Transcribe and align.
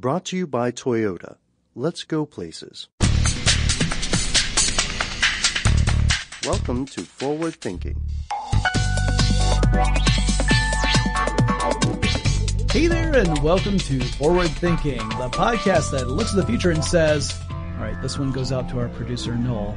Brought 0.00 0.24
to 0.26 0.36
you 0.38 0.46
by 0.46 0.72
Toyota. 0.72 1.36
Let's 1.74 2.04
go 2.04 2.24
places. 2.24 2.88
Welcome 6.46 6.86
to 6.86 7.02
Forward 7.02 7.56
Thinking. 7.56 8.00
Hey 12.70 12.86
there, 12.86 13.14
and 13.14 13.42
welcome 13.42 13.76
to 13.76 14.00
Forward 14.00 14.48
Thinking, 14.48 14.96
the 14.96 15.28
podcast 15.28 15.90
that 15.90 16.08
looks 16.08 16.30
at 16.30 16.36
the 16.36 16.46
future 16.46 16.70
and 16.70 16.82
says, 16.82 17.38
all 17.50 17.84
right, 17.84 18.00
this 18.00 18.18
one 18.18 18.32
goes 18.32 18.52
out 18.52 18.70
to 18.70 18.78
our 18.78 18.88
producer, 18.88 19.34
Noel. 19.34 19.76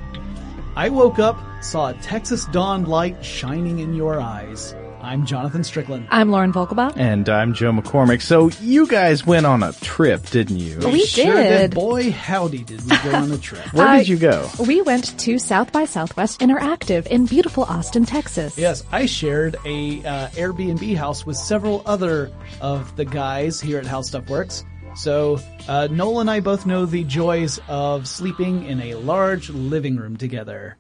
I 0.78 0.88
woke 0.88 1.19
up, 1.19 1.38
saw 1.61 1.90
a 1.90 1.95
Texas 1.95 2.45
dawn 2.45 2.85
light 2.85 3.25
shining 3.25 3.79
in 3.79 3.94
your 3.94 4.22
eyes. 4.22 4.73
I'm 5.03 5.25
Jonathan 5.25 5.66
Strickland. 5.66 6.08
I'm 6.12 6.31
Lauren 6.31 6.53
Vogelbaum. 6.53 6.94
And 6.96 7.28
I'm 7.28 7.53
Joe 7.53 7.74
McCormick. 7.74 8.22
So 8.22 8.50
you 8.62 8.88
guys 8.88 9.25
went 9.25 9.46
on 9.46 9.62
a 9.62 9.74
trip, 9.74 10.25
didn't 10.30 10.59
you? 10.59 10.80
We 10.80 11.06
sure 11.06 11.34
did. 11.36 11.75
Boy, 11.75 12.09
howdy 12.09 12.64
did 12.64 12.81
we 12.86 12.97
go 13.03 13.14
on 13.14 13.30
a 13.31 13.38
trip. 13.50 13.62
Where 13.74 13.86
I- 13.86 13.97
did 13.97 14.08
you 14.08 14.18
go? 14.18 14.50
We 14.66 14.81
went 14.81 15.19
to 15.19 15.38
South 15.40 15.74
by 15.74 15.84
Southwest 15.84 16.40
Interactive 16.40 17.06
in 17.08 17.25
beautiful 17.25 17.66
Austin, 17.66 18.06
Texas. 18.06 18.58
Yes, 18.58 18.84
I 18.94 19.06
shared 19.06 19.58
a 19.66 20.00
uh, 20.06 20.28
Airbnb 20.30 20.96
house 20.96 21.25
with 21.25 21.35
several 21.35 21.84
other 21.85 22.31
of 22.62 22.96
the 22.96 23.03
guys 23.03 23.59
here 23.59 23.80
at 23.80 23.85
How 23.85 24.02
Stuff 24.03 24.30
Works. 24.30 24.64
So 24.96 25.40
uh, 25.68 25.90
Noel 25.91 26.22
and 26.22 26.30
I 26.31 26.40
both 26.40 26.66
know 26.66 26.85
the 26.85 27.03
joys 27.03 27.59
of 27.68 28.08
sleeping 28.08 28.66
in 28.68 28.80
a 28.80 28.94
large 28.96 29.50
living 29.50 29.97
room 29.97 30.16
together. 30.16 30.78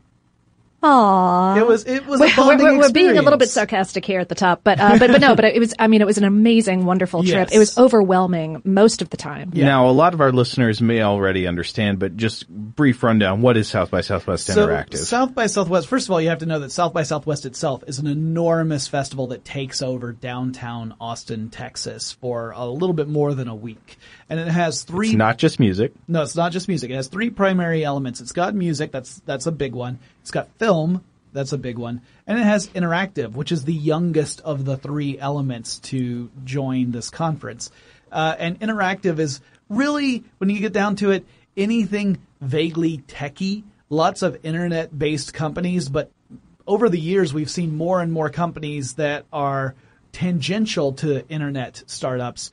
Aww. 0.83 1.57
It 1.57 1.65
was 1.65 1.85
it 1.85 2.05
was 2.05 2.19
We're, 2.19 2.31
a 2.31 2.35
bonding 2.35 2.65
we're, 2.65 2.77
we're 2.79 2.91
being 2.91 3.17
a 3.17 3.21
little 3.21 3.39
bit 3.39 3.49
sarcastic 3.49 4.03
here 4.03 4.19
at 4.19 4.27
the 4.27 4.35
top, 4.35 4.61
but 4.65 4.81
uh, 4.81 4.99
but 4.99 5.11
but 5.11 5.21
no, 5.21 5.33
but 5.33 5.45
it 5.45 5.59
was. 5.59 5.73
I 5.79 5.87
mean, 5.87 6.01
it 6.01 6.05
was 6.05 6.17
an 6.17 6.25
amazing, 6.25 6.85
wonderful 6.85 7.23
trip. 7.23 7.49
Yes. 7.49 7.51
It 7.53 7.59
was 7.59 7.77
overwhelming 7.77 8.61
most 8.65 9.01
of 9.01 9.09
the 9.09 9.15
time. 9.15 9.51
Now, 9.53 9.89
a 9.89 9.91
lot 9.91 10.13
of 10.13 10.19
our 10.19 10.33
listeners 10.33 10.81
may 10.81 11.01
already 11.01 11.47
understand, 11.47 11.99
but 11.99 12.17
just 12.17 12.49
brief 12.49 13.01
rundown. 13.01 13.41
What 13.41 13.55
is 13.55 13.69
South 13.69 13.91
by 13.91 14.01
Southwest 14.01 14.47
So, 14.47 14.67
Interactive? 14.67 14.97
South 14.97 15.33
by 15.33 15.47
Southwest, 15.47 15.87
first 15.87 16.07
of 16.07 16.11
all, 16.11 16.19
you 16.19 16.29
have 16.29 16.39
to 16.39 16.45
know 16.45 16.59
that 16.59 16.71
South 16.71 16.93
by 16.93 17.03
Southwest 17.03 17.45
itself 17.45 17.83
is 17.87 17.99
an 17.99 18.07
enormous 18.07 18.89
festival 18.89 19.27
that 19.27 19.45
takes 19.45 19.81
over 19.81 20.11
downtown 20.11 20.95
Austin, 20.99 21.49
Texas 21.49 22.11
for 22.11 22.51
a 22.51 22.65
little 22.65 22.93
bit 22.93 23.07
more 23.07 23.33
than 23.33 23.47
a 23.47 23.55
week. 23.55 23.97
And 24.29 24.39
it 24.39 24.47
has 24.47 24.83
three 24.83 25.09
it's 25.09 25.17
not 25.17 25.37
just 25.37 25.59
music. 25.59 25.93
No, 26.07 26.23
it's 26.23 26.35
not 26.35 26.51
just 26.51 26.67
music. 26.67 26.91
It 26.91 26.95
has 26.95 27.07
three 27.07 27.29
primary 27.29 27.85
elements. 27.85 28.19
It's 28.19 28.31
got 28.31 28.53
music, 28.53 28.91
that's 28.91 29.21
that's 29.25 29.45
a 29.45 29.51
big 29.51 29.73
one. 29.73 29.99
It's 30.23 30.31
got 30.31 30.47
film, 30.57 31.03
that's 31.33 31.51
a 31.51 31.57
big 31.57 31.77
one. 31.77 32.01
And 32.25 32.39
it 32.39 32.43
has 32.43 32.69
interactive, 32.69 33.33
which 33.33 33.51
is 33.51 33.65
the 33.65 33.73
youngest 33.73 34.39
of 34.39 34.63
the 34.63 34.77
three 34.77 35.19
elements 35.19 35.79
to 35.79 36.31
join 36.45 36.91
this 36.91 37.09
conference. 37.09 37.69
Uh, 38.09 38.33
and 38.39 38.57
interactive 38.61 39.19
is 39.19 39.41
really, 39.67 40.23
when 40.37 40.49
you 40.49 40.59
get 40.61 40.71
down 40.71 40.95
to 40.97 41.11
it, 41.11 41.25
anything 41.57 42.19
vaguely 42.39 43.03
techy. 43.05 43.65
Lots 43.89 44.21
of 44.21 44.45
internet-based 44.45 45.33
companies, 45.33 45.89
but 45.89 46.09
over 46.65 46.87
the 46.87 46.99
years 46.99 47.33
we've 47.33 47.51
seen 47.51 47.75
more 47.75 47.99
and 48.01 48.13
more 48.13 48.29
companies 48.29 48.93
that 48.93 49.25
are 49.33 49.75
tangential 50.13 50.93
to 50.93 51.27
internet 51.27 51.83
startups 51.85 52.51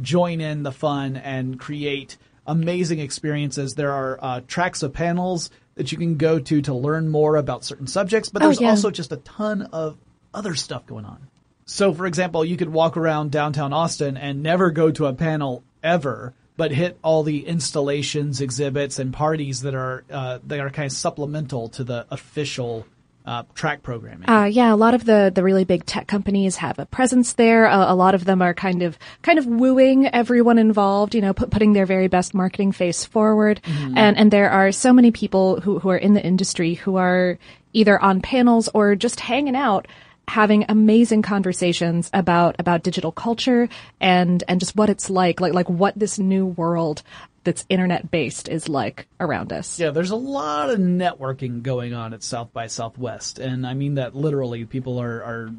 join 0.00 0.40
in 0.40 0.62
the 0.62 0.72
fun 0.72 1.18
and 1.18 1.60
create 1.60 2.16
amazing 2.46 2.98
experiences. 2.98 3.74
There 3.74 3.92
are 3.92 4.18
uh, 4.22 4.40
tracks 4.48 4.82
of 4.82 4.94
panels 4.94 5.50
that 5.80 5.90
you 5.92 5.96
can 5.96 6.18
go 6.18 6.38
to 6.38 6.60
to 6.60 6.74
learn 6.74 7.08
more 7.08 7.36
about 7.36 7.64
certain 7.64 7.86
subjects, 7.86 8.28
but 8.28 8.42
Oh, 8.42 8.44
there's 8.46 8.60
yeah. 8.60 8.68
also 8.68 8.90
just 8.90 9.12
a 9.12 9.16
ton 9.16 9.62
of 9.72 9.96
other 10.34 10.54
stuff 10.54 10.84
going 10.86 11.06
on. 11.06 11.26
So, 11.64 11.94
for 11.94 12.04
example, 12.04 12.44
you 12.44 12.58
could 12.58 12.68
walk 12.68 12.98
around 12.98 13.30
downtown 13.30 13.72
Austin 13.72 14.18
and 14.18 14.42
never 14.42 14.70
go 14.70 14.90
to 14.90 15.06
a 15.06 15.14
panel 15.14 15.64
ever, 15.82 16.34
but 16.58 16.70
hit 16.70 16.98
all 17.02 17.22
the 17.22 17.46
installations, 17.46 18.42
exhibits, 18.42 18.98
and 18.98 19.10
parties 19.10 19.62
that 19.62 19.74
are 19.74 20.04
uh, 20.10 20.38
that 20.46 20.60
are 20.60 20.68
kind 20.68 20.84
of 20.86 20.92
supplemental 20.92 21.70
to 21.70 21.82
the 21.84 22.04
official 22.10 22.86
uh, 23.26 23.42
track 23.54 23.82
programming. 23.82 24.28
Uh, 24.28 24.44
yeah, 24.44 24.72
a 24.72 24.76
lot 24.76 24.94
of 24.94 25.04
the, 25.04 25.30
the 25.34 25.42
really 25.42 25.64
big 25.64 25.84
tech 25.84 26.06
companies 26.06 26.56
have 26.56 26.78
a 26.78 26.86
presence 26.86 27.34
there. 27.34 27.66
Uh, 27.66 27.92
a 27.92 27.94
lot 27.94 28.14
of 28.14 28.24
them 28.24 28.42
are 28.42 28.54
kind 28.54 28.82
of 28.82 28.98
kind 29.22 29.38
of 29.38 29.46
wooing 29.46 30.06
everyone 30.06 30.58
involved, 30.58 31.14
you 31.14 31.20
know, 31.20 31.32
put, 31.32 31.50
putting 31.50 31.72
their 31.72 31.86
very 31.86 32.08
best 32.08 32.34
marketing 32.34 32.72
face 32.72 33.04
forward. 33.04 33.60
And 33.96 34.16
and 34.16 34.30
there 34.30 34.50
are 34.50 34.72
so 34.72 34.92
many 34.92 35.10
people 35.10 35.60
who 35.60 35.78
who 35.78 35.90
are 35.90 35.96
in 35.96 36.14
the 36.14 36.24
industry 36.24 36.74
who 36.74 36.96
are 36.96 37.38
either 37.72 38.00
on 38.00 38.20
panels 38.20 38.68
or 38.74 38.96
just 38.96 39.20
hanging 39.20 39.56
out 39.56 39.86
having 40.30 40.64
amazing 40.68 41.22
conversations 41.22 42.08
about 42.12 42.54
about 42.60 42.84
digital 42.84 43.10
culture 43.10 43.68
and 44.00 44.44
and 44.46 44.60
just 44.60 44.76
what 44.76 44.88
it's 44.88 45.10
like 45.10 45.40
like 45.40 45.52
like 45.52 45.68
what 45.68 45.98
this 45.98 46.20
new 46.20 46.46
world 46.46 47.02
that's 47.44 47.64
internet 47.68 48.10
based 48.10 48.48
is 48.48 48.68
like 48.68 49.06
around 49.18 49.52
us. 49.52 49.78
Yeah, 49.78 49.90
there's 49.90 50.10
a 50.10 50.16
lot 50.16 50.70
of 50.70 50.78
networking 50.78 51.62
going 51.62 51.94
on 51.94 52.12
at 52.12 52.22
South 52.22 52.52
by 52.52 52.66
Southwest, 52.66 53.38
and 53.38 53.66
I 53.66 53.74
mean 53.74 53.94
that 53.94 54.14
literally. 54.14 54.64
People 54.64 55.00
are, 55.00 55.22
are 55.22 55.50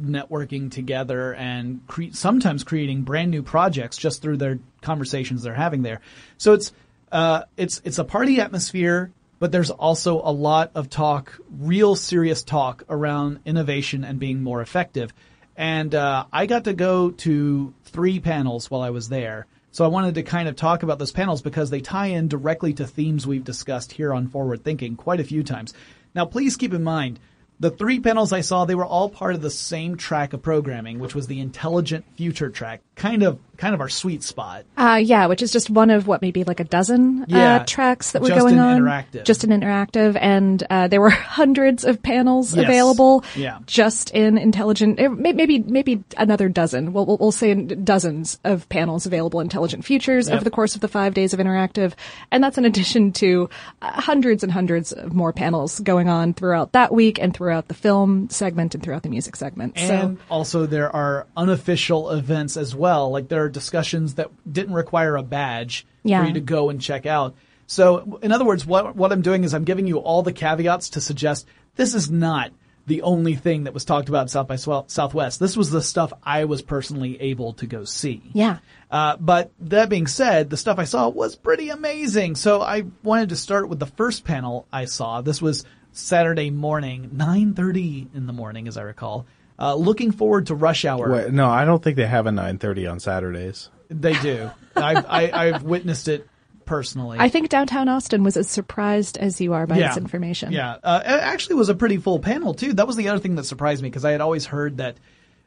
networking 0.00 0.70
together 0.70 1.34
and 1.34 1.86
cre- 1.86 2.12
sometimes 2.12 2.64
creating 2.64 3.02
brand 3.02 3.30
new 3.30 3.42
projects 3.42 3.96
just 3.96 4.20
through 4.22 4.36
their 4.36 4.58
conversations 4.82 5.42
they're 5.42 5.54
having 5.54 5.82
there. 5.82 6.00
So 6.36 6.52
it's 6.52 6.72
uh, 7.10 7.44
it's 7.56 7.80
it's 7.84 7.98
a 7.98 8.04
party 8.04 8.40
atmosphere, 8.40 9.10
but 9.38 9.52
there's 9.52 9.70
also 9.70 10.20
a 10.22 10.32
lot 10.32 10.72
of 10.74 10.90
talk, 10.90 11.38
real 11.58 11.96
serious 11.96 12.42
talk 12.42 12.84
around 12.88 13.40
innovation 13.44 14.04
and 14.04 14.18
being 14.18 14.42
more 14.42 14.60
effective. 14.60 15.12
And 15.56 15.94
uh, 15.94 16.26
I 16.32 16.46
got 16.46 16.64
to 16.64 16.72
go 16.72 17.10
to 17.10 17.74
three 17.84 18.20
panels 18.20 18.70
while 18.70 18.82
I 18.82 18.90
was 18.90 19.08
there. 19.08 19.46
So 19.74 19.86
I 19.86 19.88
wanted 19.88 20.14
to 20.16 20.22
kind 20.22 20.50
of 20.50 20.54
talk 20.54 20.82
about 20.82 20.98
those 20.98 21.12
panels 21.12 21.40
because 21.40 21.70
they 21.70 21.80
tie 21.80 22.08
in 22.08 22.28
directly 22.28 22.74
to 22.74 22.86
themes 22.86 23.26
we've 23.26 23.42
discussed 23.42 23.92
here 23.92 24.12
on 24.12 24.28
Forward 24.28 24.62
Thinking 24.62 24.96
quite 24.96 25.18
a 25.18 25.24
few 25.24 25.42
times. 25.42 25.72
Now, 26.14 26.26
please 26.26 26.58
keep 26.58 26.74
in 26.74 26.84
mind, 26.84 27.18
the 27.62 27.70
three 27.70 28.00
panels 28.00 28.32
I 28.32 28.40
saw, 28.40 28.64
they 28.64 28.74
were 28.74 28.84
all 28.84 29.08
part 29.08 29.36
of 29.36 29.40
the 29.40 29.48
same 29.50 29.96
track 29.96 30.32
of 30.32 30.42
programming, 30.42 30.98
which 30.98 31.14
was 31.14 31.28
the 31.28 31.38
intelligent 31.40 32.04
future 32.16 32.50
track. 32.50 32.80
Kind 32.96 33.22
of, 33.22 33.38
kind 33.56 33.72
of 33.72 33.80
our 33.80 33.88
sweet 33.88 34.22
spot. 34.24 34.64
Uh, 34.76 35.00
yeah, 35.02 35.26
which 35.26 35.42
is 35.42 35.52
just 35.52 35.70
one 35.70 35.88
of 35.90 36.08
what 36.08 36.22
maybe 36.22 36.42
like 36.42 36.58
a 36.58 36.64
dozen 36.64 37.24
Yeah, 37.28 37.56
uh, 37.56 37.64
tracks 37.64 38.12
that 38.12 38.20
were 38.22 38.28
going 38.30 38.54
an 38.54 38.60
on. 38.60 38.80
interactive. 38.82 39.24
Just 39.24 39.44
an 39.44 39.50
interactive, 39.50 40.18
and 40.20 40.62
uh, 40.68 40.88
there 40.88 41.00
were 41.00 41.10
hundreds 41.38 41.84
of 41.84 42.02
panels 42.02 42.54
Yes. 42.54 42.64
available. 42.64 43.24
Yeah. 43.36 43.60
Just 43.66 44.10
in 44.10 44.36
intelligent, 44.38 44.98
eh, 44.98 45.06
maybe 45.08 45.60
maybe 45.60 46.02
another 46.18 46.48
dozen. 46.48 46.92
We'll, 46.92 47.06
we'll, 47.06 47.16
we'll 47.18 47.32
say 47.32 47.54
dozens 47.54 48.40
of 48.44 48.68
panels 48.68 49.06
available 49.06 49.38
intelligent 49.40 49.84
futures 49.84 50.26
Yep. 50.28 50.34
over 50.34 50.44
the 50.44 50.50
course 50.50 50.74
of 50.74 50.80
the 50.80 50.88
five 50.88 51.14
days 51.14 51.32
of 51.32 51.38
interactive, 51.38 51.92
and 52.32 52.42
that's 52.42 52.58
in 52.58 52.64
addition 52.64 53.12
to 53.12 53.48
uh, 53.80 54.00
hundreds 54.02 54.42
and 54.42 54.50
hundreds 54.52 54.90
of 54.92 55.12
more 55.14 55.32
panels 55.32 55.78
going 55.80 56.08
on 56.08 56.34
throughout 56.34 56.72
that 56.72 56.92
week 56.92 57.18
and 57.20 57.32
throughout 57.32 57.51
the 57.60 57.74
film 57.74 58.28
segment 58.30 58.74
and 58.74 58.82
throughout 58.82 59.02
the 59.02 59.08
music 59.08 59.36
segment. 59.36 59.74
And 59.76 60.18
so 60.18 60.24
also 60.30 60.66
there 60.66 60.94
are 60.94 61.26
unofficial 61.36 62.10
events 62.10 62.56
as 62.56 62.74
well. 62.74 63.10
Like 63.10 63.28
there 63.28 63.42
are 63.44 63.48
discussions 63.48 64.14
that 64.14 64.30
didn't 64.50 64.74
require 64.74 65.16
a 65.16 65.22
badge 65.22 65.86
Yeah. 66.02 66.20
for 66.22 66.28
you 66.28 66.34
to 66.34 66.40
go 66.40 66.70
and 66.70 66.80
check 66.80 67.06
out. 67.06 67.34
So 67.66 68.18
in 68.22 68.32
other 68.32 68.44
words, 68.44 68.66
what, 68.66 68.96
what 68.96 69.12
I'm 69.12 69.22
doing 69.22 69.44
is 69.44 69.54
I'm 69.54 69.64
giving 69.64 69.86
you 69.86 69.98
all 69.98 70.22
the 70.22 70.32
caveats 70.32 70.90
to 70.90 71.00
suggest 71.00 71.46
this 71.76 71.94
is 71.94 72.10
not 72.10 72.50
the 72.86 73.02
only 73.02 73.36
thing 73.36 73.64
that 73.64 73.72
was 73.72 73.84
talked 73.84 74.08
about 74.08 74.28
South 74.28 74.48
by 74.48 74.56
Southwest. 74.56 75.38
This 75.38 75.56
was 75.56 75.70
the 75.70 75.80
stuff 75.80 76.12
I 76.24 76.46
was 76.46 76.62
personally 76.62 77.20
able 77.20 77.52
to 77.54 77.66
go 77.66 77.84
see. 77.84 78.22
yeah. 78.32 78.58
Uh, 78.90 79.16
but 79.18 79.52
that 79.60 79.88
being 79.88 80.06
said, 80.06 80.50
the 80.50 80.56
stuff 80.56 80.78
I 80.78 80.84
saw 80.84 81.08
was 81.08 81.34
pretty 81.36 81.70
amazing. 81.70 82.34
So 82.34 82.60
I 82.60 82.82
wanted 83.02 83.30
to 83.30 83.36
start 83.36 83.68
with 83.70 83.78
the 83.78 83.86
first 83.86 84.24
panel 84.24 84.66
I 84.72 84.84
saw. 84.86 85.22
This 85.22 85.40
was 85.40 85.64
Saturday 85.92 86.50
morning, 86.50 87.10
9.30 87.14 88.14
in 88.14 88.26
the 88.26 88.32
morning, 88.32 88.66
as 88.68 88.76
I 88.76 88.82
recall. 88.82 89.26
Uh, 89.58 89.74
looking 89.74 90.10
forward 90.10 90.46
to 90.46 90.54
rush 90.54 90.84
hour. 90.84 91.10
Wait, 91.12 91.32
no, 91.32 91.48
I 91.48 91.64
don't 91.64 91.82
think 91.82 91.96
they 91.96 92.06
have 92.06 92.26
a 92.26 92.30
9:30 92.30 92.90
on 92.90 92.98
Saturdays. 93.00 93.68
They 93.88 94.14
do. 94.14 94.50
I've, 94.76 95.04
I, 95.06 95.30
I've 95.32 95.62
witnessed 95.62 96.08
it 96.08 96.26
personally. 96.64 97.18
I 97.20 97.28
think 97.28 97.48
downtown 97.50 97.88
Austin 97.88 98.24
was 98.24 98.36
as 98.36 98.48
surprised 98.48 99.18
as 99.18 99.40
you 99.40 99.52
are 99.52 99.66
by 99.66 99.76
Yeah. 99.78 99.88
this 99.88 99.98
information. 99.98 100.52
Yeah, 100.52 100.78
uh, 100.82 101.02
it 101.04 101.08
actually 101.08 101.56
was 101.56 101.68
a 101.68 101.74
pretty 101.74 101.98
full 101.98 102.18
panel 102.18 102.54
too. 102.54 102.72
That 102.72 102.86
was 102.86 102.96
the 102.96 103.08
other 103.10 103.20
thing 103.20 103.34
that 103.36 103.44
surprised 103.44 103.82
me 103.82 103.90
because 103.90 104.04
I 104.04 104.12
had 104.12 104.20
always 104.22 104.46
heard 104.46 104.78
that 104.78 104.96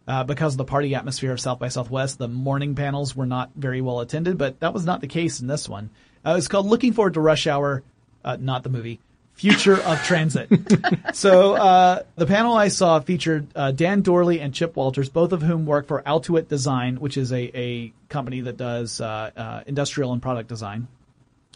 uh, 0.08 0.24
because 0.24 0.54
of 0.54 0.58
the 0.60 0.66
party 0.66 0.94
atmosphere 0.94 1.32
of 1.32 1.40
South 1.42 1.58
by 1.58 1.68
Southwest, 1.70 2.20
the 2.20 2.28
morning 2.28 2.76
panels 2.76 3.16
were 3.16 3.26
not 3.26 3.50
very 3.56 3.82
well 3.82 4.00
attended, 4.00 4.38
but 4.38 4.60
that 4.60 4.74
was 4.74 4.86
not 4.86 5.02
the 5.02 5.08
case 5.08 5.42
in 5.42 5.48
this 5.48 5.68
one. 5.68 5.90
Uh, 6.24 6.36
it's 6.38 6.48
called 6.48 6.68
"Looking 6.68 6.94
Forward 6.94 7.16
to 7.16 7.22
Rush 7.22 7.48
Hour," 7.48 7.82
uh, 8.24 8.38
not 8.40 8.64
the 8.64 8.70
movie. 8.70 9.00
Future 9.36 9.82
of 9.82 10.02
Transit. 10.04 10.50
so 11.14 11.54
uh, 11.56 12.04
the 12.16 12.26
panel 12.26 12.56
I 12.56 12.70
saw 12.70 13.00
featured 13.00 13.48
uh, 13.56 13.72
Dan 13.72 14.02
Dorley 14.02 14.42
and 14.42 14.54
Chip 14.54 14.76
Walters, 14.76 15.10
both 15.10 15.32
of 15.34 15.42
whom 15.42 15.66
work 15.66 15.88
for 15.88 16.02
Altuit 16.02 16.48
Design, 16.48 17.00
which 17.00 17.18
is 17.18 17.32
a, 17.32 17.52
a 17.58 17.94
company 18.10 18.42
that 18.42 18.58
does 18.58 19.02
uh, 19.02 19.32
uh, 19.36 19.64
industrial 19.68 20.14
and 20.14 20.22
product 20.22 20.50
design 20.50 20.88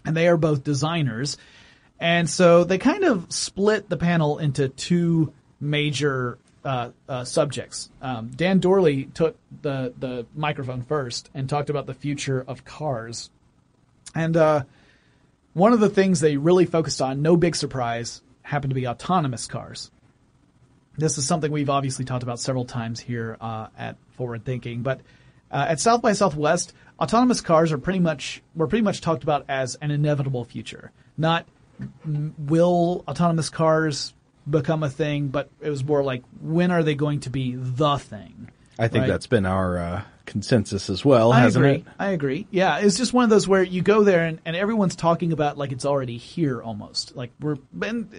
and 0.06 0.16
they 0.16 0.28
are 0.28 0.38
both 0.38 0.64
designers. 0.64 1.38
And 2.00 2.30
so 2.30 2.64
they 2.64 2.78
kind 2.78 3.04
of 3.04 3.31
split 3.31 3.90
the 3.90 3.98
panel 3.98 4.40
into 4.40 4.70
two 4.70 5.34
major 5.60 6.38
uh, 6.64 6.92
uh, 7.08 7.24
subjects. 7.26 7.90
Um, 8.02 8.31
Dan 8.36 8.60
Dorley 8.60 9.14
took 9.14 9.38
the 9.62 9.94
the 9.98 10.26
microphone 10.36 10.81
first 10.84 11.30
and 11.34 11.50
talked 11.50 11.70
about 11.70 11.86
the 11.86 11.94
future 11.94 12.44
of 12.48 12.64
cars. 12.64 13.30
And 14.16 14.36
uh, 14.36 14.64
one 15.60 15.74
of 15.74 15.80
the 15.80 15.90
things 15.90 16.22
they 16.22 16.38
really 16.38 16.66
focused 16.66 17.02
on, 17.02 17.22
no 17.22 17.36
big 17.36 17.56
surprise, 17.56 18.22
happened 18.42 18.72
to 18.72 18.76
be 18.76 18.88
autonomous 18.88 19.46
cars. 19.46 19.92
This 20.98 21.18
is 21.18 21.28
something 21.28 21.52
we've 21.52 21.70
obviously 21.70 22.06
talked 22.06 22.24
about 22.24 22.40
several 22.40 22.66
times 22.66 23.00
here 23.00 23.38
uh, 23.40 23.68
at 23.78 23.98
Forward 24.16 24.46
Thinking, 24.46 24.82
but 24.82 25.02
uh, 25.52 25.66
at 25.70 25.80
South 25.80 26.02
by 26.02 26.14
Southwest, 26.14 26.74
autonomous 27.00 27.42
cars 27.42 27.72
are 27.72 27.78
pretty 27.78 28.00
much 28.00 28.42
were 28.56 28.68
pretty 28.68 28.84
much 28.84 29.02
talked 29.02 29.24
about 29.24 29.46
as 29.50 29.76
an 29.76 29.92
inevitable 29.92 30.46
future. 30.46 30.92
Not 31.18 31.46
will 32.38 33.04
autonomous 33.08 33.50
cars 33.50 34.14
become 34.50 34.84
a 34.84 34.90
thing, 34.90 35.28
but 35.28 35.50
it 35.62 35.70
was 35.70 35.84
more 35.84 36.04
like 36.04 36.24
when 36.42 36.72
are 36.72 36.84
they 36.84 36.96
going 36.96 37.22
to 37.22 37.30
be 37.30 37.56
the 37.56 37.98
thing? 37.98 38.50
I 38.80 38.88
think 38.88 39.02
Right. 39.04 39.08
that's 39.10 39.28
been 39.28 39.46
our 39.46 39.78
uh, 39.78 40.02
consensus 40.26 40.90
as 40.90 41.04
well, 41.04 41.31
I 41.31 41.42
hasn't 41.42 41.66
agree. 41.66 41.78
it? 41.80 41.86
I 42.00 42.08
agree. 42.12 42.48
Yeah, 42.52 42.78
it's 42.80 42.98
just 42.98 43.14
one 43.14 43.24
of 43.26 43.30
those 43.30 43.48
where 43.48 43.64
you 43.64 43.81
go 43.81 44.04
there 44.04 44.26
and, 44.26 44.40
and 44.46 44.56
everyone's 44.56 44.96
talking 44.96 45.34
about 45.34 45.58
like 45.58 45.72
it's 45.72 45.86
already 45.86 46.18
here 46.18 46.62
almost. 46.62 47.16
Like 47.16 47.31
we're 47.40 47.58
and 47.81 48.10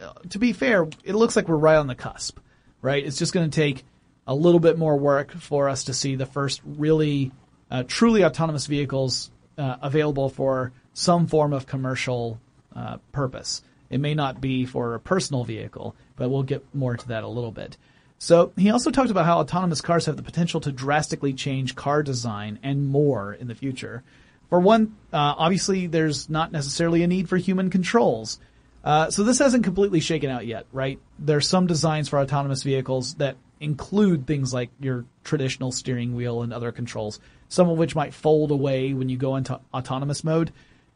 uh, 0.00 0.12
to 0.30 0.38
be 0.38 0.52
fair, 0.52 0.88
it 1.04 1.14
looks 1.14 1.36
like 1.36 1.48
we're 1.48 1.56
right 1.56 1.76
on 1.76 1.86
the 1.86 1.94
cusp, 1.94 2.38
right? 2.82 3.04
It's 3.04 3.18
just 3.18 3.32
going 3.32 3.48
to 3.48 3.54
take 3.54 3.84
a 4.26 4.34
little 4.34 4.60
bit 4.60 4.76
more 4.76 4.96
work 4.96 5.32
for 5.32 5.68
us 5.68 5.84
to 5.84 5.94
see 5.94 6.16
the 6.16 6.26
first 6.26 6.60
really 6.64 7.32
uh, 7.70 7.84
truly 7.86 8.24
autonomous 8.24 8.66
vehicles 8.66 9.30
uh, 9.56 9.76
available 9.82 10.28
for 10.28 10.72
some 10.94 11.26
form 11.26 11.52
of 11.52 11.66
commercial 11.66 12.40
uh, 12.74 12.96
purpose. 13.12 13.62
It 13.90 14.00
may 14.00 14.14
not 14.14 14.40
be 14.40 14.66
for 14.66 14.94
a 14.94 15.00
personal 15.00 15.44
vehicle, 15.44 15.96
but 16.16 16.28
we'll 16.28 16.42
get 16.42 16.62
more 16.74 16.96
to 16.96 17.08
that 17.08 17.24
a 17.24 17.28
little 17.28 17.52
bit. 17.52 17.76
So 18.18 18.52
he 18.56 18.70
also 18.70 18.90
talked 18.90 19.10
about 19.10 19.26
how 19.26 19.38
autonomous 19.38 19.80
cars 19.80 20.06
have 20.06 20.16
the 20.16 20.22
potential 20.22 20.60
to 20.62 20.72
drastically 20.72 21.32
change 21.32 21.76
car 21.76 22.02
design 22.02 22.58
and 22.62 22.88
more 22.88 23.32
in 23.32 23.46
the 23.46 23.54
future. 23.54 24.02
For 24.50 24.58
one, 24.60 24.96
uh, 25.12 25.34
obviously 25.36 25.86
there's 25.86 26.28
not 26.28 26.50
necessarily 26.50 27.02
a 27.02 27.06
need 27.06 27.28
for 27.28 27.36
human 27.36 27.70
controls. 27.70 28.40
Uh, 28.82 29.10
so 29.10 29.22
this 29.22 29.38
hasn't 29.38 29.64
completely 29.64 30.00
shaken 30.00 30.30
out 30.30 30.46
yet, 30.46 30.66
right? 30.72 30.98
There's 31.18 31.46
some 31.46 31.66
designs 31.66 32.08
for 32.08 32.18
autonomous 32.18 32.62
vehicles 32.62 33.14
that 33.14 33.36
include 33.60 34.26
things 34.26 34.54
like 34.54 34.70
your 34.80 35.04
traditional 35.24 35.72
steering 35.72 36.14
wheel 36.14 36.42
and 36.42 36.52
other 36.52 36.72
controls, 36.72 37.20
some 37.48 37.68
of 37.68 37.76
which 37.76 37.94
might 37.94 38.14
fold 38.14 38.50
away 38.50 38.94
when 38.94 39.08
you 39.08 39.16
go 39.16 39.36
into 39.36 39.60
autonomous 39.74 40.24
mode. 40.24 40.52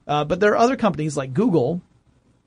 Uh, 0.06 0.24
but 0.24 0.40
there 0.40 0.52
are 0.52 0.58
other 0.58 0.76
companies 0.76 1.16
like 1.16 1.34
Google 1.34 1.82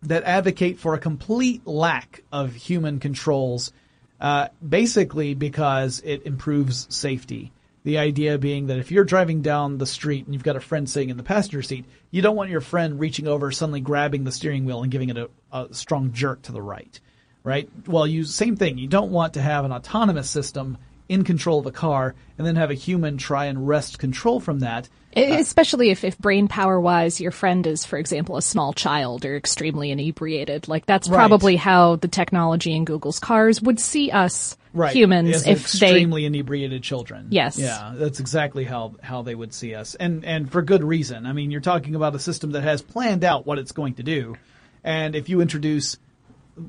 that 0.03 0.24
advocate 0.24 0.79
for 0.79 0.94
a 0.94 1.00
complete 1.00 1.65
lack 1.65 2.24
of 2.32 2.53
human 2.53 3.00
controls, 3.00 3.72
uh, 4.19 4.48
basically 4.67 5.34
because 5.34 6.01
it 6.03 6.25
improves 6.25 6.88
safety. 6.93 7.51
The 7.84 8.00
idea 8.00 8.39
being 8.39 8.67
that 8.67 8.79
if 8.79 8.91
you're 8.91 9.03
driving 9.03 9.41
down 9.41 9.77
the 9.77 9.86
street 9.86 10.25
and 10.25 10.34
you've 10.34 10.43
got 10.43 10.55
a 10.55 10.62
friend 10.62 10.89
sitting 10.89 11.10
in 11.10 11.17
the 11.17 11.24
passenger 11.24 11.62
seat, 11.62 11.86
you 12.10 12.22
don't 12.22 12.36
want 12.36 12.50
your 12.50 12.62
friend 12.62 13.00
reaching 13.00 13.27
over, 13.27 13.51
suddenly 13.51 13.81
grabbing 13.81 14.24
the 14.24 14.31
steering 14.31 14.65
wheel 14.65 14.81
and 14.81 14.91
giving 14.91 15.10
it 15.10 15.17
a, 15.17 15.29
a 15.51 15.67
strong 15.72 16.12
jerk 16.12 16.41
to 16.43 16.51
the 16.51 16.62
right, 16.62 17.00
right? 17.43 17.69
Well, 17.86 18.07
you 18.07 18.24
same 18.24 18.55
thing. 18.55 18.79
You 18.79 18.88
don't 18.88 19.12
want 19.12 19.36
to 19.36 19.41
have 19.41 19.65
an 19.65 19.72
autonomous 19.72 20.29
system 20.29 20.79
in 21.07 21.24
control 21.24 21.59
of 21.59 21.65
a 21.65 21.71
car 21.71 22.15
and 22.38 22.45
then 22.47 22.55
have 22.55 22.71
a 22.71 22.75
human 22.75 23.17
try 23.17 23.45
and 23.45 23.67
wrest 23.67 24.00
control 24.00 24.39
from 24.39 24.59
that. 24.59 24.89
E- 25.15 25.31
uh, 25.31 25.39
Especially 25.39 25.91
if, 25.91 26.03
if 26.03 26.17
brain 26.17 26.47
power 26.47 26.79
wise, 26.79 27.21
your 27.21 27.31
friend 27.31 27.65
is, 27.67 27.85
for 27.85 27.97
example, 27.97 28.38
a 28.38 28.41
small 28.41 28.74
child 28.74 29.24
or 29.24 29.35
extremely 29.38 29.91
inebriated. 29.91 30.67
Like 30.67 30.85
that's 30.85 31.07
Right. 31.07 31.17
probably 31.17 31.55
how 31.55 31.95
the 31.97 32.07
technology 32.07 32.75
in 32.75 32.85
Google's 32.85 33.19
cars 33.19 33.62
would 33.62 33.79
see 33.79 34.09
us 34.12 34.57
right. 34.74 34.95
humans 34.95 35.35
as 35.35 35.41
if 35.47 35.71
they. 35.79 35.89
extremely 35.91 36.25
inebriated 36.25 36.81
children. 36.83 37.27
Yes. 37.29 37.57
Yeah, 37.59 37.93
that's 37.95 38.19
exactly 38.19 38.63
how 38.65 38.95
how 39.01 39.21
they 39.21 39.35
would 39.35 39.53
see 39.53 39.75
us, 39.75 39.95
and 39.95 40.25
and 40.25 40.51
for 40.51 40.62
good 40.63 40.83
reason. 40.83 41.25
I 41.25 41.33
mean, 41.33 41.51
you're 41.51 41.62
talking 41.62 41.95
about 41.95 42.15
a 42.15 42.19
system 42.19 42.51
that 42.53 42.63
has 42.63 42.81
planned 42.81 43.24
out 43.24 43.45
what 43.45 43.59
it's 43.59 43.71
going 43.71 43.93
to 43.95 44.03
do, 44.03 44.35
and 44.83 45.15
if 45.15 45.29
you 45.29 45.39
introduce 45.39 45.97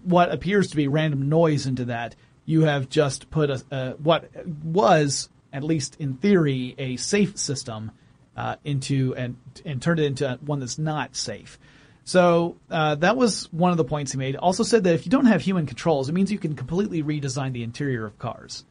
what 0.04 0.30
appears 0.32 0.68
to 0.70 0.76
be 0.76 0.88
random 0.88 1.28
noise 1.28 1.66
into 1.66 1.86
that, 1.86 2.14
you 2.46 2.62
have 2.62 2.88
just 2.88 3.28
put 3.30 3.50
a, 3.50 3.96
what 3.98 4.30
was 4.64 5.28
at 5.52 5.62
least 5.62 5.96
in 5.98 6.14
theory 6.14 6.74
a 6.78 6.96
safe 6.96 7.36
system 7.36 7.90
uh, 8.36 8.56
into 8.64 9.14
and 9.16 9.36
and 9.64 9.82
turned 9.82 10.00
it 10.00 10.06
into 10.06 10.38
one 10.44 10.60
that's 10.60 10.78
not 10.78 11.14
safe. 11.16 11.58
So 12.04 12.56
uh, 12.70 12.94
that 12.96 13.16
was 13.16 13.52
one 13.52 13.72
of 13.72 13.76
the 13.76 13.84
points 13.84 14.12
he 14.12 14.18
made. 14.18 14.36
Also 14.36 14.62
said 14.62 14.84
that 14.84 14.94
if 14.94 15.06
you 15.06 15.10
don't 15.10 15.26
have 15.26 15.40
human 15.40 15.66
controls, 15.66 16.08
it 16.08 16.12
means 16.12 16.30
you 16.30 16.38
can 16.38 16.54
completely 16.54 17.02
redesign 17.02 17.52
the 17.52 17.64
interior 17.64 18.06
of 18.06 18.16
cars. 18.18 18.64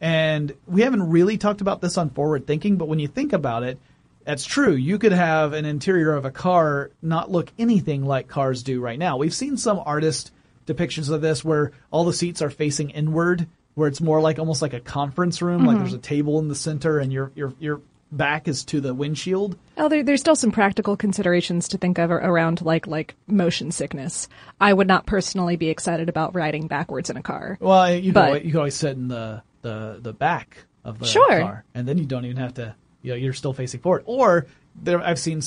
And 0.00 0.52
we 0.66 0.82
haven't 0.82 1.08
really 1.08 1.38
talked 1.38 1.60
about 1.60 1.80
this 1.80 1.96
on 1.96 2.10
forward 2.10 2.48
thinking, 2.48 2.76
but 2.76 2.88
when 2.88 2.98
you 2.98 3.06
think 3.06 3.32
about 3.32 3.62
it, 3.62 3.78
that's 4.24 4.44
true. 4.44 4.72
You 4.72 4.98
could 4.98 5.12
have 5.12 5.52
an 5.52 5.66
interior 5.66 6.14
of 6.14 6.24
a 6.24 6.30
car 6.32 6.90
not 7.00 7.30
look 7.30 7.52
anything 7.58 8.04
like 8.04 8.26
cars 8.26 8.62
do 8.64 8.80
right 8.80 8.98
now. 8.98 9.18
We've 9.18 9.34
seen 9.34 9.56
some 9.56 9.80
artist 9.84 10.32
depictions 10.66 11.10
of 11.10 11.20
this 11.20 11.44
where 11.44 11.72
all 11.90 12.04
the 12.04 12.12
seats 12.12 12.42
are 12.42 12.50
facing 12.50 12.90
inward, 12.90 13.46
where 13.74 13.88
it's 13.88 14.00
more 14.00 14.20
like 14.20 14.38
almost 14.38 14.62
like 14.62 14.72
a 14.72 14.80
conference 14.80 15.42
room, 15.42 15.58
mm-hmm. 15.58 15.68
like 15.68 15.78
there's 15.78 15.94
a 15.94 15.98
table 15.98 16.38
in 16.38 16.48
the 16.48 16.54
center 16.54 16.98
and 16.98 17.12
your 17.12 17.32
your 17.34 17.54
your 17.58 17.80
back 18.12 18.48
is 18.48 18.64
to 18.64 18.80
the 18.80 18.94
windshield. 18.94 19.58
Oh, 19.76 19.88
there, 19.88 20.02
there's 20.02 20.20
still 20.20 20.36
some 20.36 20.52
practical 20.52 20.96
considerations 20.96 21.68
to 21.68 21.78
think 21.78 21.98
of 21.98 22.10
around 22.10 22.62
like 22.62 22.86
like 22.86 23.14
motion 23.26 23.70
sickness. 23.72 24.28
I 24.60 24.72
would 24.72 24.86
not 24.86 25.06
personally 25.06 25.56
be 25.56 25.68
excited 25.68 26.08
about 26.08 26.34
riding 26.34 26.66
backwards 26.66 27.10
in 27.10 27.16
a 27.16 27.22
car. 27.22 27.58
Well, 27.60 27.94
you 27.94 28.12
but, 28.12 28.20
can 28.20 28.28
always, 28.28 28.44
you 28.44 28.50
can 28.50 28.58
always 28.58 28.74
sit 28.74 28.96
in 28.96 29.08
the 29.08 29.42
the 29.62 29.98
the 30.00 30.12
back 30.12 30.58
of 30.84 30.98
the 30.98 31.06
sure. 31.06 31.40
car, 31.40 31.64
and 31.74 31.86
then 31.88 31.98
you 31.98 32.06
don't 32.06 32.24
even 32.24 32.36
have 32.36 32.54
to. 32.54 32.74
You 33.02 33.10
know, 33.10 33.16
you're 33.16 33.34
still 33.34 33.52
facing 33.52 33.80
forward. 33.80 34.04
Or 34.06 34.46
there, 34.80 34.98
I've 34.98 35.18
seen 35.18 35.42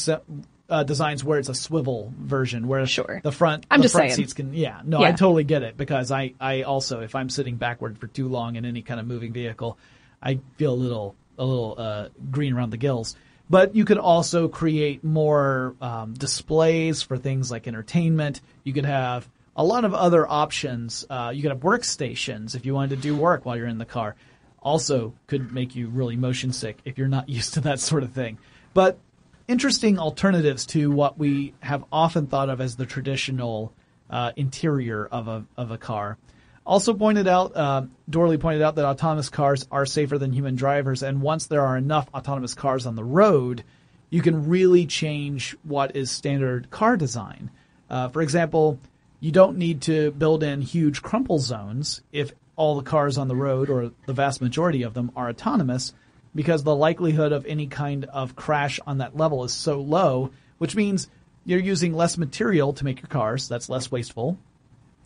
uh, 0.70 0.84
designs 0.84 1.24
where 1.24 1.40
it's 1.40 1.50
a 1.50 1.54
swivel 1.54 2.14
version, 2.20 2.68
where 2.68 2.86
sure. 2.86 3.22
the 3.24 3.32
front 3.32 3.66
I'm 3.72 3.80
the 3.80 3.84
just 3.84 3.96
front 3.96 4.12
saying. 4.12 4.18
seats 4.18 4.34
can. 4.34 4.54
Yeah, 4.54 4.82
no, 4.84 5.02
yeah. 5.02 5.10
I 5.10 5.12
totally 5.12 5.44
get 5.44 5.64
it 5.64 5.78
because 5.78 6.12
I 6.12 6.34
I 6.40 6.64
also 6.64 7.02
if 7.02 7.16
I'm 7.16 7.30
sitting 7.30 7.56
backward 7.56 7.98
for 7.98 8.08
too 8.08 8.28
long 8.28 8.56
in 8.56 8.66
any 8.66 8.82
kind 8.82 9.00
of 9.00 9.08
moving 9.08 9.34
vehicle, 9.34 9.78
I 10.22 10.40
feel 10.58 10.74
a 10.74 10.76
little 10.76 11.16
a 11.38 11.46
little 11.46 11.76
uh, 11.78 12.10
green 12.32 12.54
around 12.54 12.72
the 12.72 12.78
gills. 12.78 13.16
But 13.50 13.76
you 13.76 13.86
could 13.86 13.98
also 13.98 14.50
create 14.50 15.04
more 15.04 15.76
um, 15.80 16.14
displays 16.14 17.02
for 17.02 17.18
things 17.18 17.50
like 17.50 17.68
entertainment. 17.68 18.42
You 18.64 18.74
could 18.74 18.86
have 18.86 19.28
a 19.56 19.64
lot 19.64 19.86
of 19.86 19.94
other 19.94 20.30
options. 20.30 21.06
Uh, 21.10 21.32
you 21.34 21.42
could 21.42 21.52
have 21.52 21.62
workstations 21.62 22.56
if 22.56 22.66
you 22.66 22.74
wanted 22.74 22.98
to 22.98 23.02
do 23.02 23.16
work 23.16 23.46
while 23.46 23.56
you're 23.56 23.68
in 23.68 23.78
the 23.78 23.86
car. 23.86 24.16
Also, 24.62 25.14
could 25.28 25.54
make 25.54 25.76
you 25.76 25.88
really 25.88 26.18
motion 26.18 26.52
sick 26.52 26.78
if 26.84 26.98
you're 26.98 27.08
not 27.08 27.30
used 27.30 27.54
to 27.54 27.62
that 27.62 27.80
sort 27.80 28.04
of 28.04 28.12
thing. 28.12 28.38
But 28.74 29.00
interesting 29.48 29.98
alternatives 30.00 30.66
to 30.68 30.92
what 30.92 31.18
we 31.18 31.54
have 31.60 31.84
often 31.92 32.28
thought 32.28 32.50
of 32.50 32.62
as 32.62 32.76
the 32.76 32.86
traditional 32.86 33.74
uh, 34.10 34.32
interior 34.36 35.06
of 35.06 35.28
a 35.28 35.46
of 35.56 35.72
a 35.72 35.78
car. 35.78 36.18
Also 36.66 36.94
pointed 36.94 37.28
out, 37.28 37.56
uh, 37.56 37.84
Dorley 38.10 38.38
pointed 38.38 38.62
out 38.62 38.76
that 38.76 38.86
autonomous 38.86 39.30
cars 39.30 39.66
are 39.72 39.86
safer 39.86 40.18
than 40.18 40.34
human 40.34 40.56
drivers, 40.56 41.02
and 41.02 41.22
once 41.22 41.46
there 41.46 41.66
are 41.66 41.78
enough 41.78 42.10
autonomous 42.14 42.54
cars 42.54 42.86
on 42.86 42.96
the 42.96 43.04
road, 43.04 43.64
you 44.10 44.22
can 44.22 44.50
really 44.50 44.86
change 44.86 45.56
what 45.64 45.96
is 45.96 46.12
standard 46.12 46.70
car 46.70 46.98
design. 46.98 47.50
Uh, 47.90 48.10
for 48.10 48.22
example, 48.22 48.80
you 49.22 49.32
don't 49.32 49.58
need 49.58 49.82
to 49.84 50.12
build 50.12 50.44
in 50.44 50.62
huge 50.62 51.02
crumple 51.02 51.40
zones 51.40 52.02
if 52.12 52.34
all 52.58 52.76
the 52.76 52.84
cars 52.84 53.18
on 53.18 53.30
the 53.30 53.36
road, 53.36 53.70
or 53.70 53.92
the 54.06 54.14
vast 54.14 54.42
majority 54.42 54.84
of 54.84 54.94
them, 54.94 55.12
are 55.16 55.30
autonomous, 55.30 55.94
because 56.38 56.64
the 56.64 56.76
likelihood 56.76 57.32
of 57.32 57.48
any 57.48 57.66
kind 57.66 58.06
of 58.06 58.36
crash 58.36 58.80
on 58.86 59.00
that 59.00 59.18
level 59.18 59.44
is 59.44 59.52
so 59.52 59.82
low, 59.82 60.30
which 60.60 60.76
means 60.76 61.10
you're 61.46 61.60
using 61.60 61.96
less 61.96 62.16
material 62.16 62.74
to 62.74 62.86
make 62.86 63.02
your 63.02 63.08
cars. 63.08 63.48
That's 63.48 63.70
less 63.70 63.92
wasteful. 63.92 64.38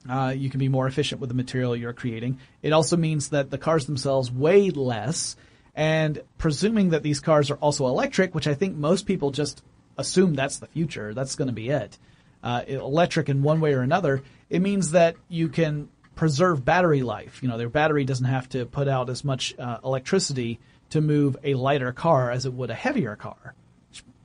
Uh, 0.09 0.33
you 0.35 0.49
can 0.49 0.59
be 0.59 0.67
more 0.67 0.87
efficient 0.87 1.21
with 1.21 1.29
the 1.29 1.33
material 1.33 1.73
you're 1.73 1.93
creating. 1.93 2.39
It 2.61 2.73
also 2.73 2.97
means 2.97 3.29
that 3.29 3.49
the 3.49 3.57
cars 3.57 3.85
themselves 3.85 4.29
weigh 4.29 4.71
less. 4.71 5.37
And 5.73 6.21
presuming 6.37 6.89
that 6.89 7.01
these 7.01 7.21
cars 7.21 7.49
are 7.49 7.55
also 7.55 7.87
electric, 7.87 8.35
which 8.35 8.47
I 8.47 8.53
think 8.53 8.75
most 8.75 9.05
people 9.05 9.31
just 9.31 9.63
assume 9.97 10.33
that's 10.33 10.57
the 10.57 10.67
future, 10.67 11.13
that's 11.13 11.35
going 11.35 11.47
to 11.47 11.53
be 11.53 11.69
it. 11.69 11.97
Uh, 12.43 12.63
electric 12.67 13.29
in 13.29 13.41
one 13.41 13.61
way 13.61 13.73
or 13.73 13.83
another, 13.83 14.21
it 14.49 14.61
means 14.61 14.91
that 14.91 15.15
you 15.29 15.47
can 15.47 15.87
preserve 16.13 16.65
battery 16.65 17.03
life. 17.03 17.41
You 17.41 17.47
know, 17.47 17.57
their 17.57 17.69
battery 17.69 18.03
doesn't 18.03 18.25
have 18.25 18.49
to 18.49 18.65
put 18.65 18.89
out 18.89 19.09
as 19.09 19.23
much 19.23 19.57
uh, 19.57 19.77
electricity 19.81 20.59
to 20.91 21.01
move 21.01 21.37
a 21.43 21.55
lighter 21.55 21.91
car 21.91 22.31
as 22.31 22.45
it 22.45 22.53
would 22.53 22.69
a 22.69 22.75
heavier 22.75 23.15
car. 23.15 23.53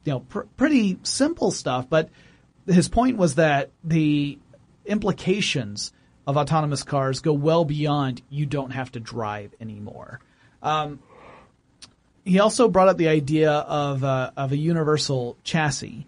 You 0.05 0.13
know, 0.13 0.21
pr- 0.21 0.41
pretty 0.57 0.99
simple 1.03 1.51
stuff, 1.51 1.89
but 1.89 2.11
his 2.67 2.89
point 2.89 3.17
was 3.17 3.37
that 3.37 3.71
the 3.83 4.39
implications 4.85 5.93
of 6.27 6.37
autonomous 6.37 6.83
cars 6.83 7.21
go 7.21 7.33
well 7.33 7.65
beyond 7.65 8.23
you 8.31 8.47
don't 8.47 8.71
have 8.71 8.93
to 8.93 9.01
drive 9.01 9.53
anymore. 9.61 10.21
Um, 10.63 11.01
he 12.25 12.41
also 12.41 12.69
brought 12.69 12.89
up 12.89 12.97
the 12.97 13.09
idea 13.09 13.53
of 13.53 14.03
uh, 14.03 14.33
of 14.37 14.53
a 14.53 14.57
universal 14.57 15.37
chassis. 15.45 16.07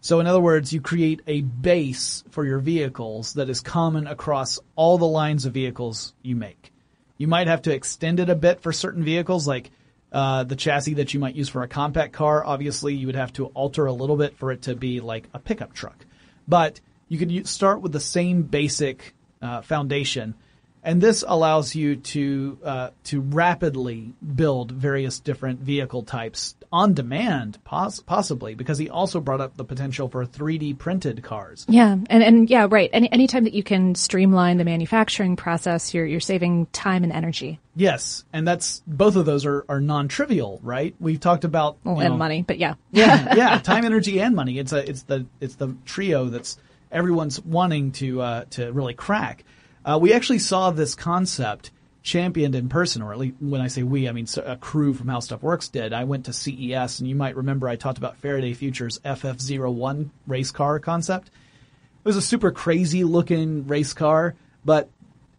So, 0.00 0.20
in 0.20 0.28
other 0.28 0.40
words, 0.40 0.72
you 0.72 0.80
create 0.80 1.20
a 1.26 1.40
base 1.40 2.22
for 2.30 2.46
your 2.46 2.60
vehicles 2.60 3.34
that 3.34 3.50
is 3.50 3.60
common 3.60 4.06
across 4.06 4.60
all 4.76 4.98
the 4.98 5.06
lines 5.06 5.44
of 5.44 5.52
vehicles 5.52 6.14
you 6.22 6.36
make. 6.36 6.72
You 7.18 7.26
might 7.26 7.48
have 7.48 7.62
to 7.62 7.74
extend 7.74 8.20
it 8.20 8.30
a 8.30 8.36
bit 8.36 8.60
for 8.60 8.72
certain 8.72 9.02
vehicles, 9.02 9.48
like 9.48 9.72
uh, 10.12 10.44
the 10.44 10.56
chassis 10.56 10.94
that 10.94 11.14
you 11.14 11.20
might 11.20 11.34
use 11.34 11.48
for 11.48 11.62
a 11.62 11.68
compact 11.68 12.12
car. 12.12 12.44
Obviously, 12.44 12.94
you 12.94 13.06
would 13.06 13.16
have 13.16 13.32
to 13.34 13.46
alter 13.46 13.86
a 13.86 13.92
little 13.92 14.16
bit 14.16 14.36
for 14.36 14.52
it 14.52 14.62
to 14.62 14.74
be 14.74 15.00
like 15.00 15.28
a 15.34 15.38
pickup 15.38 15.72
truck. 15.72 16.06
But 16.48 16.80
you 17.08 17.18
could 17.18 17.46
start 17.48 17.80
with 17.80 17.92
the 17.92 18.00
same 18.00 18.42
basic 18.42 19.14
uh, 19.42 19.62
foundation, 19.62 20.34
and 20.82 21.00
this 21.00 21.24
allows 21.26 21.74
you 21.74 21.96
to 21.96 22.58
uh, 22.64 22.90
to 23.04 23.20
rapidly 23.20 24.14
build 24.34 24.70
various 24.70 25.18
different 25.20 25.60
vehicle 25.60 26.02
types 26.02 26.54
on 26.76 26.92
demand, 26.92 27.58
poss- 27.64 28.00
possibly 28.00 28.54
because 28.54 28.76
he 28.76 28.90
also 28.90 29.18
brought 29.18 29.40
up 29.40 29.56
the 29.56 29.64
potential 29.64 30.10
for 30.10 30.26
3D 30.26 30.76
printed 30.76 31.22
cars. 31.22 31.64
Yeah, 31.70 31.92
and 31.92 32.22
and 32.22 32.50
yeah, 32.50 32.66
right. 32.70 32.90
Any 32.92 33.10
anytime 33.10 33.44
that 33.44 33.54
you 33.54 33.62
can 33.62 33.94
streamline 33.94 34.58
the 34.58 34.64
manufacturing 34.64 35.36
process, 35.36 35.94
you're 35.94 36.04
you're 36.04 36.20
saving 36.20 36.66
time 36.66 37.02
and 37.02 37.14
energy. 37.14 37.58
Yes, 37.74 38.24
and 38.30 38.46
that's 38.46 38.82
both 38.86 39.16
of 39.16 39.24
those 39.24 39.46
are, 39.46 39.64
are 39.70 39.80
non-trivial, 39.80 40.60
right? 40.62 40.94
We've 41.00 41.18
talked 41.18 41.44
about 41.44 41.78
well, 41.82 41.98
and 42.00 42.10
know, 42.10 42.16
money, 42.18 42.42
but 42.42 42.58
yeah, 42.58 42.74
yeah, 42.92 43.34
yeah, 43.36 43.58
time, 43.58 43.86
energy, 43.86 44.20
and 44.20 44.36
money. 44.36 44.58
It's 44.58 44.72
a 44.72 44.88
it's 44.88 45.02
the 45.04 45.24
it's 45.40 45.54
the 45.54 45.74
trio 45.86 46.26
that's 46.26 46.58
everyone's 46.92 47.40
wanting 47.40 47.92
to 47.92 48.20
uh, 48.20 48.44
to 48.50 48.70
really 48.70 48.94
crack. 48.94 49.44
Uh, 49.82 49.98
we 49.98 50.12
actually 50.12 50.40
saw 50.40 50.72
this 50.72 50.94
concept 50.94 51.70
championed 52.06 52.54
in 52.54 52.68
person, 52.68 53.02
or 53.02 53.12
at 53.12 53.18
least 53.18 53.34
when 53.40 53.60
I 53.60 53.66
say 53.66 53.82
we, 53.82 54.08
I 54.08 54.12
mean 54.12 54.28
a 54.44 54.56
crew 54.56 54.94
from 54.94 55.08
How 55.08 55.18
Stuff 55.18 55.42
Works 55.42 55.68
did. 55.68 55.92
I 55.92 56.04
went 56.04 56.26
to 56.26 56.32
CES, 56.32 57.00
and 57.00 57.08
you 57.08 57.16
might 57.16 57.36
remember 57.36 57.68
I 57.68 57.74
talked 57.74 57.98
about 57.98 58.16
Faraday 58.18 58.54
Future's 58.54 59.00
FF01 59.00 60.08
race 60.26 60.52
car 60.52 60.78
concept. 60.78 61.28
It 61.28 62.04
was 62.04 62.16
a 62.16 62.22
super 62.22 62.52
crazy 62.52 63.02
looking 63.02 63.66
race 63.66 63.92
car, 63.92 64.36
but 64.64 64.88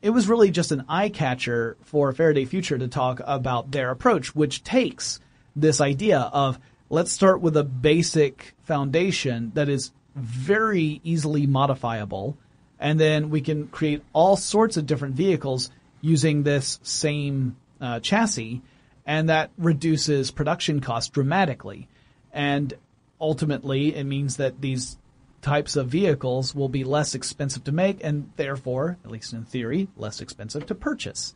it 0.01 0.09
was 0.09 0.27
really 0.27 0.51
just 0.51 0.73
an 0.73 0.83
eye 0.89 1.07
catcher 1.07 1.77
for 1.85 2.11
Faraday 2.11 2.43
Future 2.43 2.77
to 2.77 2.89
talk 2.89 3.21
about 3.23 3.71
their 3.71 3.89
approach, 3.89 4.35
which 4.35 4.63
takes 4.63 5.21
this 5.55 5.79
idea 5.79 6.19
of 6.19 6.59
let's 6.89 7.13
start 7.13 7.39
with 7.39 7.55
a 7.55 7.63
basic 7.63 8.53
foundation 8.63 9.53
that 9.55 9.69
is 9.69 9.91
very 10.15 10.99
easily 11.05 11.47
modifiable, 11.47 12.37
and 12.77 12.99
then 12.99 13.29
we 13.29 13.39
can 13.39 13.67
create 13.67 14.03
all 14.11 14.35
sorts 14.35 14.75
of 14.75 14.85
different 14.85 15.15
vehicles 15.15 15.71
using 16.01 16.43
this 16.43 16.79
same 16.83 17.55
uh, 17.81 17.99
chassis, 17.99 18.61
and 19.05 19.29
that 19.29 19.51
reduces 19.57 20.31
production 20.31 20.79
costs 20.81 21.09
dramatically. 21.09 21.87
And 22.33 22.73
ultimately, 23.19 23.95
it 23.95 24.03
means 24.03 24.37
that 24.37 24.61
these 24.61 24.97
types 25.41 25.75
of 25.75 25.87
vehicles 25.87 26.53
will 26.53 26.69
be 26.69 26.83
less 26.83 27.15
expensive 27.15 27.63
to 27.65 27.71
make, 27.71 28.03
and 28.03 28.31
therefore, 28.35 28.97
at 29.05 29.11
least 29.11 29.33
in 29.33 29.45
theory, 29.45 29.87
less 29.95 30.19
expensive 30.21 30.65
to 30.65 30.75
purchase, 30.75 31.33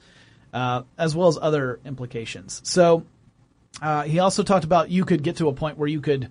uh, 0.54 0.84
as 0.98 1.16
well 1.16 1.28
as 1.28 1.38
other 1.42 1.80
implications. 1.86 2.62
So, 2.64 3.06
uh, 3.82 4.04
he 4.04 4.20
also 4.20 4.44
talked 4.44 4.66
about 4.66 4.90
you 4.90 5.06
could 5.06 5.24
get 5.24 5.38
to 5.38 5.48
a 5.48 5.54
point 5.54 5.78
where 5.78 5.88
you 5.88 6.02
could 6.02 6.30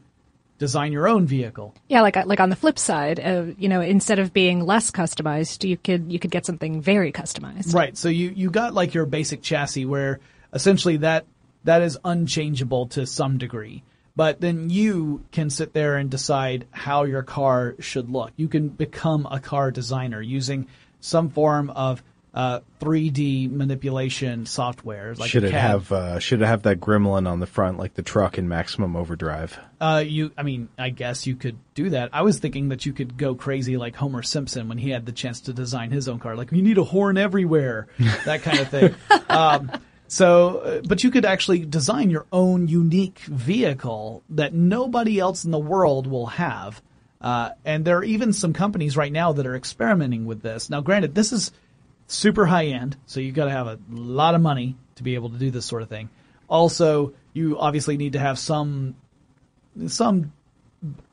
design 0.61 0.93
your 0.93 1.09
own 1.09 1.27
vehicle. 1.27 1.75
Yeah, 1.89 2.03
like 2.03 2.15
like 2.27 2.39
on 2.39 2.51
the 2.51 2.55
flip 2.55 2.79
side, 2.79 3.19
uh, 3.19 3.47
you 3.59 3.69
know, 3.69 3.81
instead 3.81 4.21
of 4.21 4.33
being 4.33 4.65
less 4.65 4.93
customized, 4.93 5.69
you 5.69 5.77
could 5.77 6.13
you 6.13 6.21
could 6.21 6.31
get 6.31 6.47
something 6.47 6.81
very 6.81 7.11
customized. 7.11 7.75
Right. 7.75 7.97
So 7.97 8.09
you 8.09 8.29
you 8.29 8.51
got 8.51 8.75
like 8.75 8.95
your 8.95 9.07
basic 9.07 9.43
chassis 9.43 9.87
where 9.87 10.21
essentially 10.53 10.99
that 10.99 11.25
that 11.65 11.83
is 11.83 11.99
unchangeable 12.05 12.87
to 12.89 13.07
some 13.07 13.39
degree. 13.39 13.83
But 14.15 14.41
then 14.41 14.69
you 14.71 15.25
can 15.33 15.51
sit 15.51 15.73
there 15.73 15.97
and 15.97 16.11
decide 16.11 16.67
how 16.71 17.05
your 17.05 17.23
car 17.23 17.77
should 17.81 18.11
look. 18.11 18.33
You 18.37 18.49
can 18.49 18.69
become 18.69 19.27
a 19.31 19.41
car 19.41 19.71
designer 19.71 20.21
using 20.21 20.67
some 21.01 21.31
form 21.31 21.71
of 21.71 22.03
uh, 22.33 22.61
3D 22.81 23.51
manipulation 23.51 24.47
software. 24.47 25.15
Like 25.15 25.31
should 25.31 25.45
it 25.45 25.53
have 25.53 25.91
uh, 25.91 26.19
should 26.21 26.43
it 26.43 26.47
have 26.47 26.63
that 26.63 26.81
gremlin 26.81 27.29
on 27.29 27.41
the 27.41 27.47
front 27.47 27.79
like 27.79 27.95
the 27.95 28.03
truck 28.03 28.39
in 28.39 28.49
Maximum 28.49 28.97
Overdrive? 28.97 29.59
Uh, 29.81 30.05
you, 30.07 30.31
I 30.37 30.43
mean, 30.43 30.69
I 30.79 30.91
guess 30.91 31.27
you 31.27 31.35
could 31.35 31.59
do 31.75 31.91
that. 31.91 32.11
I 32.13 32.23
was 32.23 32.39
thinking 32.39 32.69
that 32.69 32.87
you 32.87 32.93
could 32.93 33.17
go 33.17 33.35
crazy 33.35 33.77
like 33.77 33.97
Homer 33.97 34.23
Simpson 34.23 34.69
when 34.69 34.79
he 34.79 34.91
had 34.91 35.07
the 35.07 35.13
chance 35.13 35.41
to 35.43 35.53
design 35.53 35.91
his 35.91 36.09
own 36.09 36.19
car. 36.19 36.37
Like, 36.37 36.53
you 36.53 36.63
need 36.63 36.79
a 36.79 36.85
horn 36.85 37.17
everywhere, 37.17 37.89
that 38.25 38.43
kind 38.43 38.59
of 38.59 38.69
thing. 38.69 38.95
um, 39.29 39.73
so, 40.07 40.59
uh, 40.59 40.81
but 40.87 41.03
you 41.03 41.11
could 41.11 41.25
actually 41.25 41.65
design 41.65 42.11
your 42.11 42.27
own 42.31 42.69
unique 42.69 43.21
vehicle 43.21 44.23
that 44.31 44.53
nobody 44.53 45.19
else 45.19 45.45
in 45.45 45.51
the 45.51 45.59
world 45.59 46.07
will 46.07 46.27
have. 46.27 46.83
Uh, 47.21 47.51
and 47.65 47.85
there 47.85 47.99
are 47.99 48.05
even 48.05 48.33
some 48.33 48.53
companies 48.53 48.97
right 48.97 49.13
now 49.13 49.33
that 49.33 49.47
are 49.47 49.55
experimenting 49.55 50.27
with 50.27 50.43
this. 50.43 50.69
Now, 50.69 50.81
granted, 50.81 51.15
this 51.15 51.33
is 51.33 51.53
super 52.11 52.47
high 52.47 52.67
end, 52.67 52.97
so 53.07 53.21
you've 53.21 53.35
got 53.35 53.47
to 53.47 53.51
have 53.51 53.67
a 53.67 53.79
lot 53.91 54.35
of 54.35 54.41
money 54.41 54.77
to 54.97 55.03
be 55.03 55.15
able 55.15 55.31
to 55.31 55.39
do 55.39 55.51
this 55.51 55.65
sort 55.65 55.83
of 55.83 55.89
thing. 55.89 56.11
Also, 56.49 57.15
you 57.33 57.59
obviously 57.59 57.97
need 57.97 58.15
to 58.15 58.19
have 58.19 58.39
some 58.39 58.97
some 59.87 60.33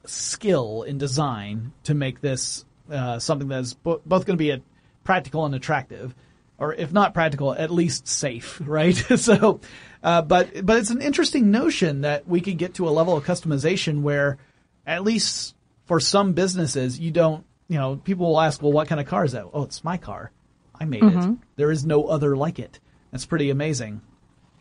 skill 0.06 0.84
in 0.84 0.98
design 0.98 1.74
to 1.84 1.94
make 1.94 2.22
this 2.22 2.66
uh, 2.90 3.20
something 3.20 3.48
that's 3.48 3.74
bo- 3.74 4.02
both 4.06 4.26
going 4.26 4.38
to 4.38 4.42
be 4.42 4.52
a, 4.52 4.62
practical 5.04 5.46
and 5.46 5.56
attractive, 5.56 6.14
or 6.58 6.74
if 6.74 6.92
not 6.92 7.14
practical, 7.14 7.54
at 7.54 7.72
least 7.72 8.08
safe, 8.10 8.62
right? 8.66 8.96
so, 9.18 9.62
uh, 10.04 10.22
but 10.22 10.66
but 10.66 10.80
it's 10.80 10.90
an 10.90 11.02
interesting 11.02 11.50
notion 11.50 12.02
that 12.02 12.28
we 12.28 12.42
could 12.42 12.58
get 12.58 12.74
to 12.76 12.88
a 12.88 12.92
level 12.92 13.16
of 13.16 13.26
customization 13.26 14.02
where, 14.02 14.38
at 14.86 15.04
least 15.04 15.56
for 15.86 16.00
some 16.02 16.34
businesses, 16.34 17.00
you 17.00 17.12
don't, 17.12 17.46
you 17.70 17.78
know, 17.78 17.96
people 17.96 18.28
will 18.28 18.42
ask, 18.42 18.62
well, 18.62 18.74
what 18.74 18.90
kind 18.90 19.00
of 19.00 19.08
car 19.08 19.24
is 19.24 19.32
that? 19.32 19.46
Oh, 19.54 19.64
it's 19.64 19.84
my 19.84 19.98
car. 19.98 20.32
I 20.80 20.86
made 20.86 21.02
Mm-hmm. 21.02 21.32
it. 21.34 21.38
There 21.56 21.72
is 21.72 21.86
no 21.86 22.06
other 22.06 22.36
like 22.36 22.60
it. 22.60 22.80
That's 23.12 23.26
pretty 23.26 23.50
amazing. 23.50 24.02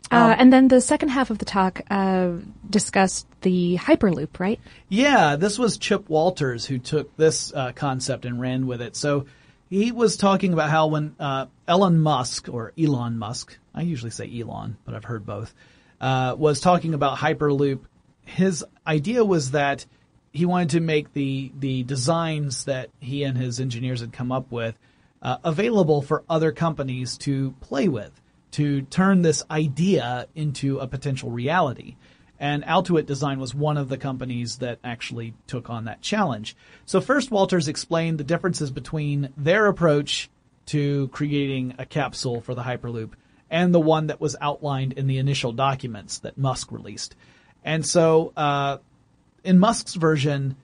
Uh, 0.09 0.33
and 0.37 0.53
then 0.53 0.69
the 0.69 0.79
second 0.79 1.09
half 1.09 1.29
of 1.31 1.37
the 1.37 1.43
talk 1.43 1.81
uh, 1.89 2.31
discussed 2.69 3.27
the 3.41 3.75
Hyperloop, 3.77 4.39
right? 4.39 4.59
Yeah, 4.87 5.35
this 5.35 5.59
was 5.59 5.77
Chip 5.77 6.07
Walters 6.07 6.65
who 6.65 6.77
took 6.77 7.15
this 7.17 7.51
uh, 7.53 7.73
concept 7.73 8.23
and 8.23 8.39
ran 8.39 8.67
with 8.67 8.81
it. 8.81 8.95
So 8.95 9.25
he 9.69 9.91
was 9.91 10.15
talking 10.15 10.53
about 10.53 10.69
how 10.69 10.87
when 10.87 11.13
uh, 11.19 11.47
Elon 11.67 11.99
Musk 11.99 12.47
or 12.47 12.71
Elon 12.81 13.17
Musk, 13.17 13.57
I 13.75 13.81
usually 13.81 14.11
say 14.11 14.31
Elon, 14.39 14.77
but 14.85 14.95
I've 14.95 15.03
heard 15.03 15.25
both, 15.25 15.53
uh, 15.99 16.35
was 16.37 16.61
talking 16.61 16.93
about 16.93 17.17
Hyperloop. 17.17 17.79
His 18.23 18.63
idea 18.85 19.25
was 19.25 19.51
that 19.51 19.85
he 20.31 20.45
wanted 20.45 20.69
to 20.69 20.79
make 20.79 21.11
the 21.13 21.51
the 21.59 21.83
designs 21.83 22.63
that 22.65 22.91
he 22.99 23.23
and 23.23 23.37
his 23.37 23.59
engineers 23.59 23.99
had 24.01 24.13
come 24.13 24.31
up 24.31 24.51
with 24.51 24.77
uh, 25.21 25.37
available 25.43 26.01
for 26.01 26.23
other 26.29 26.51
companies 26.51 27.17
to 27.19 27.51
play 27.61 27.87
with, 27.87 28.11
to 28.51 28.81
turn 28.83 29.21
this 29.21 29.43
idea 29.49 30.27
into 30.35 30.79
a 30.79 30.87
potential 30.87 31.31
reality. 31.31 31.95
And 32.39 32.63
Altuit 32.63 33.07
Design 33.07 33.39
was 33.39 33.55
one 33.55 33.77
of 33.77 33.89
the 33.89 33.97
companies 33.97 34.57
that 34.57 34.79
actually 34.83 35.33
took 35.47 35.69
on 35.69 35.85
that 35.85 36.01
challenge. 36.01 36.55
So 36.85 37.01
first, 37.01 37.31
Walters 37.31 37.67
explained 37.67 38.19
the 38.19 38.23
differences 38.23 38.69
between 38.69 39.33
their 39.35 39.65
approach 39.65 40.29
to 40.67 41.07
creating 41.09 41.75
a 41.79 41.85
capsule 41.85 42.41
for 42.41 42.53
the 42.53 42.61
Hyperloop 42.61 43.11
and 43.49 43.73
the 43.73 43.79
one 43.79 44.07
that 44.07 44.21
was 44.21 44.35
outlined 44.39 44.93
in 44.93 45.07
the 45.07 45.17
initial 45.17 45.51
documents 45.51 46.19
that 46.19 46.37
Musk 46.37 46.71
released. 46.71 47.15
And 47.63 47.85
so, 47.85 48.33
uh, 48.37 48.77
in 49.43 49.59
Musk's 49.59 49.95
version, 49.95 50.57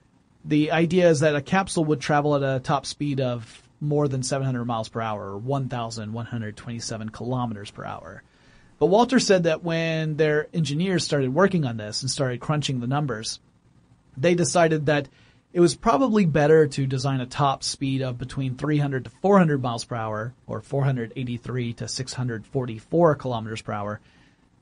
the 0.44 0.70
idea 0.70 1.08
is 1.08 1.20
that 1.20 1.34
a 1.34 1.40
capsule 1.40 1.86
would 1.86 2.00
travel 2.00 2.36
at 2.36 2.42
a 2.42 2.60
top 2.60 2.84
speed 2.86 3.20
of 3.20 3.62
more 3.84 4.08
than 4.08 4.22
700 4.22 4.64
miles 4.64 4.88
per 4.88 5.00
hour, 5.00 5.32
or 5.32 5.38
1,127 5.38 7.08
kilometers 7.10 7.70
per 7.70 7.84
hour. 7.84 8.22
But 8.78 8.86
Walter 8.86 9.20
said 9.20 9.44
that 9.44 9.62
when 9.62 10.16
their 10.16 10.48
engineers 10.52 11.04
started 11.04 11.32
working 11.32 11.64
on 11.64 11.76
this 11.76 12.02
and 12.02 12.10
started 12.10 12.40
crunching 12.40 12.80
the 12.80 12.86
numbers, 12.86 13.40
they 14.16 14.34
decided 14.34 14.86
that 14.86 15.08
it 15.52 15.60
was 15.60 15.76
probably 15.76 16.26
better 16.26 16.66
to 16.66 16.86
design 16.86 17.20
a 17.20 17.26
top 17.26 17.62
speed 17.62 18.02
of 18.02 18.18
between 18.18 18.56
300 18.56 19.04
to 19.04 19.10
400 19.22 19.62
miles 19.62 19.84
per 19.84 19.94
hour, 19.94 20.34
or 20.48 20.60
483 20.60 21.72
to 21.74 21.86
644 21.86 23.14
kilometers 23.14 23.62
per 23.62 23.72
hour, 23.72 24.00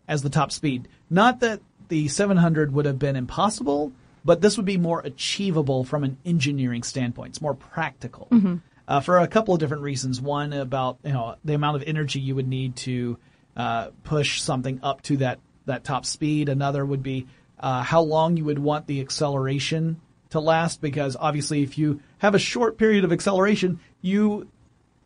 as 0.07 0.23
the 0.23 0.29
top 0.29 0.53
speed. 0.53 0.89
Not 1.09 1.41
that 1.41 1.61
the 1.89 2.09
700 2.09 2.75
would 2.75 2.85
have 2.85 2.99
been 2.99 3.17
impossible, 3.17 3.93
but 4.25 4.41
this 4.43 4.57
would 4.57 4.67
be 4.67 4.77
more 4.77 5.01
achievable 5.01 5.85
from 5.85 6.05
an 6.05 6.19
engineering 6.25 6.83
standpoint. 6.83 7.31
It's 7.31 7.43
more 7.43 7.55
practical 7.55 8.29
mm-hmm. 8.31 8.57
Uh, 8.89 9.01
for 9.01 9.19
a 9.19 9.29
couple 9.29 9.55
of 9.55 9.61
different 9.61 9.83
reasons. 9.83 10.21
One 10.21 10.53
about 10.53 10.99
you 11.05 11.13
know 11.13 11.37
the 11.45 11.55
amount 11.55 11.77
of 11.77 11.85
energy 11.87 12.21
you 12.21 12.35
would 12.35 12.49
need 12.49 12.77
to 12.77 13.19
uh, 13.57 13.89
push 14.05 14.41
something 14.41 14.81
up 14.83 15.03
to 15.03 15.19
that 15.19 15.39
that 15.67 15.85
top 15.85 16.07
speed. 16.07 16.49
Another 16.49 16.85
would 16.85 17.03
be 17.03 17.27
uh, 17.59 17.83
how 17.83 18.03
long 18.03 18.37
you 18.37 18.45
would 18.45 18.59
want 18.59 18.87
the 18.87 19.01
acceleration 19.01 20.01
to 20.31 20.41
last, 20.41 20.81
because 20.81 21.17
obviously 21.19 21.63
if 21.63 21.79
you 21.79 22.01
have 22.19 22.35
a 22.35 22.39
short 22.39 22.79
period 22.79 23.05
of 23.05 23.13
acceleration, 23.13 23.81
you 24.01 24.49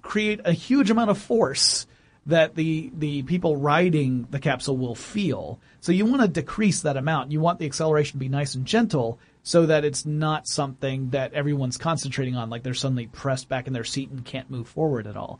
create 0.02 0.40
a 0.44 0.52
huge 0.52 0.90
amount 0.90 1.10
of 1.10 1.18
force 1.18 1.86
that 2.26 2.54
the 2.54 2.90
the 2.96 3.22
people 3.22 3.56
riding 3.56 4.26
the 4.30 4.38
capsule 4.38 4.76
will 4.76 4.94
feel. 4.94 5.58
So 5.80 5.92
you 5.92 6.06
want 6.06 6.22
to 6.22 6.28
decrease 6.28 6.82
that 6.82 6.96
amount. 6.96 7.30
You 7.30 7.40
want 7.40 7.58
the 7.58 7.66
acceleration 7.66 8.12
to 8.12 8.18
be 8.18 8.28
nice 8.28 8.54
and 8.54 8.66
gentle 8.66 9.18
so 9.46 9.64
that 9.66 9.84
it's 9.84 10.04
not 10.04 10.48
something 10.48 11.10
that 11.10 11.32
everyone's 11.32 11.76
concentrating 11.76 12.34
on, 12.34 12.50
like 12.50 12.64
they're 12.64 12.74
suddenly 12.74 13.06
pressed 13.06 13.48
back 13.48 13.68
in 13.68 13.72
their 13.72 13.84
seat 13.84 14.10
and 14.10 14.24
can't 14.24 14.50
move 14.50 14.66
forward 14.66 15.06
at 15.06 15.16
all. 15.16 15.38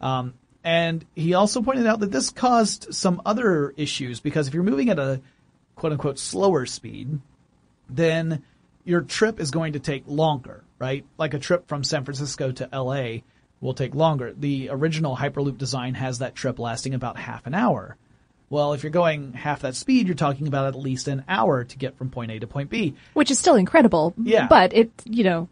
Um, 0.00 0.34
and 0.62 1.04
he 1.16 1.34
also 1.34 1.60
pointed 1.60 1.84
out 1.84 1.98
that 1.98 2.12
this 2.12 2.30
caused 2.30 2.94
some 2.94 3.20
other 3.26 3.74
issues 3.76 4.20
because 4.20 4.46
if 4.46 4.54
you're 4.54 4.62
moving 4.62 4.90
at 4.90 5.00
a 5.00 5.20
quote 5.74 5.90
unquote 5.90 6.20
slower 6.20 6.66
speed, 6.66 7.18
then 7.90 8.44
your 8.84 9.00
trip 9.00 9.40
is 9.40 9.50
going 9.50 9.72
to 9.72 9.80
take 9.80 10.04
longer, 10.06 10.62
right? 10.78 11.04
Like 11.18 11.34
a 11.34 11.40
trip 11.40 11.66
from 11.66 11.82
San 11.82 12.04
Francisco 12.04 12.52
to 12.52 12.68
LA 12.72 13.22
will 13.60 13.74
take 13.74 13.92
longer. 13.92 14.32
The 14.38 14.68
original 14.70 15.16
Hyperloop 15.16 15.58
design 15.58 15.94
has 15.94 16.20
that 16.20 16.36
trip 16.36 16.60
lasting 16.60 16.94
about 16.94 17.18
half 17.18 17.44
an 17.48 17.54
hour. 17.54 17.96
Well, 18.50 18.72
if 18.72 18.82
you're 18.82 18.90
going 18.90 19.34
half 19.34 19.60
that 19.60 19.76
speed, 19.76 20.06
you're 20.06 20.14
talking 20.16 20.46
about 20.48 20.66
at 20.66 20.74
least 20.74 21.06
an 21.08 21.24
hour 21.28 21.64
to 21.64 21.78
get 21.78 21.98
from 21.98 22.10
point 22.10 22.30
A 22.30 22.38
to 22.38 22.46
point 22.46 22.70
B. 22.70 22.94
Which 23.12 23.30
is 23.30 23.38
still 23.38 23.56
incredible. 23.56 24.14
Yeah. 24.16 24.46
But 24.48 24.72
it, 24.72 24.90
you 25.04 25.24
know, 25.24 25.48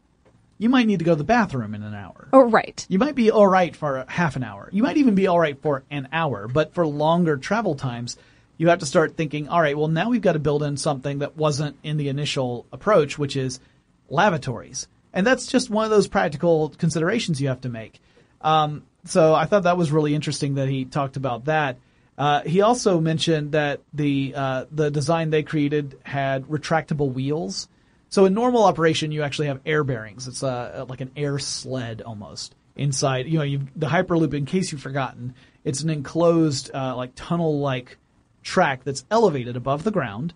You 0.59 0.71
might 0.71 0.87
need 0.87 1.01
to 1.01 1.05
go 1.05 1.13
to 1.13 1.17
the 1.17 1.25
bathroom 1.25 1.75
in 1.75 1.83
an 1.83 1.95
hour. 1.95 2.29
oh, 2.33 2.49
right. 2.49 2.87
You 2.89 2.99
might 2.99 3.15
be 3.15 3.31
all 3.31 3.47
right 3.47 3.77
for 3.77 4.07
half 4.09 4.37
an 4.37 4.43
hour. 4.43 4.71
You 4.73 4.83
might 4.83 4.97
even 4.97 5.15
be 5.15 5.27
all 5.27 5.39
right 5.39 5.61
for 5.61 5.85
an 5.91 6.09
hour, 6.13 6.49
but 6.49 6.73
for 6.73 6.87
longer 6.87 7.37
travel 7.37 7.75
times, 7.75 8.17
you 8.57 8.69
have 8.69 8.79
to 8.79 8.87
start 8.87 9.19
thinking, 9.19 9.51
all 9.51 9.61
right, 9.61 9.77
well, 9.77 9.89
now 9.89 10.09
we've 10.09 10.23
got 10.23 10.33
to 10.33 10.39
build 10.39 10.63
in 10.63 10.79
something 10.79 11.19
that 11.19 11.37
wasn't 11.37 11.77
in 11.83 11.99
the 11.99 12.09
initial 12.09 12.65
approach, 12.73 13.19
which 13.19 13.37
is 13.37 13.61
lavatories. 14.09 14.89
And 15.13 15.27
that's 15.27 15.47
just 15.47 15.69
one 15.69 15.85
of 15.85 15.91
those 15.91 16.09
practical 16.09 16.71
considerations 16.71 17.41
you 17.41 17.49
have 17.49 17.61
to 17.63 17.69
make. 17.69 18.01
Um, 18.41 18.85
so 19.05 19.35
I 19.35 19.45
thought 19.45 19.65
that 19.65 19.77
was 19.77 19.93
really 19.93 20.15
interesting 20.15 20.55
that 20.55 20.69
he 20.69 20.85
talked 20.87 21.17
about 21.17 21.45
that. 21.47 21.77
Uh, 22.19 22.43
he 22.43 22.63
also 22.63 22.99
mentioned 22.99 23.53
that 23.53 23.81
the 23.93 24.33
uh, 24.35 24.65
the 24.71 24.91
design 24.91 25.31
they 25.31 25.43
created 25.43 25.99
had 26.03 26.45
retractable 26.47 27.13
wheels. 27.13 27.69
So 28.09 28.25
in 28.25 28.35
normal 28.35 28.65
operation, 28.65 29.13
you 29.13 29.23
actually 29.23 29.49
have 29.49 29.61
air 29.67 29.85
bearings. 29.85 30.27
It's 30.27 30.43
uh, 30.43 30.87
like 30.89 31.01
an 31.01 31.11
air 31.17 31.39
sled 31.39 32.03
almost 32.03 32.55
inside. 32.75 33.27
You 33.27 33.39
know, 33.39 33.65
the 33.77 33.87
Hyperloop. 33.89 34.33
In 34.33 34.47
case 34.47 34.73
you've 34.73 34.81
forgotten, 34.81 35.35
it's 35.65 35.83
an 35.83 35.91
enclosed 35.91 36.71
uh, 36.73 36.97
like 36.97 37.13
tunnel 37.15 37.61
like 37.61 37.99
track 38.43 38.85
that's 38.85 39.05
elevated 39.11 39.57
above 39.57 39.83
the 39.83 39.91
ground, 39.91 40.33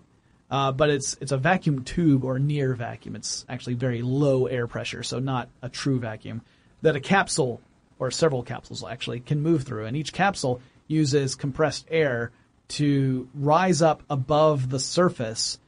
but 0.50 0.90
it's 0.90 1.16
it's 1.20 1.32
a 1.32 1.38
vacuum 1.38 1.84
tube 1.84 2.24
or 2.24 2.38
near 2.38 2.74
vacuum. 2.74 3.16
It's 3.16 3.46
actually 3.48 3.74
very 3.74 4.02
low 4.02 4.46
air 4.46 4.66
pressure, 4.66 5.02
so 5.02 5.18
not 5.18 5.48
a 5.62 5.70
true 5.70 5.98
vacuum 5.98 6.42
that 6.82 6.96
a 6.96 7.00
capsule 7.00 7.62
or 7.98 8.10
several 8.10 8.42
capsules 8.42 8.84
actually 8.84 9.20
can 9.20 9.40
move 9.40 9.62
through, 9.62 9.86
and 9.86 9.96
each 9.96 10.12
capsule 10.12 10.60
uses 10.90 11.34
compressed 11.34 11.86
air 11.90 12.32
to 12.68 13.28
rise 13.34 13.82
up 13.82 14.02
above 14.10 14.68
the 14.68 14.78
surface 14.78 15.58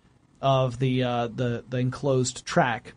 of 0.41 0.79
the 0.79 1.05
uh, 1.05 1.29
the 1.29 1.65
the 1.69 1.79
enclosed 1.79 2.45
track 2.45 2.95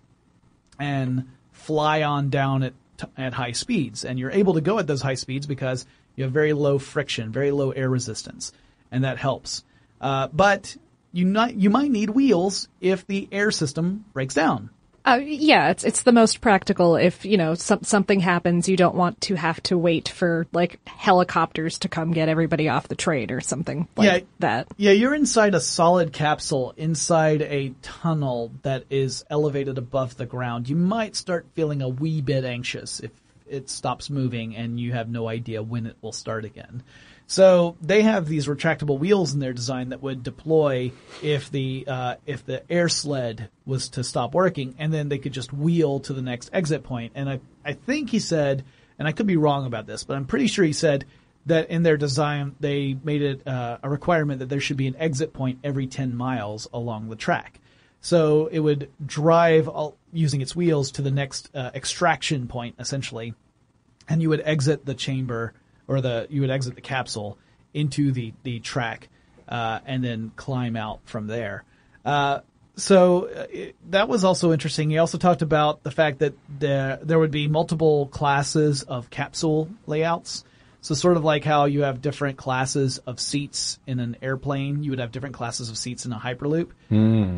and 0.80 1.26
fly 1.52 2.04
on 2.04 2.30
down 2.30 2.64
at 2.64 2.74
t- 2.98 3.08
at 3.18 3.34
high 3.34 3.52
speeds. 3.52 4.04
And 4.04 4.20
you're 4.20 4.32
able 4.32 4.56
to 4.56 4.62
go 4.62 4.80
at 4.80 4.88
those 4.88 5.02
high 5.02 5.16
speeds 5.16 5.48
because 5.48 5.86
you 6.16 6.24
have 6.24 6.34
very 6.34 6.54
low 6.54 6.80
friction, 6.80 7.32
very 7.32 7.52
low 7.52 7.72
air 7.72 7.90
resistance, 7.90 8.52
and 8.92 9.04
that 9.04 9.18
helps. 9.18 9.64
Uh, 10.02 10.28
but 10.34 10.76
you 11.12 11.26
not 11.26 11.56
you 11.56 11.70
might 11.70 11.92
need 11.92 12.10
wheels 12.10 12.68
if 12.82 13.06
the 13.08 13.28
air 13.32 13.52
system 13.52 14.06
breaks 14.14 14.34
down. 14.34 14.70
Uh, 15.06 15.20
yeah, 15.24 15.70
it's 15.70 15.84
it's 15.84 16.02
the 16.02 16.12
most 16.12 16.42
practical 16.42 16.96
if 16.96 17.26
you 17.26 17.38
know 17.38 17.54
some, 17.54 17.84
something 17.84 18.20
happens. 18.20 18.68
You 18.68 18.76
don't 18.76 18.96
want 18.96 19.22
to 19.22 19.36
have 19.36 19.62
to 19.64 19.78
wait 19.78 20.10
for 20.10 20.48
like 20.52 20.80
helicopters 20.88 21.78
to 21.80 21.90
come 21.90 22.12
get 22.12 22.28
everybody 22.28 22.70
off 22.70 22.88
the 22.88 22.96
train 22.96 23.30
or 23.32 23.40
something 23.40 23.88
like 23.96 24.24
Yeah. 24.24 24.28
that. 24.40 24.68
Yeah, 24.78 24.92
you're 24.94 25.14
inside 25.14 25.54
a 25.54 25.60
solid 25.62 26.12
capsule 26.12 26.74
inside 26.76 27.44
a 27.44 27.70
tunnel 27.84 28.52
that 28.64 28.86
is 28.90 29.24
elevated 29.30 29.78
above 29.78 30.18
the 30.18 30.26
ground. 30.26 30.68
You 30.70 30.76
might 30.76 31.16
start 31.16 31.46
feeling 31.54 31.84
a 31.84 31.90
wee 31.90 32.22
bit 32.22 32.44
anxious 32.44 33.00
if 33.00 33.12
it 33.48 33.70
stops 33.70 34.10
moving 34.10 34.56
and 34.56 34.80
you 34.80 34.94
have 34.94 35.08
no 35.08 35.28
idea 35.28 35.62
when 35.62 35.86
it 35.86 35.98
will 36.02 36.14
start 36.14 36.46
again. 36.46 36.82
So 37.28 37.76
they 37.82 38.04
have 38.04 38.28
these 38.28 38.46
retractable 38.46 39.00
wheels 39.00 39.34
in 39.34 39.40
their 39.40 39.54
design 39.54 39.90
that 39.90 40.02
would 40.02 40.22
deploy 40.22 40.92
if 41.24 41.50
the 41.50 41.86
uh, 41.88 42.16
if 42.26 42.46
the 42.46 42.70
air 42.72 42.88
sled 42.88 43.50
was 43.66 43.90
to 43.90 44.04
stop 44.04 44.36
working, 44.36 44.76
and 44.78 44.94
then 44.94 45.10
they 45.10 45.18
could 45.18 45.34
just 45.34 45.52
wheel 45.52 46.00
to 46.02 46.14
the 46.14 46.22
next 46.22 46.52
exit 46.54 46.84
point. 46.84 47.14
And 47.16 47.30
I 47.30 47.40
I 47.64 47.74
think 47.74 48.12
he 48.12 48.20
said, 48.20 48.64
and 49.00 49.08
I 49.08 49.12
could 49.12 49.26
be 49.26 49.38
wrong 49.38 49.66
about 49.66 49.88
this, 49.88 50.04
but 50.04 50.18
I'm 50.18 50.26
pretty 50.26 50.48
sure 50.48 50.64
he 50.64 50.74
said 50.74 51.06
that 51.48 51.70
in 51.70 51.84
their 51.84 51.98
design 51.98 52.56
they 52.60 52.98
made 53.04 53.22
it 53.22 53.48
uh, 53.48 53.80
a 53.82 53.90
requirement 53.90 54.40
that 54.40 54.50
there 54.50 54.60
should 54.60 54.78
be 54.78 54.88
an 54.88 54.96
exit 54.98 55.34
point 55.34 55.60
every 55.64 55.88
10 55.88 56.16
miles 56.16 56.68
along 56.74 57.10
the 57.10 57.16
track. 57.16 57.60
So 58.02 58.48
it 58.48 58.60
would 58.60 58.92
drive 59.04 59.68
all, 59.68 59.98
using 60.14 60.42
its 60.42 60.56
wheels 60.56 60.92
to 60.92 61.02
the 61.02 61.12
next 61.12 61.50
uh, 61.56 61.72
extraction 61.74 62.48
point, 62.48 62.76
essentially, 62.78 63.34
and 64.08 64.22
you 64.22 64.30
would 64.30 64.42
exit 64.46 64.86
the 64.86 64.94
chamber 64.94 65.54
or 65.88 66.02
the 66.02 66.28
you 66.30 66.42
would 66.42 66.50
exit 66.50 66.76
the 66.76 66.82
capsule 66.82 67.38
into 67.74 68.12
the 68.12 68.34
the 68.44 68.60
track, 68.60 69.10
uh, 69.48 69.80
and 69.86 70.04
then 70.04 70.32
climb 70.36 70.76
out 70.76 71.00
from 71.06 71.28
there. 71.28 71.64
Uh, 72.04 72.40
so 72.76 73.28
uh, 73.28 73.46
it, 73.52 73.76
that 73.92 74.10
was 74.10 74.24
also 74.24 74.52
interesting. 74.52 74.90
He 74.90 74.98
also 74.98 75.18
talked 75.18 75.42
about 75.42 75.84
the 75.84 75.92
fact 75.92 76.20
that 76.20 76.34
there 76.50 77.00
there 77.02 77.20
would 77.20 77.32
be 77.32 77.48
multiple 77.48 78.08
classes 78.08 78.84
of 78.84 79.10
capsule 79.10 79.70
layouts. 79.86 80.44
So 80.82 80.94
sort 80.94 81.18
of 81.18 81.24
like 81.24 81.44
how 81.44 81.66
you 81.66 81.82
have 81.82 82.00
different 82.00 82.38
classes 82.38 83.00
of 83.00 83.20
seats 83.20 83.80
in 83.88 84.00
an 84.00 84.18
airplane, 84.22 84.84
you 84.84 84.92
would 84.92 85.00
have 85.00 85.12
different 85.12 85.34
classes 85.34 85.72
of 85.72 85.80
seats 85.80 86.06
in 86.06 86.14
a 86.14 86.20
Hyperloop. 86.20 86.70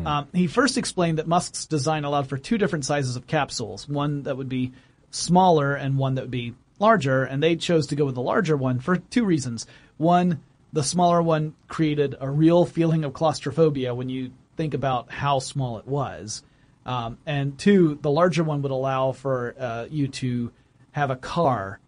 Um, 0.06 0.28
he 0.34 0.48
first 0.48 0.76
explained 0.76 1.16
that 1.16 1.26
Musk's 1.26 1.64
design 1.64 2.04
allowed 2.04 2.28
for 2.28 2.36
two 2.36 2.58
different 2.58 2.84
sizes 2.84 3.16
of 3.16 3.26
capsules, 3.26 3.88
one 3.88 4.24
that 4.24 4.36
would 4.36 4.50
be 4.50 4.72
smaller 5.12 5.74
and 5.74 5.96
one 5.96 6.16
that 6.16 6.24
would 6.24 6.30
be 6.30 6.52
larger, 6.78 7.24
and 7.24 7.42
they 7.42 7.56
chose 7.56 7.88
to 7.88 7.96
go 7.96 8.04
with 8.04 8.14
the 8.14 8.22
larger 8.22 8.56
one 8.56 8.78
for 8.80 8.96
two 8.96 9.24
reasons. 9.24 9.66
One, 9.96 10.42
the 10.72 10.82
smaller 10.82 11.22
one 11.22 11.54
created 11.66 12.14
a 12.20 12.30
real 12.30 12.64
feeling 12.64 13.04
of 13.04 13.12
claustrophobia 13.12 13.94
when 13.94 14.08
you 14.08 14.32
think 14.56 14.74
about 14.74 15.10
how 15.10 15.38
small 15.38 15.78
it 15.78 15.86
was. 15.86 16.42
Um, 16.84 17.18
and 17.26 17.58
two, 17.58 17.98
the 18.00 18.10
larger 18.10 18.44
one 18.44 18.62
would 18.62 18.72
allow 18.72 19.12
for 19.12 19.54
uh, 19.58 19.86
you 19.90 20.08
to 20.08 20.52
have 20.92 21.10
a 21.10 21.16
car 21.16 21.80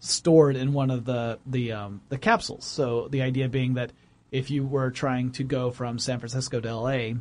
stored 0.00 0.56
in 0.56 0.72
one 0.72 0.90
of 0.90 1.04
the 1.04 1.38
the 1.46 1.72
um, 1.72 2.00
the 2.08 2.18
capsules. 2.18 2.64
So 2.64 3.08
the 3.08 3.22
idea 3.22 3.48
being 3.48 3.74
that 3.74 3.92
if 4.30 4.50
you 4.50 4.66
were 4.66 4.90
trying 4.90 5.32
to 5.32 5.44
go 5.44 5.70
from 5.70 5.98
San 5.98 6.18
Francisco 6.18 6.60
to 6.60 6.74
LA, 6.74 7.14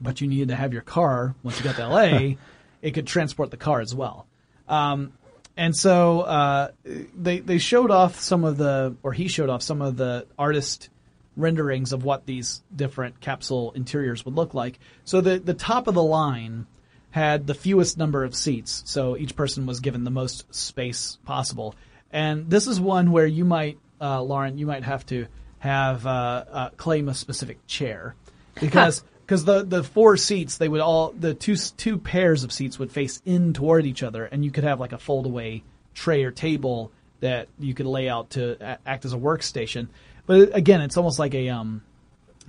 but 0.00 0.20
you 0.20 0.28
needed 0.28 0.48
to 0.48 0.56
have 0.56 0.72
your 0.72 0.82
car 0.82 1.34
once 1.42 1.58
you 1.58 1.64
got 1.64 1.76
to 1.76 1.88
LA, 1.88 2.34
it 2.82 2.92
could 2.92 3.06
transport 3.06 3.50
the 3.50 3.56
car 3.56 3.80
as 3.80 3.94
well. 3.94 4.26
Um, 4.68 5.12
and 5.56 5.74
so 5.74 6.20
uh, 6.20 6.68
they 6.84 7.40
they 7.40 7.58
showed 7.58 7.90
off 7.90 8.20
some 8.20 8.44
of 8.44 8.58
the, 8.58 8.96
or 9.02 9.12
he 9.12 9.28
showed 9.28 9.48
off 9.48 9.62
some 9.62 9.80
of 9.80 9.96
the 9.96 10.26
artist 10.38 10.90
renderings 11.36 11.92
of 11.92 12.04
what 12.04 12.26
these 12.26 12.62
different 12.74 13.20
capsule 13.20 13.72
interiors 13.72 14.24
would 14.24 14.34
look 14.34 14.54
like. 14.54 14.78
So 15.04 15.20
the 15.20 15.38
the 15.38 15.54
top 15.54 15.86
of 15.86 15.94
the 15.94 16.02
line 16.02 16.66
had 17.10 17.46
the 17.46 17.54
fewest 17.54 17.96
number 17.96 18.24
of 18.24 18.34
seats, 18.34 18.82
so 18.84 19.16
each 19.16 19.34
person 19.34 19.64
was 19.64 19.80
given 19.80 20.04
the 20.04 20.10
most 20.10 20.54
space 20.54 21.18
possible. 21.24 21.74
And 22.12 22.50
this 22.50 22.66
is 22.66 22.78
one 22.78 23.10
where 23.10 23.26
you 23.26 23.44
might, 23.44 23.78
uh, 24.00 24.22
Lauren, 24.22 24.58
you 24.58 24.66
might 24.66 24.84
have 24.84 25.04
to 25.06 25.26
have 25.58 26.06
uh, 26.06 26.44
uh, 26.50 26.70
claim 26.70 27.08
a 27.08 27.14
specific 27.14 27.66
chair 27.66 28.14
because 28.60 29.02
because 29.26 29.44
the 29.44 29.64
the 29.64 29.82
four 29.82 30.16
seats 30.16 30.56
they 30.58 30.68
would 30.68 30.80
all 30.80 31.10
the 31.12 31.34
two 31.34 31.56
two 31.56 31.98
pairs 31.98 32.44
of 32.44 32.52
seats 32.52 32.78
would 32.78 32.92
face 32.92 33.20
in 33.26 33.52
toward 33.52 33.84
each 33.84 34.02
other, 34.04 34.24
and 34.24 34.44
you 34.44 34.50
could 34.52 34.64
have 34.64 34.78
like 34.78 34.92
a 34.92 34.98
fold 34.98 35.26
away 35.26 35.64
tray 35.94 36.22
or 36.24 36.30
table 36.30 36.92
that 37.20 37.48
you 37.58 37.74
could 37.74 37.86
lay 37.86 38.08
out 38.08 38.30
to 38.30 38.56
a- 38.60 38.78
act 38.86 39.04
as 39.04 39.12
a 39.12 39.16
workstation. 39.16 39.88
But 40.26 40.54
again, 40.56 40.80
it's 40.80 40.96
almost 40.96 41.18
like 41.18 41.34
a 41.34 41.48
um, 41.48 41.82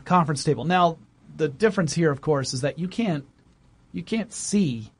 conference 0.05 0.43
table. 0.43 0.65
Now 0.65 0.97
the 1.35 1.47
difference 1.47 1.93
here, 1.93 2.11
of 2.11 2.21
course, 2.21 2.53
is 2.53 2.61
that 2.61 2.77
you 2.77 2.87
can't 2.87 3.25
you 3.91 4.03
can't 4.03 4.31
see 4.31 4.91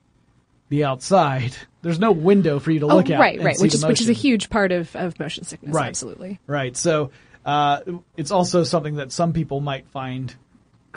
the 0.69 0.83
outside. 0.85 1.55
There's 1.81 1.99
no 1.99 2.11
window 2.11 2.59
for 2.59 2.71
you 2.71 2.79
to 2.79 2.85
Oh, 2.87 2.95
look 2.97 3.09
at. 3.09 3.19
right, 3.19 3.41
right, 3.41 3.57
which 3.59 3.73
is 3.73 3.85
which 3.85 4.01
is 4.01 4.09
a 4.09 4.13
huge 4.13 4.49
part 4.49 4.71
of, 4.71 4.93
of 4.95 5.19
motion 5.19 5.43
sickness. 5.43 5.73
Right. 5.73 5.87
Absolutely. 5.87 6.39
Right. 6.47 6.75
So 6.75 7.11
uh, 7.45 7.81
it's 8.17 8.31
also 8.31 8.63
something 8.63 8.95
that 8.95 9.11
some 9.11 9.31
people 9.33 9.61
might 9.61 9.87
find 9.87 10.33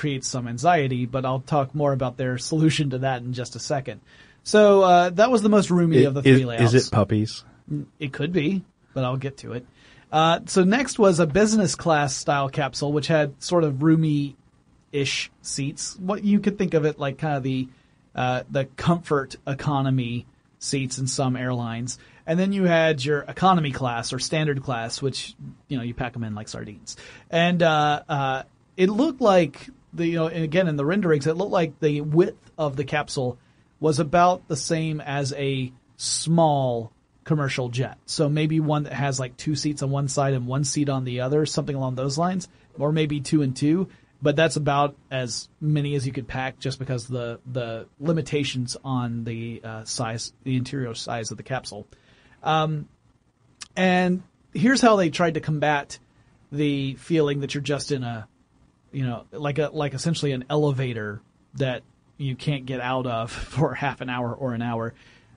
creates 0.01 0.27
some 0.27 0.49
anxiety, 0.49 1.05
but 1.05 1.27
I'll 1.27 1.41
talk 1.41 1.75
more 1.75 1.93
about 1.93 2.17
their 2.17 2.39
solution 2.39 2.91
to 2.91 2.99
that 3.01 3.21
in 3.21 3.35
just 3.35 3.55
a 3.55 3.59
second. 3.59 4.01
So 4.43 4.81
uh, 4.81 5.11
that 5.11 5.31
was 5.31 5.43
the 5.43 5.51
most 5.51 5.71
roomy 5.71 6.05
of 6.05 6.15
the 6.15 6.23
three 6.23 6.41
Is, 6.41 6.45
layouts. 6.45 6.73
is 6.73 6.87
it 6.87 6.91
puppies? 6.91 7.45
It 7.99 8.11
could 8.11 8.33
be, 8.33 8.65
but 8.95 9.05
I'll 9.05 9.19
get 9.19 9.37
to 9.39 9.53
it. 9.53 9.67
Uh, 10.11 10.41
so 10.47 10.65
next 10.65 10.99
was 10.99 11.21
a 11.21 11.27
business 11.27 11.75
class 11.75 12.17
style 12.17 12.49
capsule, 12.49 12.93
which 12.95 13.09
had 13.09 13.43
sort 13.43 13.63
of 13.63 13.83
roomy 13.83 14.37
ish 14.91 15.31
seats. 15.43 15.97
What 15.99 16.25
you 16.25 16.41
could 16.41 16.57
think 16.57 16.73
of 16.73 16.87
it 16.87 16.99
like 16.99 17.19
kind 17.19 17.37
of 17.37 17.43
the 17.43 17.69
uh, 18.15 18.45
the 18.51 18.65
comfort 18.65 19.37
economy 19.47 20.27
seats 20.59 20.97
in 20.99 21.07
some 21.09 21.37
airlines, 21.37 21.99
and 22.27 22.41
then 22.41 22.53
you 22.55 22.65
had 22.65 23.05
your 23.05 23.21
economy 23.21 23.71
class 23.71 24.15
or 24.15 24.19
standard 24.19 24.63
class, 24.63 25.03
which 25.03 25.35
you 25.69 25.77
know 25.77 25.85
you 25.85 25.93
pack 25.93 26.15
them 26.15 26.25
in 26.25 26.35
like 26.35 26.49
sardines. 26.49 26.97
And 27.31 27.63
uh, 27.63 28.03
uh, 28.09 28.43
it 28.79 28.89
looked 28.89 29.21
like 29.21 29.69
the 29.93 30.07
you 30.07 30.17
know 30.17 30.27
again 30.27 30.69
in 30.69 30.77
the 30.77 30.85
renderings, 30.85 31.27
it 31.27 31.37
looked 31.37 31.53
like 31.53 31.79
the 31.81 32.01
width 32.01 32.51
of 32.59 32.77
the 32.77 32.85
capsule 32.85 33.39
was 33.79 33.99
about 33.99 34.47
the 34.49 34.57
same 34.57 35.01
as 35.01 35.33
a 35.33 35.73
small 35.97 36.93
commercial 37.25 37.69
jet. 37.69 37.99
So 38.07 38.29
maybe 38.29 38.61
one 38.61 38.85
that 38.85 38.93
has 38.93 39.21
like 39.21 39.37
two 39.37 39.55
seats 39.55 39.83
on 39.83 39.91
one 39.91 40.09
side 40.09 40.35
and 40.35 40.47
one 40.47 40.65
seat 40.65 40.89
on 40.89 41.05
the 41.05 41.21
other, 41.21 41.47
something 41.47 41.77
along 41.77 41.95
those 41.95 42.19
lines, 42.19 42.49
or 42.79 42.93
maybe 42.93 43.21
two 43.21 43.43
and 43.43 43.57
two. 43.57 43.89
But 44.23 44.37
that's 44.37 44.57
about 44.57 44.97
as 45.11 45.49
many 45.61 45.95
as 45.95 46.07
you 46.07 46.13
could 46.13 46.29
pack, 46.29 46.59
just 46.59 46.79
because 46.79 47.07
the 47.07 47.41
the 47.51 47.87
limitations 47.99 48.77
on 48.85 49.25
the 49.25 49.63
uh, 49.65 49.85
size, 49.85 50.33
the 50.45 50.57
interior 50.57 50.95
size 50.95 51.31
of 51.31 51.39
the 51.39 51.43
capsule. 51.43 51.87
Um, 52.43 52.89
and 53.77 54.23
here's 54.53 54.81
how 54.81 54.97
they 54.97 55.11
tried 55.11 55.35
to 55.35 55.41
combat 55.41 55.99
the 56.53 56.95
feeling 56.97 57.41
that 57.41 57.55
you're 57.55 57.63
just 57.63 57.93
in 57.93 58.03
a, 58.03 58.29
you 58.93 59.07
know, 59.07 59.25
like 59.33 59.59
a 59.59 59.71
like 59.73 59.95
essentially 59.95 60.33
an 60.33 60.45
elevator 60.51 61.21
that 61.55 61.83
you 62.17 62.37
can't 62.37 62.67
get 62.67 62.81
out 62.81 63.07
of 63.07 63.31
for 63.55 63.75
half 63.75 64.01
an 64.01 64.11
hour 64.11 64.35
or 64.35 64.55
an 64.55 64.63
hour. 64.63 64.95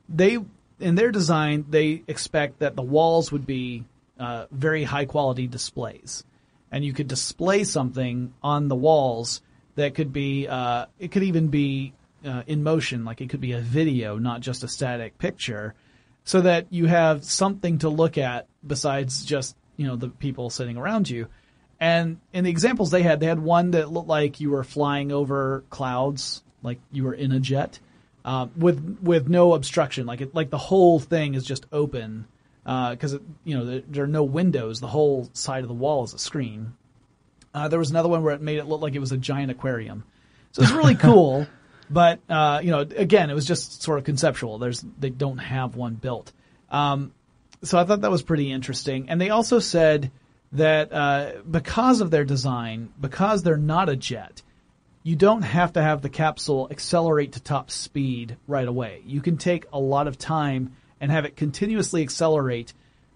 They 0.09 0.37
in 0.79 0.95
their 0.95 1.11
design 1.11 1.65
they 1.69 2.03
expect 2.07 2.59
that 2.59 2.75
the 2.75 2.81
walls 2.81 3.31
would 3.31 3.45
be 3.45 3.85
uh, 4.19 4.45
very 4.51 4.83
high 4.83 5.05
quality 5.05 5.47
displays, 5.47 6.23
and 6.71 6.83
you 6.83 6.93
could 6.93 7.07
display 7.07 7.63
something 7.63 8.33
on 8.43 8.67
the 8.67 8.75
walls 8.75 9.41
that 9.75 9.95
could 9.95 10.13
be 10.13 10.47
uh, 10.47 10.85
it 10.99 11.11
could 11.11 11.23
even 11.23 11.47
be 11.47 11.93
uh, 12.25 12.43
in 12.47 12.63
motion, 12.63 13.05
like 13.05 13.21
it 13.21 13.29
could 13.29 13.41
be 13.41 13.53
a 13.53 13.59
video, 13.59 14.17
not 14.17 14.41
just 14.41 14.63
a 14.63 14.67
static 14.67 15.17
picture, 15.17 15.73
so 16.23 16.41
that 16.41 16.67
you 16.69 16.85
have 16.85 17.23
something 17.23 17.79
to 17.79 17.89
look 17.89 18.17
at 18.17 18.47
besides 18.65 19.25
just 19.25 19.55
you 19.77 19.87
know 19.87 19.95
the 19.95 20.09
people 20.09 20.49
sitting 20.49 20.77
around 20.77 21.09
you. 21.09 21.27
And 21.83 22.21
in 22.31 22.45
the 22.45 22.49
examples 22.49 22.91
they 22.91 23.03
had, 23.03 23.19
they 23.19 23.25
had 23.25 23.41
one 23.41 23.71
that 23.71 23.91
looked 23.91 24.07
like 24.07 24.39
you 24.39 24.51
were 24.51 24.63
flying 24.63 25.11
over 25.11 25.65
clouds, 25.69 26.41
like 26.61 26.79
you 26.93 27.03
were 27.03 27.13
in 27.13 27.33
a 27.33 27.41
jet, 27.41 27.77
uh, 28.23 28.47
with 28.55 28.99
with 29.01 29.27
no 29.27 29.53
obstruction, 29.53 30.05
like 30.05 30.21
it, 30.21 30.33
like 30.33 30.49
the 30.49 30.57
whole 30.57 30.97
thing 30.97 31.33
is 31.33 31.43
just 31.43 31.65
open 31.73 32.25
because 32.63 33.19
you 33.43 33.57
know 33.57 33.65
there, 33.65 33.81
there 33.85 34.03
are 34.05 34.07
no 34.07 34.23
windows. 34.23 34.79
The 34.79 34.87
whole 34.87 35.29
side 35.33 35.63
of 35.63 35.67
the 35.67 35.73
wall 35.73 36.05
is 36.05 36.13
a 36.13 36.19
screen. 36.19 36.71
Uh, 37.53 37.67
there 37.67 37.79
was 37.79 37.91
another 37.91 38.07
one 38.07 38.23
where 38.23 38.33
it 38.33 38.39
made 38.39 38.59
it 38.59 38.65
look 38.65 38.79
like 38.79 38.95
it 38.95 38.99
was 38.99 39.11
a 39.11 39.17
giant 39.17 39.51
aquarium, 39.51 40.05
so 40.53 40.61
it's 40.61 40.71
really 40.71 40.95
cool. 41.09 41.45
But 41.89 42.21
uh, 42.29 42.61
you 42.63 42.71
know, 42.71 42.79
again, 42.79 43.29
it 43.29 43.33
was 43.33 43.45
just 43.45 43.83
sort 43.83 43.99
of 43.99 44.05
conceptual. 44.05 44.57
There's 44.57 44.85
they 44.99 45.09
don't 45.09 45.39
have 45.39 45.75
one 45.75 45.95
built. 45.95 46.31
Um, 46.71 47.11
so 47.61 47.77
I 47.77 47.83
thought 47.83 47.99
that 47.99 48.11
was 48.11 48.23
pretty 48.23 48.53
interesting. 48.53 49.09
And 49.09 49.19
they 49.19 49.31
also 49.31 49.59
said 49.59 50.11
that 50.53 50.93
uh, 50.93 51.31
because 51.49 52.01
of 52.01 52.11
their 52.11 52.25
design, 52.25 52.93
because 52.99 53.43
they're 53.43 53.57
not 53.57 53.89
a 53.89 53.95
jet, 53.95 54.41
you 55.01 55.15
don't 55.15 55.41
have 55.41 55.73
to 55.73 55.81
have 55.81 56.01
the 56.01 56.09
capsule 56.09 56.67
accelerate 56.71 57.33
to 57.33 57.41
top 57.41 57.69
speed 57.69 58.37
right 58.47 58.67
away. 58.67 59.01
You 59.05 59.21
can 59.21 59.37
take 59.37 59.65
a 59.73 59.79
lot 59.79 60.07
of 60.07 60.17
time 60.17 60.75
and 61.01 61.11
have 61.11 61.25
it 61.25 61.35
continuously 61.35 62.01
accelerate 62.01 62.73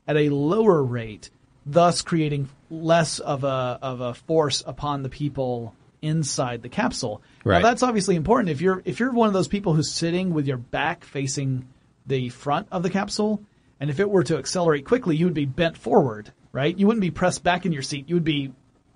at 0.08 0.18
a 0.18 0.30
lower 0.30 0.84
rate, 0.84 1.30
thus 1.66 2.02
creating 2.02 2.50
less 2.70 3.20
of 3.20 3.44
a 3.44 3.80
of 3.82 4.02
a 4.02 4.14
force 4.14 4.64
upon 4.66 5.04
the 5.04 5.10
people 5.10 5.74
inside 6.02 6.62
the 6.62 6.70
capsule. 6.70 7.22
Right. 7.44 7.62
Now 7.62 7.70
that's 7.70 7.84
obviously 7.84 8.16
important. 8.16 8.50
If 8.50 8.62
you're 8.62 8.82
if 8.84 9.00
you're 9.00 9.12
one 9.12 9.28
of 9.28 9.34
those 9.34 9.48
people 9.48 9.74
who's 9.74 9.92
sitting 9.92 10.34
with 10.34 10.48
your 10.48 10.58
back 10.58 11.06
facing 11.06 11.68
the 12.06 12.30
front 12.30 12.68
of 12.72 12.84
the 12.84 12.90
capsule, 12.90 13.42
and 13.80 13.90
if 13.90 14.00
it 14.00 14.10
were 14.10 14.24
to 14.24 14.38
accelerate 14.38 14.86
quickly, 14.86 15.16
you 15.16 15.26
would 15.26 15.34
be 15.34 15.46
bent 15.46 15.78
forward, 15.78 16.32
right? 16.52 16.78
You 16.78 16.88
wouldn't 16.88 17.02
be 17.02 17.12
pressed 17.12 17.44
back 17.44 17.66
in 17.66 17.72
your 17.72 17.82
seat. 17.82 18.10
You 18.10 18.16
would 18.16 18.24
be 18.24 18.54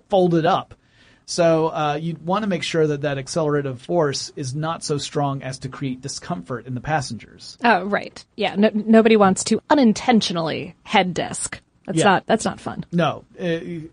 folded 0.08 0.46
up. 0.46 0.74
So 1.24 1.68
uh, 1.68 1.98
you'd 2.00 2.26
want 2.26 2.42
to 2.42 2.48
make 2.48 2.62
sure 2.64 2.86
that 2.86 3.02
that 3.02 3.16
accelerative 3.16 3.80
force 3.80 4.32
is 4.36 4.54
not 4.54 4.82
so 4.82 4.98
strong 4.98 5.42
as 5.42 5.58
to 5.60 5.68
create 5.68 6.00
discomfort 6.00 6.66
in 6.66 6.74
the 6.74 6.80
passengers. 6.80 7.56
Oh, 7.64 7.84
right. 7.84 8.24
Yeah. 8.36 8.56
No, 8.56 8.70
nobody 8.74 9.16
wants 9.16 9.44
to 9.44 9.62
unintentionally 9.70 10.74
head 10.82 11.14
desk. 11.14 11.60
That's 11.86 11.98
Yeah. 11.98 12.04
not. 12.04 12.26
That's 12.26 12.44
not 12.44 12.60
fun. 12.60 12.84
No, 12.92 13.24
uh, 13.40 13.44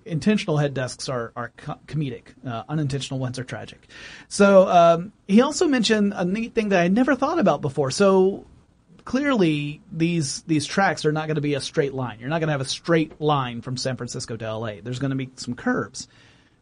intentional 0.06 0.58
head 0.58 0.74
desks 0.74 1.10
are 1.10 1.32
are 1.36 1.52
co- 1.58 1.80
comedic. 1.88 2.34
Uh, 2.46 2.64
unintentional 2.70 3.20
ones 3.20 3.40
are 3.40 3.44
tragic. 3.44 3.88
So 4.28 4.68
um, 4.68 5.12
he 5.28 5.42
also 5.42 5.68
mentioned 5.68 6.14
a 6.16 6.24
neat 6.24 6.54
thing 6.54 6.70
that 6.70 6.82
I 6.82 6.88
never 6.88 7.16
thought 7.16 7.40
about 7.40 7.62
before. 7.62 7.90
So 7.90 8.46
clearly, 9.10 9.82
these 9.92 10.44
these 10.44 10.68
tracks 10.68 11.04
are 11.04 11.12
not 11.12 11.26
going 11.26 11.34
to 11.34 11.42
be 11.42 11.56
a 11.56 11.60
straight 11.60 11.96
line. 11.96 12.20
You're 12.20 12.30
not 12.30 12.42
going 12.42 12.50
to 12.50 12.52
have 12.52 12.62
a 12.62 12.66
straight 12.66 13.20
line 13.20 13.64
from 13.64 13.76
San 13.76 13.98
Francisco 13.98 14.38
to 14.38 14.46
L.A. 14.46 14.82
There's 14.82 15.00
going 15.00 15.10
to 15.10 15.16
be 15.16 15.32
some 15.36 15.56
curves. 15.56 16.08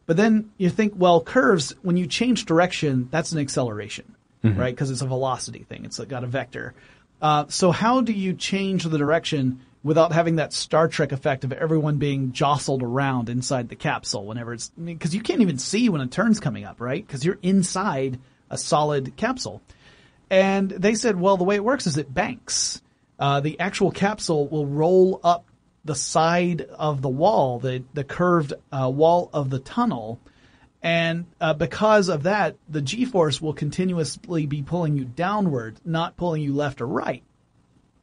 But 0.06 0.16
then 0.16 0.50
you 0.56 0.70
think, 0.70 0.94
well, 0.96 1.20
curves 1.20 1.74
when 1.82 1.98
you 1.98 2.06
change 2.06 2.46
direction, 2.46 3.08
that's 3.10 3.32
an 3.32 3.38
acceleration, 3.38 4.16
right? 4.42 4.74
Because 4.74 4.90
it's 4.90 5.02
a 5.02 5.06
velocity 5.06 5.64
thing. 5.64 5.84
It's 5.84 5.98
got 5.98 6.24
a 6.24 6.26
vector. 6.26 6.72
Uh, 7.20 7.44
so 7.48 7.70
how 7.70 8.00
do 8.00 8.14
you 8.14 8.32
change 8.32 8.84
the 8.84 8.96
direction 8.96 9.60
without 9.82 10.12
having 10.12 10.36
that 10.36 10.54
Star 10.54 10.88
Trek 10.88 11.12
effect 11.12 11.44
of 11.44 11.52
everyone 11.52 11.98
being 11.98 12.32
jostled 12.32 12.82
around 12.82 13.28
inside 13.28 13.68
the 13.68 13.76
capsule 13.76 14.24
whenever 14.24 14.54
it's 14.54 14.70
because 14.82 15.14
you 15.14 15.20
can't 15.20 15.42
even 15.42 15.58
see 15.58 15.90
when 15.90 16.00
a 16.00 16.06
turn's 16.06 16.40
coming 16.40 16.64
up, 16.64 16.80
right? 16.80 17.06
Because 17.06 17.26
you're 17.26 17.38
inside 17.42 18.18
a 18.48 18.56
solid 18.56 19.16
capsule. 19.18 19.60
And 20.30 20.70
they 20.70 20.94
said, 20.94 21.18
well, 21.18 21.36
the 21.36 21.44
way 21.44 21.56
it 21.56 21.64
works 21.64 21.86
is 21.86 21.96
it 21.96 22.12
banks. 22.12 22.82
Uh, 23.18 23.40
the 23.40 23.58
actual 23.58 23.90
capsule 23.90 24.46
will 24.48 24.66
roll 24.66 25.20
up 25.24 25.46
the 25.84 25.94
side 25.94 26.62
of 26.62 27.02
the 27.02 27.08
wall, 27.08 27.58
the 27.58 27.82
the 27.94 28.04
curved 28.04 28.52
uh, 28.70 28.90
wall 28.92 29.30
of 29.32 29.48
the 29.48 29.58
tunnel, 29.58 30.20
and 30.82 31.26
uh, 31.40 31.54
because 31.54 32.08
of 32.08 32.24
that, 32.24 32.56
the 32.68 32.82
G-force 32.82 33.40
will 33.40 33.54
continuously 33.54 34.46
be 34.46 34.62
pulling 34.62 34.96
you 34.96 35.04
downward, 35.04 35.80
not 35.84 36.16
pulling 36.16 36.42
you 36.42 36.54
left 36.54 36.80
or 36.80 36.86
right 36.86 37.22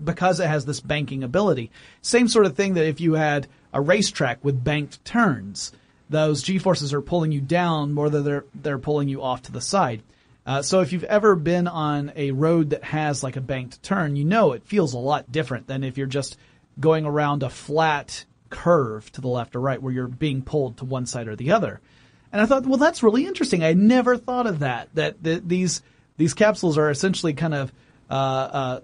because 0.04 0.40
it 0.40 0.48
has 0.48 0.66
this 0.66 0.82
banking 0.82 1.24
ability. 1.24 1.72
Same 2.02 2.28
sort 2.28 2.46
of 2.46 2.56
thing 2.56 2.74
that 2.74 2.88
if 2.88 3.00
you 3.00 3.14
had 3.14 3.48
a 3.74 3.80
racetrack 3.80 4.44
with 4.44 4.64
banked 4.64 5.04
turns, 5.06 5.72
those 6.10 6.44
G 6.44 6.58
forces 6.58 6.94
are 6.94 7.02
pulling 7.02 7.32
you 7.32 7.42
down 7.42 7.94
more 7.94 8.10
than 8.10 8.24
they're 8.24 8.46
they're 8.54 8.78
pulling 8.78 9.08
you 9.08 9.22
off 9.22 9.44
to 9.44 9.52
the 9.52 9.62
side. 9.62 10.04
Uh, 10.46 10.62
so 10.62 10.82
if 10.82 10.94
you've 10.94 11.04
ever 11.04 11.36
been 11.36 11.68
on 11.68 12.12
a 12.16 12.32
road 12.32 12.70
that 12.70 12.84
has 12.84 13.24
like 13.24 13.36
a 13.36 13.42
banked 13.42 13.82
turn, 13.82 14.16
you 14.16 14.26
know 14.26 14.52
it 14.52 14.66
feels 14.66 14.94
a 14.94 15.00
lot 15.00 15.32
different 15.32 15.68
than 15.68 15.84
if 15.84 15.98
you're 15.98 16.08
just 16.08 16.38
going 16.80 17.06
around 17.06 17.42
a 17.42 17.50
flat 17.50 18.26
curve 18.50 19.12
to 19.14 19.22
the 19.22 19.28
left 19.28 19.56
or 19.56 19.60
right 19.60 19.82
where 19.82 19.94
you're 19.94 20.08
being 20.08 20.42
pulled 20.42 20.78
to 20.78 20.86
one 20.86 21.06
side 21.06 21.28
or 21.28 21.36
the 21.36 21.52
other. 21.52 21.82
And 22.32 22.42
I 22.42 22.46
thought, 22.46 22.66
well, 22.66 22.78
that's 22.78 23.02
really 23.02 23.26
interesting. 23.26 23.64
I 23.64 23.74
never 23.74 24.18
thought 24.18 24.46
of 24.46 24.60
that. 24.60 24.90
That, 24.94 25.24
that 25.24 25.48
these 25.48 25.82
these 26.18 26.34
capsules 26.34 26.78
are 26.78 26.90
essentially 26.90 27.34
kind 27.34 27.54
of 27.54 27.74
uh, 28.10 28.14
uh, 28.14 28.80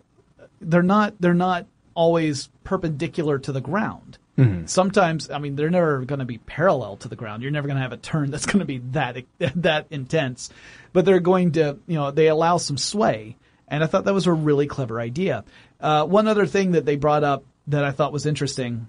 they're 0.61 0.83
not 0.83 1.15
they're 1.19 1.33
not 1.33 1.67
always 1.93 2.49
perpendicular 2.63 3.39
to 3.39 3.51
the 3.51 3.61
ground. 3.61 4.17
Sometimes, 4.65 5.29
I 5.29 5.39
mean, 5.39 5.55
they're 5.55 5.69
never 5.69 6.05
going 6.05 6.19
to 6.19 6.25
be 6.25 6.37
parallel 6.37 6.97
to 6.97 7.09
the 7.09 7.15
ground. 7.15 7.43
You're 7.43 7.51
never 7.51 7.67
going 7.67 7.75
to 7.75 7.81
have 7.81 7.91
a 7.91 7.97
turn 7.97 8.31
that's 8.31 8.45
going 8.45 8.59
to 8.59 8.65
be 8.65 8.79
that 8.91 9.17
that 9.55 9.87
intense, 9.89 10.49
but 10.93 11.05
they're 11.05 11.19
going 11.19 11.53
to, 11.53 11.77
you 11.87 11.95
know, 11.95 12.11
they 12.11 12.27
allow 12.27 12.57
some 12.57 12.77
sway. 12.77 13.37
And 13.67 13.83
I 13.83 13.87
thought 13.87 14.05
that 14.05 14.13
was 14.13 14.27
a 14.27 14.33
really 14.33 14.67
clever 14.67 14.99
idea. 14.99 15.43
Uh, 15.79 16.05
one 16.05 16.27
other 16.27 16.45
thing 16.45 16.71
that 16.71 16.85
they 16.85 16.97
brought 16.97 17.23
up 17.23 17.43
that 17.67 17.83
I 17.83 17.91
thought 17.91 18.11
was 18.11 18.25
interesting, 18.25 18.87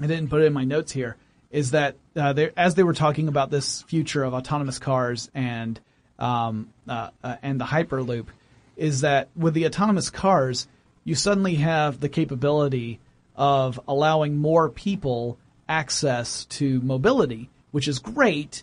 I 0.00 0.06
didn't 0.06 0.28
put 0.28 0.42
it 0.42 0.46
in 0.46 0.52
my 0.52 0.64
notes 0.64 0.92
here, 0.92 1.16
is 1.50 1.72
that 1.72 1.96
uh, 2.16 2.34
as 2.56 2.74
they 2.74 2.82
were 2.82 2.94
talking 2.94 3.28
about 3.28 3.50
this 3.50 3.82
future 3.82 4.24
of 4.24 4.34
autonomous 4.34 4.78
cars 4.78 5.30
and 5.34 5.78
um, 6.18 6.70
uh, 6.88 7.10
uh, 7.22 7.36
and 7.42 7.60
the 7.60 7.64
Hyperloop, 7.64 8.26
is 8.76 9.02
that 9.02 9.28
with 9.36 9.54
the 9.54 9.66
autonomous 9.66 10.10
cars, 10.10 10.66
you 11.04 11.14
suddenly 11.14 11.56
have 11.56 12.00
the 12.00 12.08
capability 12.08 13.00
of 13.36 13.78
allowing 13.86 14.36
more 14.36 14.68
people 14.68 15.38
access 15.68 16.44
to 16.46 16.80
mobility, 16.80 17.50
which 17.70 17.88
is 17.88 17.98
great, 17.98 18.62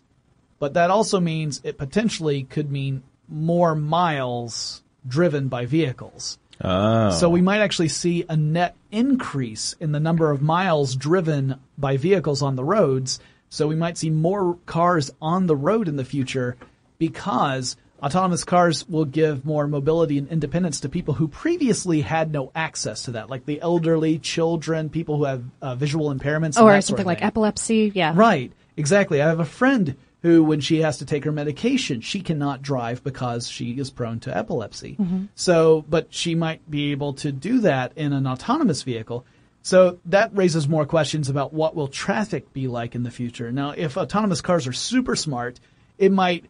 but 0.60 0.74
that 0.76 0.90
also 0.90 1.20
means 1.20 1.62
it 1.64 1.78
potentially 1.78 2.44
could 2.44 2.72
mean 2.72 3.04
more 3.28 3.76
miles 3.76 4.82
driven 5.08 5.48
by 5.48 5.66
vehicles. 5.66 6.38
Oh. 6.62 7.10
So 7.12 7.30
we 7.30 7.42
might 7.42 7.62
actually 7.62 7.90
see 7.90 8.26
a 8.30 8.38
net 8.38 8.76
increase 8.92 9.76
in 9.80 9.92
the 9.92 10.00
number 10.00 10.32
of 10.32 10.42
miles 10.42 10.96
driven 10.96 11.60
by 11.78 11.98
vehicles 11.98 12.42
on 12.42 12.56
the 12.56 12.64
roads. 12.64 13.20
So 13.50 13.68
we 13.68 13.76
might 13.76 13.98
see 13.98 14.10
more 14.10 14.58
cars 14.66 15.12
on 15.22 15.48
the 15.48 15.56
road 15.56 15.88
in 15.88 15.98
the 15.98 16.06
future 16.06 16.56
because 16.98 17.76
autonomous 18.04 18.44
cars 18.44 18.88
will 18.88 19.06
give 19.06 19.46
more 19.46 19.68
mobility 19.68 20.18
and 20.18 20.28
independence 20.28 20.82
to 20.82 20.90
people 20.90 21.14
who 21.14 21.28
previously 21.28 22.02
had 22.02 22.32
no 22.32 22.52
access 22.54 23.04
to 23.04 23.12
that, 23.12 23.30
like 23.30 23.46
the 23.46 23.62
elderly, 23.62 24.20
children, 24.20 24.90
people 24.90 25.18
who 25.18 25.24
have 25.24 25.44
uh, 25.62 25.76
visual 25.76 26.14
impairments, 26.14 26.58
and 26.58 26.66
Or 26.78 26.82
something 26.82 27.06
like 27.06 27.24
epilepsy. 27.24 27.92
Yeah. 27.96 28.14
Right. 28.16 28.52
Exactly. 28.76 29.22
I 29.22 29.28
have 29.28 29.40
a 29.40 29.46
friend 29.46 29.96
who, 30.22 30.44
when 30.44 30.62
she 30.62 30.82
has 30.82 30.98
to 31.00 31.06
take 31.06 31.26
her 31.26 31.32
medication, 31.32 32.02
she 32.02 32.22
cannot 32.22 32.62
drive 32.62 33.04
because 33.04 33.48
she 33.48 33.72
is 33.72 33.90
prone 33.90 34.20
to 34.22 34.36
epilepsy. 34.36 34.98
So, 35.36 35.84
but 35.88 36.14
she 36.14 36.34
might 36.34 36.70
be 36.70 36.92
able 36.92 37.14
to 37.16 37.32
do 37.32 37.60
that 37.60 37.94
in 37.98 38.14
an 38.14 38.26
autonomous 38.26 38.84
vehicle. 38.84 39.26
So 39.62 40.00
that 40.06 40.36
raises 40.36 40.68
more 40.68 40.86
questions 40.86 41.30
about 41.30 41.54
what 41.54 41.76
will 41.76 41.88
traffic 41.88 42.52
be 42.52 42.68
like 42.68 42.96
in 42.96 43.04
the 43.04 43.12
future. 43.12 43.52
Now, 43.52 43.72
if 43.72 43.98
autonomous 43.98 44.42
cars 44.42 44.68
are 44.68 44.74
super 44.74 45.16
smart, 45.16 45.60
it 45.98 46.12
might 46.12 46.46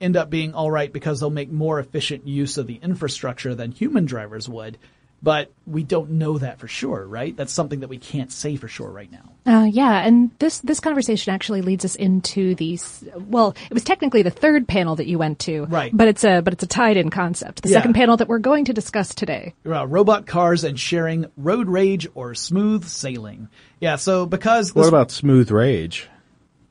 end 0.00 0.16
up 0.16 0.30
being 0.30 0.54
all 0.54 0.70
right 0.70 0.92
because 0.92 1.20
they'll 1.20 1.30
make 1.30 1.50
more 1.50 1.78
efficient 1.80 2.26
use 2.26 2.58
of 2.58 2.66
the 2.66 2.78
infrastructure 2.82 3.54
than 3.54 3.72
human 3.72 4.04
drivers 4.06 4.48
would. 4.48 4.78
But 5.22 5.50
we 5.66 5.82
don't 5.82 6.10
know 6.12 6.36
that 6.38 6.58
for 6.60 6.68
sure, 6.68 7.04
right? 7.06 7.34
That's 7.34 7.52
something 7.52 7.80
that 7.80 7.88
we 7.88 7.96
can't 7.96 8.30
say 8.30 8.56
for 8.56 8.68
sure 8.68 8.90
right 8.90 9.10
now. 9.10 9.32
Uh, 9.50 9.64
yeah, 9.64 10.06
and 10.06 10.30
this 10.38 10.58
this 10.58 10.78
conversation 10.78 11.32
actually 11.32 11.62
leads 11.62 11.86
us 11.86 11.94
into 11.94 12.54
these. 12.54 13.02
Well, 13.16 13.54
it 13.70 13.72
was 13.72 13.82
technically 13.82 14.20
the 14.22 14.30
third 14.30 14.68
panel 14.68 14.94
that 14.96 15.06
you 15.06 15.18
went 15.18 15.38
to, 15.40 15.64
Right. 15.64 15.90
But 15.96 16.08
it's 16.08 16.22
a 16.22 16.42
but 16.42 16.52
it's 16.52 16.62
a 16.64 16.66
tied-in 16.66 17.08
concept. 17.08 17.62
The 17.62 17.70
Yeah. 17.70 17.78
second 17.78 17.94
panel 17.94 18.18
that 18.18 18.28
we're 18.28 18.38
going 18.40 18.66
to 18.66 18.74
discuss 18.74 19.14
today. 19.14 19.54
uh, 19.66 19.86
robot 19.86 20.26
cars 20.26 20.64
and 20.64 20.78
sharing 20.78 21.26
road 21.38 21.68
rage 21.68 22.06
or 22.14 22.34
smooth 22.34 22.84
sailing. 22.84 23.48
Yeah, 23.80 23.96
so 23.96 24.26
because 24.26 24.74
what 24.74 24.86
about 24.86 25.10
Smooth 25.10 25.50
Rage? 25.50 26.08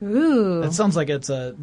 Ooh, 0.03 0.61
that 0.61 0.73
sounds 0.73 0.95
like 0.95 1.09
it's 1.09 1.29
a 1.29 1.55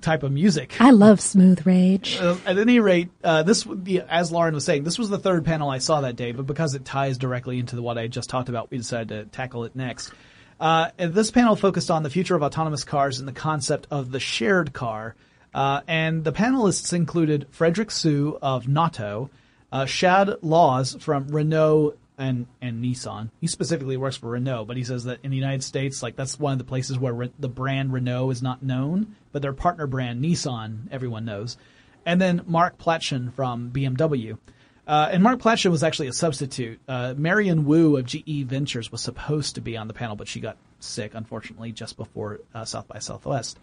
type 0.00 0.22
of 0.22 0.32
music. 0.32 0.80
I 0.80 0.90
love 0.90 1.20
smooth 1.20 1.66
rage. 1.66 2.18
Uh, 2.20 2.36
at 2.46 2.58
any 2.58 2.80
rate, 2.80 3.10
uh, 3.24 3.42
this 3.42 3.66
would 3.66 3.84
be, 3.84 4.00
as 4.00 4.30
Lauren 4.30 4.54
was 4.54 4.64
saying, 4.64 4.84
this 4.84 4.98
was 4.98 5.08
the 5.08 5.18
third 5.18 5.44
panel 5.44 5.68
I 5.68 5.78
saw 5.78 6.00
that 6.02 6.16
day, 6.16 6.32
but 6.32 6.46
because 6.46 6.74
it 6.74 6.84
ties 6.84 7.18
directly 7.18 7.58
into 7.58 7.76
the, 7.76 7.82
what 7.82 7.98
I 7.98 8.06
just 8.06 8.30
talked 8.30 8.48
about, 8.48 8.70
we 8.70 8.78
decided 8.78 9.08
to 9.08 9.24
tackle 9.24 9.64
it 9.64 9.74
next. 9.74 10.12
Uh, 10.58 10.90
this 10.98 11.30
panel 11.30 11.56
focused 11.56 11.90
on 11.90 12.02
the 12.02 12.10
future 12.10 12.34
of 12.34 12.42
autonomous 12.42 12.84
cars 12.84 13.18
and 13.18 13.26
the 13.26 13.32
concept 13.32 13.86
of 13.90 14.10
the 14.10 14.20
shared 14.20 14.72
car. 14.72 15.16
Uh, 15.52 15.80
and 15.88 16.22
the 16.22 16.32
panelists 16.32 16.92
included 16.92 17.46
Frederick 17.50 17.90
Soo 17.90 18.38
of 18.40 18.66
Nauto, 18.66 19.30
uh, 19.72 19.86
Shad 19.86 20.42
Laws 20.42 20.96
from 21.00 21.28
Renault 21.28 21.94
and, 22.20 22.46
and 22.60 22.84
Nissan. 22.84 23.30
He 23.40 23.46
specifically 23.46 23.96
works 23.96 24.16
for 24.16 24.30
Renault, 24.30 24.66
but 24.66 24.76
he 24.76 24.84
says 24.84 25.04
that 25.04 25.20
in 25.24 25.30
the 25.30 25.36
United 25.36 25.64
States, 25.64 26.02
like 26.02 26.14
that's 26.14 26.38
one 26.38 26.52
of 26.52 26.58
the 26.58 26.64
places 26.64 26.98
where 26.98 27.12
Re- 27.12 27.32
the 27.38 27.48
brand 27.48 27.92
Renault 27.92 28.30
is 28.30 28.42
not 28.42 28.62
known, 28.62 29.16
but 29.32 29.42
their 29.42 29.54
partner 29.54 29.86
brand 29.86 30.22
Nissan, 30.22 30.88
everyone 30.92 31.24
knows. 31.24 31.56
And 32.04 32.20
then 32.20 32.42
Mark 32.46 32.78
Platshon 32.78 33.32
from 33.32 33.70
BMW. 33.70 34.38
Uh, 34.86 35.08
and 35.12 35.22
Mark 35.22 35.40
Platshon 35.40 35.70
was 35.70 35.82
actually 35.82 36.08
a 36.08 36.12
substitute. 36.12 36.80
Uh, 36.86 37.14
Marion 37.16 37.64
Wu 37.64 37.96
of 37.96 38.06
GE 38.06 38.44
Ventures 38.44 38.92
was 38.92 39.00
supposed 39.00 39.54
to 39.54 39.60
be 39.60 39.76
on 39.76 39.88
the 39.88 39.94
panel, 39.94 40.16
but 40.16 40.28
she 40.28 40.40
got 40.40 40.56
sick, 40.78 41.12
unfortunately, 41.14 41.72
just 41.72 41.96
before 41.96 42.40
uh, 42.54 42.64
South 42.64 42.88
by 42.88 42.98
Southwest. 42.98 43.58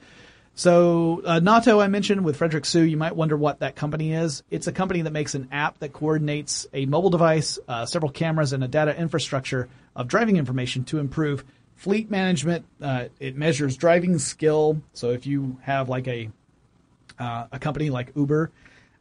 So, 0.58 1.22
uh, 1.24 1.40
Nauto, 1.40 1.84
I 1.84 1.88
mentioned 1.88 2.26
with 2.26 2.38
Frederick 2.38 2.66
Soo, 2.66 2.82
you 2.82 2.98
might 2.98 3.16
wonder 3.16 3.38
what 3.38 3.60
that 3.60 3.76
company 3.76 4.14
is. 4.14 4.42
It's 4.50 4.66
a 4.66 4.72
company 4.72 5.04
that 5.04 5.14
makes 5.14 5.36
an 5.36 5.50
app 5.52 5.78
that 5.80 5.94
coordinates 5.94 6.66
a 6.74 6.88
mobile 6.88 7.12
device, 7.12 7.60
uh, 7.68 7.86
several 7.86 8.12
cameras, 8.12 8.54
and 8.54 8.64
a 8.64 8.68
data 8.68 9.00
infrastructure 9.00 9.70
of 9.96 10.08
driving 10.08 10.38
information 10.38 10.84
to 10.86 10.98
improve 10.98 11.46
fleet 11.76 12.10
management. 12.10 12.66
Uh, 12.82 13.10
it 13.20 13.36
measures 13.36 13.78
driving 13.78 14.18
skill. 14.18 14.82
So, 14.94 15.12
if 15.12 15.28
you 15.28 15.60
have 15.62 15.90
like 15.90 16.08
a 16.08 16.32
uh, 17.20 17.46
a 17.52 17.60
company 17.60 17.92
like 17.92 18.14
Uber 18.16 18.50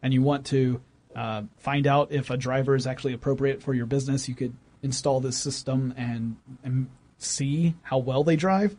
and 0.02 0.12
you 0.12 0.20
want 0.20 0.44
to 0.48 0.82
uh, 1.14 1.44
find 1.56 1.86
out 1.86 2.12
if 2.12 2.28
a 2.28 2.36
driver 2.36 2.74
is 2.74 2.86
actually 2.86 3.14
appropriate 3.14 3.62
for 3.62 3.72
your 3.72 3.86
business, 3.86 4.28
you 4.28 4.34
could 4.34 4.54
install 4.82 5.20
this 5.20 5.38
system 5.38 5.94
and, 5.96 6.36
and 6.62 6.90
see 7.16 7.74
how 7.80 7.96
well 7.96 8.24
they 8.24 8.36
drive. 8.36 8.76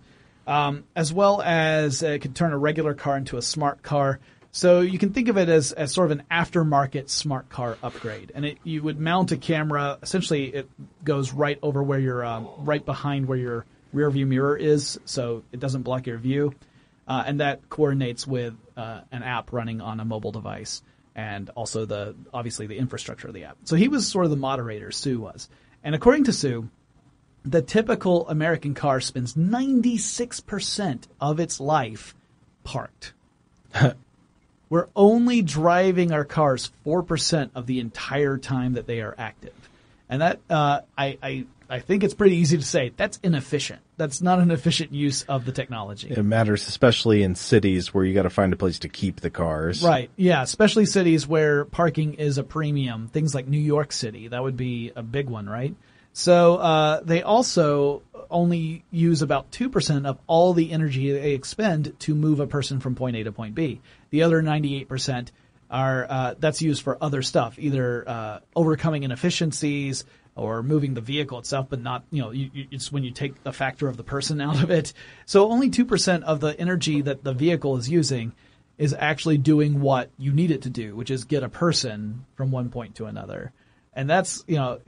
Um, 0.47 0.85
as 0.95 1.11
well 1.11 1.41
as 1.41 2.01
it 2.01 2.21
could 2.21 2.33
turn 2.33 2.53
a 2.53 2.57
regular 2.57 2.93
car 2.93 3.17
into 3.17 3.35
a 3.35 3.41
smart 3.41 3.83
car. 3.83 4.19
So 4.51 4.79
you 4.79 4.97
can 4.97 5.11
think 5.11 5.27
of 5.27 5.37
it 5.37 5.49
as, 5.49 5.73
as 5.73 5.91
sort 5.91 6.09
of 6.09 6.17
an 6.17 6.23
aftermarket 6.31 7.09
smart 7.09 7.49
car 7.49 7.77
upgrade. 7.83 8.31
And 8.33 8.45
it, 8.45 8.57
you 8.63 8.81
would 8.81 8.97
mount 8.97 9.33
a 9.33 9.37
camera. 9.37 9.99
Essentially, 10.01 10.45
it 10.45 10.69
goes 11.03 11.33
right 11.33 11.59
over 11.61 11.83
where 11.83 11.99
your, 11.99 12.23
um, 12.23 12.47
right 12.59 12.83
behind 12.83 13.27
where 13.27 13.37
your 13.37 13.65
rear 13.91 14.09
view 14.09 14.25
mirror 14.25 14.55
is, 14.55 14.97
so 15.03 15.43
it 15.51 15.59
doesn't 15.59 15.81
block 15.81 16.07
your 16.07 16.17
view. 16.17 16.53
uh, 17.07 17.23
and 17.25 17.39
that 17.39 17.69
coordinates 17.69 18.27
with 18.27 18.53
uh, 18.75 19.01
an 19.11 19.23
app 19.23 19.53
running 19.53 19.81
on 19.81 19.99
a 19.99 20.05
mobile 20.05 20.31
device 20.31 20.83
and 21.15 21.49
also 21.51 21.85
the 21.85 22.15
obviously 22.33 22.67
the 22.67 22.77
infrastructure 22.77 23.27
of 23.27 23.33
the 23.33 23.45
app. 23.45 23.57
So 23.63 23.75
he 23.75 23.87
was 23.87 24.07
sort 24.07 24.25
of 24.25 24.31
the 24.31 24.37
moderator. 24.37 24.91
Soo 24.91 25.19
was, 25.19 25.49
and 25.83 25.95
according 25.95 26.25
to 26.25 26.33
Soo, 26.33 26.69
the 27.43 27.61
typical 27.61 28.27
American 28.27 28.73
car 28.73 28.99
spends 28.99 29.35
96% 29.35 31.07
of 31.21 31.39
its 31.39 31.59
life 31.59 32.15
parked. 32.63 33.13
We're 34.69 34.87
only 34.95 35.41
driving 35.41 36.11
our 36.11 36.25
cars 36.25 36.71
4% 36.85 37.51
of 37.55 37.67
the 37.67 37.79
entire 37.79 38.37
time 38.37 38.73
that 38.73 38.85
they 38.85 39.01
are 39.01 39.15
active. 39.17 39.53
And 40.09 40.21
that, 40.21 40.39
uh, 40.49 40.81
I, 40.97 41.17
I, 41.23 41.45
I 41.69 41.79
think 41.79 42.03
it's 42.03 42.13
pretty 42.13 42.37
easy 42.37 42.57
to 42.57 42.63
say 42.63 42.91
that's 42.95 43.19
inefficient. 43.23 43.81
That's 43.97 44.21
not 44.21 44.39
an 44.39 44.51
efficient 44.51 44.93
use 44.93 45.23
of 45.23 45.45
the 45.45 45.51
technology. 45.51 46.11
It 46.11 46.23
matters, 46.23 46.67
especially 46.67 47.23
in 47.23 47.35
cities 47.35 47.93
where 47.93 48.05
you 48.05 48.13
got 48.13 48.23
to 48.23 48.29
find 48.29 48.53
a 48.53 48.55
place 48.55 48.79
to 48.79 48.89
keep 48.89 49.21
the 49.21 49.29
cars. 49.29 49.83
Right. 49.83 50.09
Yeah. 50.15 50.41
Especially 50.41 50.85
cities 50.85 51.27
where 51.27 51.65
parking 51.65 52.15
is 52.15 52.37
a 52.37 52.43
premium. 52.43 53.07
Things 53.07 53.33
like 53.33 53.47
New 53.47 53.59
York 53.59 53.91
City. 53.91 54.29
That 54.29 54.43
would 54.43 54.57
be 54.57 54.91
a 54.95 55.03
big 55.03 55.29
one, 55.29 55.49
right? 55.49 55.75
So, 56.17 56.55
uh, 56.55 57.01
they 57.01 57.21
also 57.21 58.01
only 58.31 58.83
use 58.89 59.21
about 59.21 59.51
2% 59.51 60.07
of 60.07 60.17
all 60.25 60.53
the 60.53 60.71
energy 60.71 61.11
they 61.11 61.33
expend 61.33 61.93
to 61.99 62.15
move 62.15 62.39
a 62.39 62.47
person 62.47 62.79
from 62.79 62.95
point 62.95 63.15
A 63.17 63.23
to 63.25 63.31
point 63.31 63.53
B. 63.53 63.81
The 64.09 64.23
other 64.23 64.41
98% 64.41 65.29
are, 65.69 66.07
uh, 66.09 66.33
that's 66.39 66.59
used 66.59 66.81
for 66.81 66.97
other 66.99 67.21
stuff, 67.21 67.59
either, 67.59 68.03
uh, 68.09 68.39
overcoming 68.55 69.03
inefficiencies, 69.03 70.05
or 70.35 70.63
moving 70.63 70.95
the 70.95 71.01
vehicle 71.01 71.37
itself, 71.37 71.67
but 71.69 71.83
not, 71.83 72.03
you 72.09 72.23
know, 72.23 72.31
you, 72.31 72.49
you, 72.51 72.65
it's 72.71 72.91
when 72.91 73.03
you 73.03 73.11
take 73.11 73.43
the 73.43 73.53
factor 73.53 73.87
of 73.87 73.95
the 73.95 74.03
person 74.03 74.41
out 74.47 74.63
of 74.63 74.71
it. 74.71 74.93
So 75.27 75.51
only 75.51 75.69
2% 75.69 76.23
of 76.23 76.39
the 76.39 76.59
energy 76.59 77.01
that 77.01 77.23
the 77.23 77.33
vehicle 77.33 77.77
is 77.77 77.87
using 77.87 78.33
is 78.79 78.95
actually 78.97 79.37
doing 79.37 79.81
what 79.81 80.09
you 80.17 80.33
need 80.33 80.49
it 80.49 80.63
to 80.63 80.71
do, 80.71 80.95
which 80.95 81.11
is 81.11 81.25
get 81.25 81.43
a 81.43 81.49
person 81.49 82.25
from 82.33 82.49
one 82.49 82.69
point 82.69 82.95
to 82.95 83.05
another. 83.05 83.51
And 83.93 84.09
that's, 84.09 84.43
you 84.47 84.55
know, 84.55 84.79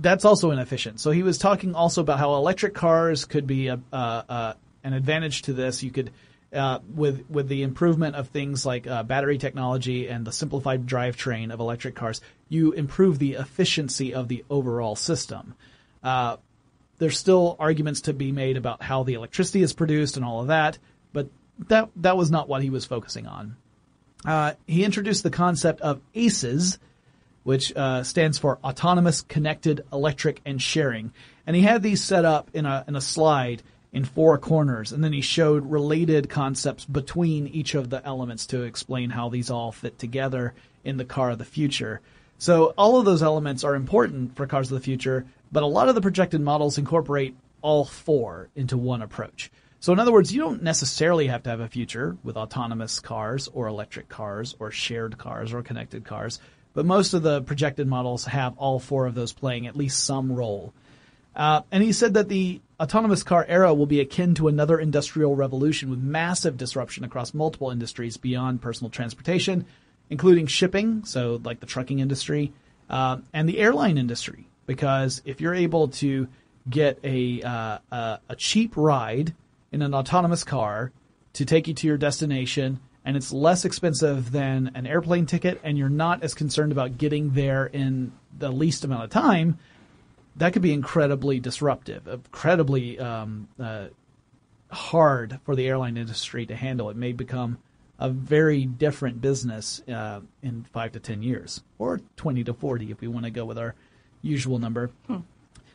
that's 0.00 0.24
also 0.24 0.50
inefficient. 0.50 1.00
So 1.00 1.10
he 1.10 1.22
was 1.22 1.38
talking 1.38 1.74
also 1.74 2.00
about 2.00 2.18
how 2.18 2.34
electric 2.34 2.74
cars 2.74 3.24
could 3.24 3.46
be 3.46 3.68
a, 3.68 3.80
uh, 3.92 4.22
uh, 4.28 4.52
an 4.82 4.92
advantage 4.92 5.42
to 5.42 5.52
this. 5.52 5.82
You 5.82 5.90
could, 5.90 6.10
uh, 6.52 6.80
with 6.94 7.28
with 7.28 7.48
the 7.48 7.62
improvement 7.62 8.16
of 8.16 8.28
things 8.28 8.66
like 8.66 8.86
uh, 8.86 9.02
battery 9.02 9.38
technology 9.38 10.08
and 10.08 10.26
the 10.26 10.32
simplified 10.32 10.86
drivetrain 10.86 11.52
of 11.52 11.60
electric 11.60 11.94
cars, 11.94 12.20
you 12.48 12.72
improve 12.72 13.18
the 13.18 13.34
efficiency 13.34 14.14
of 14.14 14.28
the 14.28 14.44
overall 14.50 14.96
system. 14.96 15.54
Uh, 16.02 16.36
there's 16.98 17.18
still 17.18 17.56
arguments 17.58 18.02
to 18.02 18.12
be 18.12 18.32
made 18.32 18.56
about 18.56 18.82
how 18.82 19.02
the 19.02 19.14
electricity 19.14 19.62
is 19.62 19.72
produced 19.72 20.16
and 20.16 20.24
all 20.24 20.40
of 20.40 20.48
that, 20.48 20.78
but 21.12 21.28
that 21.68 21.88
that 21.96 22.16
was 22.16 22.30
not 22.30 22.48
what 22.48 22.62
he 22.62 22.70
was 22.70 22.84
focusing 22.84 23.26
on. 23.26 23.56
Uh, 24.24 24.52
he 24.66 24.84
introduced 24.84 25.22
the 25.22 25.30
concept 25.30 25.80
of 25.82 26.00
ACEs, 26.14 26.78
which 27.44 27.72
uh, 27.76 28.02
stands 28.02 28.38
for 28.38 28.58
Autonomous 28.64 29.22
Connected 29.22 29.84
Electric 29.92 30.40
and 30.44 30.60
Sharing, 30.60 31.12
and 31.46 31.54
he 31.54 31.62
had 31.62 31.82
these 31.82 32.02
set 32.02 32.24
up 32.24 32.50
in 32.52 32.66
a 32.66 32.84
in 32.88 32.96
a 32.96 33.00
slide 33.00 33.62
in 33.92 34.04
four 34.04 34.36
corners, 34.38 34.90
and 34.90 35.04
then 35.04 35.12
he 35.12 35.20
showed 35.20 35.70
related 35.70 36.28
concepts 36.28 36.84
between 36.84 37.46
each 37.46 37.76
of 37.76 37.90
the 37.90 38.04
elements 38.04 38.46
to 38.46 38.62
explain 38.62 39.10
how 39.10 39.28
these 39.28 39.50
all 39.50 39.70
fit 39.70 39.98
together 40.00 40.52
in 40.82 40.96
the 40.96 41.04
car 41.04 41.30
of 41.30 41.38
the 41.38 41.44
future. 41.44 42.00
So 42.38 42.74
all 42.76 42.98
of 42.98 43.04
those 43.04 43.22
elements 43.22 43.62
are 43.62 43.76
important 43.76 44.36
for 44.36 44.46
cars 44.46 44.72
of 44.72 44.78
the 44.78 44.84
future, 44.84 45.24
but 45.52 45.62
a 45.62 45.66
lot 45.66 45.88
of 45.88 45.94
the 45.94 46.00
projected 46.00 46.40
models 46.40 46.76
incorporate 46.76 47.36
all 47.62 47.84
four 47.84 48.48
into 48.56 48.76
one 48.76 49.00
approach. 49.00 49.50
So 49.78 49.92
in 49.92 50.00
other 50.00 50.12
words, 50.12 50.34
you 50.34 50.40
don't 50.40 50.62
necessarily 50.62 51.28
have 51.28 51.42
to 51.44 51.50
have 51.50 51.60
a 51.60 51.68
future 51.68 52.16
with 52.24 52.36
autonomous 52.36 53.00
cars 53.00 53.48
or 53.52 53.68
electric 53.68 54.08
cars 54.08 54.56
or 54.58 54.70
shared 54.70 55.18
cars 55.18 55.52
or 55.52 55.62
connected 55.62 56.04
cars, 56.04 56.40
but 56.74 56.84
most 56.84 57.14
of 57.14 57.22
the 57.22 57.40
projected 57.42 57.86
models 57.86 58.26
have 58.26 58.58
all 58.58 58.78
four 58.78 59.06
of 59.06 59.14
those 59.14 59.32
playing 59.32 59.66
at 59.66 59.76
least 59.76 60.04
some 60.04 60.32
role. 60.32 60.74
Uh, 61.34 61.62
and 61.72 61.82
he 61.82 61.92
said 61.92 62.14
that 62.14 62.28
the 62.28 62.60
autonomous 62.78 63.22
car 63.22 63.44
era 63.48 63.72
will 63.72 63.86
be 63.86 64.00
akin 64.00 64.34
to 64.34 64.48
another 64.48 64.78
industrial 64.78 65.34
revolution 65.34 65.90
with 65.90 65.98
massive 65.98 66.56
disruption 66.56 67.04
across 67.04 67.34
multiple 67.34 67.70
industries 67.70 68.16
beyond 68.16 68.60
personal 68.60 68.90
transportation, 68.90 69.64
including 70.10 70.46
shipping, 70.46 71.04
so 71.04 71.40
like 71.42 71.60
the 71.60 71.66
trucking 71.66 71.98
industry, 71.98 72.52
uh, 72.90 73.18
and 73.32 73.48
the 73.48 73.58
airline 73.58 73.98
industry. 73.98 74.46
Because 74.66 75.22
if 75.24 75.40
you're 75.40 75.54
able 75.54 75.88
to 75.88 76.28
get 76.68 76.98
a, 77.04 77.42
uh, 77.42 77.78
a, 77.90 78.18
a 78.28 78.36
cheap 78.36 78.76
ride 78.76 79.34
in 79.72 79.82
an 79.82 79.94
autonomous 79.94 80.44
car 80.44 80.92
to 81.34 81.44
take 81.44 81.68
you 81.68 81.74
to 81.74 81.86
your 81.86 81.98
destination, 81.98 82.80
and 83.04 83.16
it's 83.16 83.32
less 83.32 83.64
expensive 83.64 84.32
than 84.32 84.70
an 84.74 84.86
airplane 84.86 85.26
ticket, 85.26 85.60
and 85.62 85.76
you're 85.76 85.88
not 85.88 86.22
as 86.22 86.34
concerned 86.34 86.72
about 86.72 86.98
getting 86.98 87.30
there 87.32 87.66
in 87.66 88.12
the 88.38 88.50
least 88.50 88.84
amount 88.84 89.04
of 89.04 89.10
time, 89.10 89.58
that 90.36 90.52
could 90.52 90.62
be 90.62 90.72
incredibly 90.72 91.38
disruptive, 91.38 92.08
incredibly 92.08 92.98
um, 92.98 93.48
uh, 93.60 93.86
hard 94.70 95.38
for 95.44 95.54
the 95.54 95.66
airline 95.66 95.96
industry 95.96 96.46
to 96.46 96.56
handle. 96.56 96.90
It 96.90 96.96
may 96.96 97.12
become 97.12 97.58
a 97.98 98.10
very 98.10 98.64
different 98.64 99.20
business 99.20 99.80
uh, 99.88 100.20
in 100.42 100.64
five 100.72 100.92
to 100.92 101.00
ten 101.00 101.22
years, 101.22 101.62
or 101.78 102.00
twenty 102.16 102.42
to 102.44 102.52
forty 102.52 102.90
if 102.90 103.00
we 103.00 103.06
want 103.06 103.24
to 103.24 103.30
go 103.30 103.44
with 103.44 103.58
our 103.58 103.74
usual 104.22 104.58
number. 104.58 104.90
Hmm. 105.06 105.18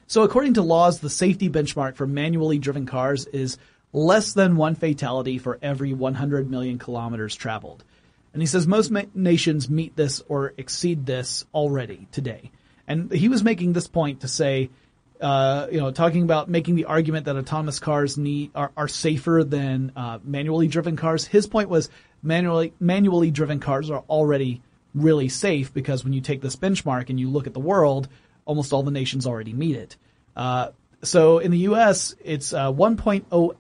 So, 0.08 0.24
according 0.24 0.56
to 0.56 0.62
laws, 0.62 1.00
the 1.00 1.10
safety 1.10 1.50
benchmark 1.50 1.96
for 1.96 2.08
manually 2.08 2.58
driven 2.58 2.86
cars 2.86 3.26
is 3.28 3.58
less 3.94 4.34
than 4.34 4.56
one 4.56 4.76
fatality 4.76 5.38
for 5.38 5.58
every 5.62 5.94
100 5.94 6.50
million 6.50 6.78
kilometers 6.78 7.36
traveled. 7.36 7.84
And 8.34 8.42
he 8.42 8.48
says 8.48 8.68
most 8.68 8.92
ma- 8.92 9.04
nations 9.14 9.70
meet 9.70 9.96
this 9.96 10.22
or 10.28 10.54
exceed 10.58 11.06
this 11.06 11.46
already 11.54 12.08
today. 12.12 12.52
And 12.88 13.12
he 13.12 13.30
was 13.30 13.44
making 13.44 13.74
this 13.74 13.88
point 13.88 14.22
to 14.22 14.28
say, 14.28 14.70
uh, 15.22 15.68
you 15.72 15.80
know, 15.80 15.92
talking 15.92 16.24
about 16.24 16.50
making 16.50 16.76
the 16.76 16.86
argument 16.86 17.26
that 17.26 17.36
autonomous 17.36 17.80
cars 17.80 18.18
need 18.18 18.52
are, 18.56 18.72
are 18.78 18.88
safer 18.88 19.44
than 19.44 19.92
uh, 19.96 20.20
manually 20.24 20.68
driven 20.68 20.96
cars. 20.96 21.26
His 21.26 21.48
point 21.48 21.70
was 21.70 21.90
manually 22.22 22.74
manually 22.80 23.32
driven 23.32 23.60
cars 23.60 23.90
are 23.90 24.04
already 24.10 24.62
really 24.94 25.30
safe 25.30 25.74
because 25.74 26.04
when 26.04 26.14
you 26.14 26.22
take 26.22 26.42
this 26.42 26.56
benchmark 26.56 27.10
and 27.10 27.20
you 27.20 27.30
look 27.30 27.48
at 27.48 27.54
the 27.54 27.60
world, 27.60 28.08
almost 28.46 28.74
all 28.74 28.84
the 28.84 28.92
nations 28.92 29.28
already 29.28 29.54
meet 29.54 29.76
it. 29.76 29.96
Uh, 30.36 30.70
so 31.04 31.40
in 31.40 31.52
the 31.52 31.60
U.S., 31.60 32.16
it's 32.24 32.54
uh, 32.54 32.72
1.0 32.72 33.56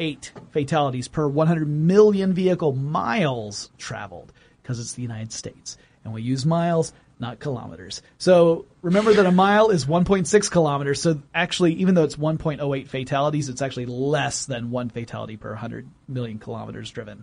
eight 0.00 0.32
fatalities 0.50 1.06
per 1.06 1.28
100 1.28 1.68
million 1.68 2.32
vehicle 2.32 2.72
miles 2.72 3.70
traveled 3.78 4.32
because 4.62 4.80
it's 4.80 4.94
the 4.94 5.02
United 5.02 5.32
States. 5.32 5.78
And 6.02 6.12
we 6.12 6.22
use 6.22 6.44
miles, 6.46 6.92
not 7.20 7.38
kilometers. 7.38 8.02
So 8.18 8.64
remember 8.82 9.12
that 9.12 9.26
a 9.26 9.30
mile 9.30 9.68
is 9.68 9.84
1.6 9.84 10.50
kilometers. 10.50 11.02
So 11.02 11.22
actually, 11.34 11.74
even 11.74 11.94
though 11.94 12.04
it's 12.04 12.16
1.08 12.16 12.88
fatalities, 12.88 13.48
it's 13.48 13.62
actually 13.62 13.86
less 13.86 14.46
than 14.46 14.70
one 14.70 14.88
fatality 14.88 15.36
per 15.36 15.50
100 15.50 15.86
million 16.08 16.38
kilometers 16.38 16.90
driven. 16.90 17.22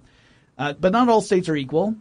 Uh, 0.58 0.74
but 0.74 0.92
not 0.92 1.10
all 1.10 1.22
states 1.22 1.50
are 1.50 1.56
equal. 1.56 1.96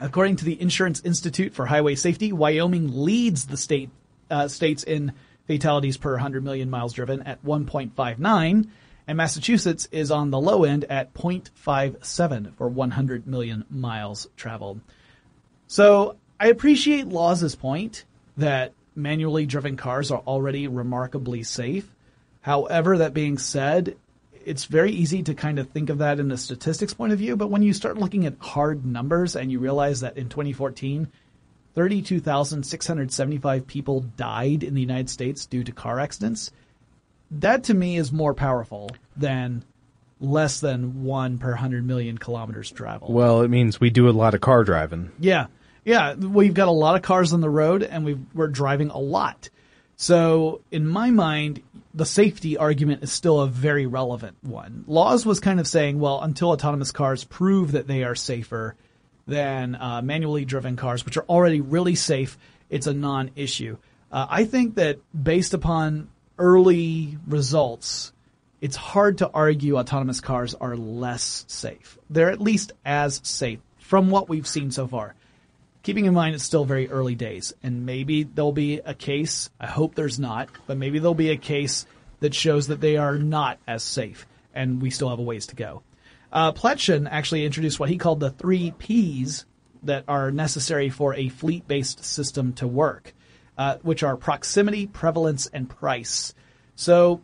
According 0.00 0.36
to 0.36 0.44
the 0.44 0.60
Insurance 0.60 1.00
Institute 1.04 1.54
for 1.54 1.66
Highway 1.66 1.94
Safety, 1.94 2.32
Wyoming 2.32 3.04
leads 3.04 3.46
the 3.46 3.56
state 3.56 3.90
uh, 4.30 4.48
states 4.48 4.82
in 4.82 5.12
fatalities 5.46 5.96
per 5.96 6.12
100 6.12 6.42
million 6.42 6.68
miles 6.68 6.92
driven 6.92 7.22
at 7.22 7.44
1.59 7.44 8.68
and 9.06 9.16
Massachusetts 9.16 9.88
is 9.92 10.10
on 10.10 10.30
the 10.30 10.40
low 10.40 10.64
end 10.64 10.84
at 10.84 11.14
0.57 11.14 12.54
for 12.54 12.68
100 12.68 13.26
million 13.26 13.64
miles 13.70 14.26
traveled. 14.36 14.80
So 15.66 16.16
I 16.40 16.48
appreciate 16.48 17.08
Laws's 17.08 17.54
point 17.54 18.04
that 18.36 18.72
manually 18.94 19.46
driven 19.46 19.76
cars 19.76 20.10
are 20.10 20.22
already 20.26 20.68
remarkably 20.68 21.42
safe. 21.42 21.88
However, 22.40 22.98
that 22.98 23.14
being 23.14 23.38
said, 23.38 23.96
it's 24.44 24.66
very 24.66 24.92
easy 24.92 25.22
to 25.22 25.34
kind 25.34 25.58
of 25.58 25.70
think 25.70 25.90
of 25.90 25.98
that 25.98 26.20
in 26.20 26.30
a 26.30 26.36
statistics 26.36 26.94
point 26.94 27.12
of 27.12 27.18
view, 27.18 27.36
but 27.36 27.50
when 27.50 27.62
you 27.62 27.72
start 27.72 27.98
looking 27.98 28.26
at 28.26 28.36
hard 28.38 28.84
numbers 28.84 29.36
and 29.36 29.50
you 29.50 29.58
realize 29.58 30.00
that 30.00 30.16
in 30.18 30.28
2014, 30.28 31.08
32,675 31.74 33.66
people 33.66 34.00
died 34.16 34.62
in 34.62 34.74
the 34.74 34.80
United 34.80 35.10
States 35.10 35.46
due 35.46 35.64
to 35.64 35.72
car 35.72 35.98
accidents, 35.98 36.52
that 37.40 37.64
to 37.64 37.74
me 37.74 37.96
is 37.96 38.12
more 38.12 38.34
powerful 38.34 38.90
than 39.16 39.64
less 40.20 40.60
than 40.60 41.04
one 41.04 41.38
per 41.38 41.50
100 41.50 41.86
million 41.86 42.18
kilometers 42.18 42.70
traveled. 42.70 43.12
Well, 43.12 43.42
it 43.42 43.48
means 43.48 43.80
we 43.80 43.90
do 43.90 44.08
a 44.08 44.12
lot 44.12 44.34
of 44.34 44.40
car 44.40 44.64
driving. 44.64 45.10
Yeah. 45.18 45.46
Yeah, 45.84 46.14
we've 46.14 46.54
got 46.54 46.68
a 46.68 46.72
lot 46.72 46.96
of 46.96 47.02
cars 47.02 47.34
on 47.34 47.42
the 47.42 47.50
road 47.50 47.82
and 47.82 48.04
we 48.06 48.18
we're 48.32 48.48
driving 48.48 48.88
a 48.88 48.98
lot. 48.98 49.50
So 49.96 50.62
in 50.70 50.88
my 50.88 51.10
mind, 51.10 51.62
the 51.92 52.06
safety 52.06 52.56
argument 52.56 53.02
is 53.02 53.12
still 53.12 53.40
a 53.40 53.46
very 53.46 53.86
relevant 53.86 54.36
one. 54.42 54.84
Laws 54.86 55.26
was 55.26 55.40
kind 55.40 55.60
of 55.60 55.68
saying, 55.68 56.00
well, 56.00 56.20
until 56.22 56.50
autonomous 56.50 56.90
cars 56.90 57.24
prove 57.24 57.72
that 57.72 57.86
they 57.86 58.02
are 58.02 58.14
safer 58.14 58.76
than 59.26 59.74
uh, 59.74 60.00
manually 60.02 60.44
driven 60.44 60.76
cars, 60.76 61.04
which 61.04 61.16
are 61.16 61.24
already 61.24 61.60
really 61.60 61.94
safe, 61.94 62.38
it's 62.70 62.86
a 62.86 62.94
non-issue. 62.94 63.76
Uh, 64.10 64.26
I 64.28 64.44
think 64.44 64.74
that 64.76 64.98
based 65.20 65.54
upon 65.54 66.08
early 66.38 67.18
results, 67.26 68.12
it's 68.60 68.76
hard 68.76 69.18
to 69.18 69.30
argue 69.30 69.78
autonomous 69.78 70.20
cars 70.20 70.54
are 70.54 70.76
less 70.76 71.44
safe. 71.48 71.98
They're 72.08 72.30
at 72.30 72.40
least 72.40 72.72
as 72.84 73.20
safe 73.22 73.60
from 73.78 74.10
what 74.10 74.28
we've 74.28 74.46
seen 74.46 74.70
so 74.70 74.86
far. 74.86 75.14
Keeping 75.82 76.06
in 76.06 76.14
mind 76.14 76.34
it's 76.34 76.44
still 76.44 76.64
very 76.64 76.88
early 76.88 77.14
days, 77.14 77.52
and 77.62 77.84
maybe 77.84 78.22
there'll 78.22 78.52
be 78.52 78.78
a 78.78 78.94
case, 78.94 79.50
I 79.60 79.66
hope 79.66 79.94
there's 79.94 80.18
not, 80.18 80.48
but 80.66 80.78
maybe 80.78 80.98
there'll 80.98 81.14
be 81.14 81.30
a 81.30 81.36
case 81.36 81.84
that 82.20 82.34
shows 82.34 82.68
that 82.68 82.80
they 82.80 82.96
are 82.96 83.18
not 83.18 83.58
as 83.66 83.82
safe, 83.82 84.26
and 84.54 84.80
we 84.80 84.88
still 84.88 85.10
have 85.10 85.18
a 85.18 85.22
ways 85.22 85.48
to 85.48 85.56
go. 85.56 85.82
Uh, 86.32 86.52
Platshon 86.52 87.06
actually 87.10 87.44
introduced 87.44 87.78
what 87.78 87.90
he 87.90 87.98
called 87.98 88.20
the 88.20 88.30
three 88.30 88.72
P's 88.78 89.44
that 89.82 90.04
are 90.08 90.30
necessary 90.30 90.88
for 90.88 91.14
a 91.14 91.28
fleet-based 91.28 92.02
system 92.02 92.54
to 92.54 92.66
work, 92.66 93.12
uh, 93.56 93.76
which 93.82 94.02
are 94.02 94.16
proximity, 94.16 94.86
prevalence, 94.86 95.46
and 95.46 95.68
price. 95.68 96.34
So 96.76 97.20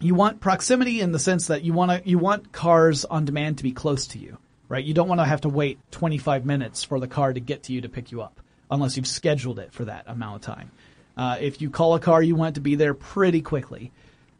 you 0.00 0.14
want 0.14 0.40
proximity 0.40 1.00
in 1.00 1.12
the 1.12 1.18
sense 1.18 1.46
that 1.46 1.62
you 1.62 1.72
want 1.72 1.90
to 2.04 2.08
you 2.08 2.18
want 2.18 2.52
cars 2.52 3.04
on 3.04 3.24
demand 3.24 3.58
to 3.58 3.62
be 3.62 3.72
close 3.72 4.08
to 4.08 4.18
you, 4.18 4.38
right? 4.68 4.84
You 4.84 4.94
don't 4.94 5.08
want 5.08 5.20
to 5.20 5.24
have 5.24 5.42
to 5.42 5.48
wait 5.48 5.78
25 5.92 6.44
minutes 6.44 6.84
for 6.84 6.98
the 6.98 7.08
car 7.08 7.32
to 7.32 7.40
get 7.40 7.64
to 7.64 7.72
you 7.72 7.82
to 7.82 7.88
pick 7.88 8.10
you 8.10 8.22
up, 8.22 8.40
unless 8.70 8.96
you've 8.96 9.06
scheduled 9.06 9.58
it 9.58 9.72
for 9.72 9.84
that 9.84 10.04
amount 10.06 10.36
of 10.36 10.54
time. 10.54 10.70
Uh, 11.16 11.36
if 11.40 11.60
you 11.60 11.70
call 11.70 11.94
a 11.94 12.00
car, 12.00 12.22
you 12.22 12.34
want 12.34 12.54
it 12.54 12.54
to 12.54 12.60
be 12.60 12.74
there 12.74 12.94
pretty 12.94 13.42
quickly. 13.42 13.92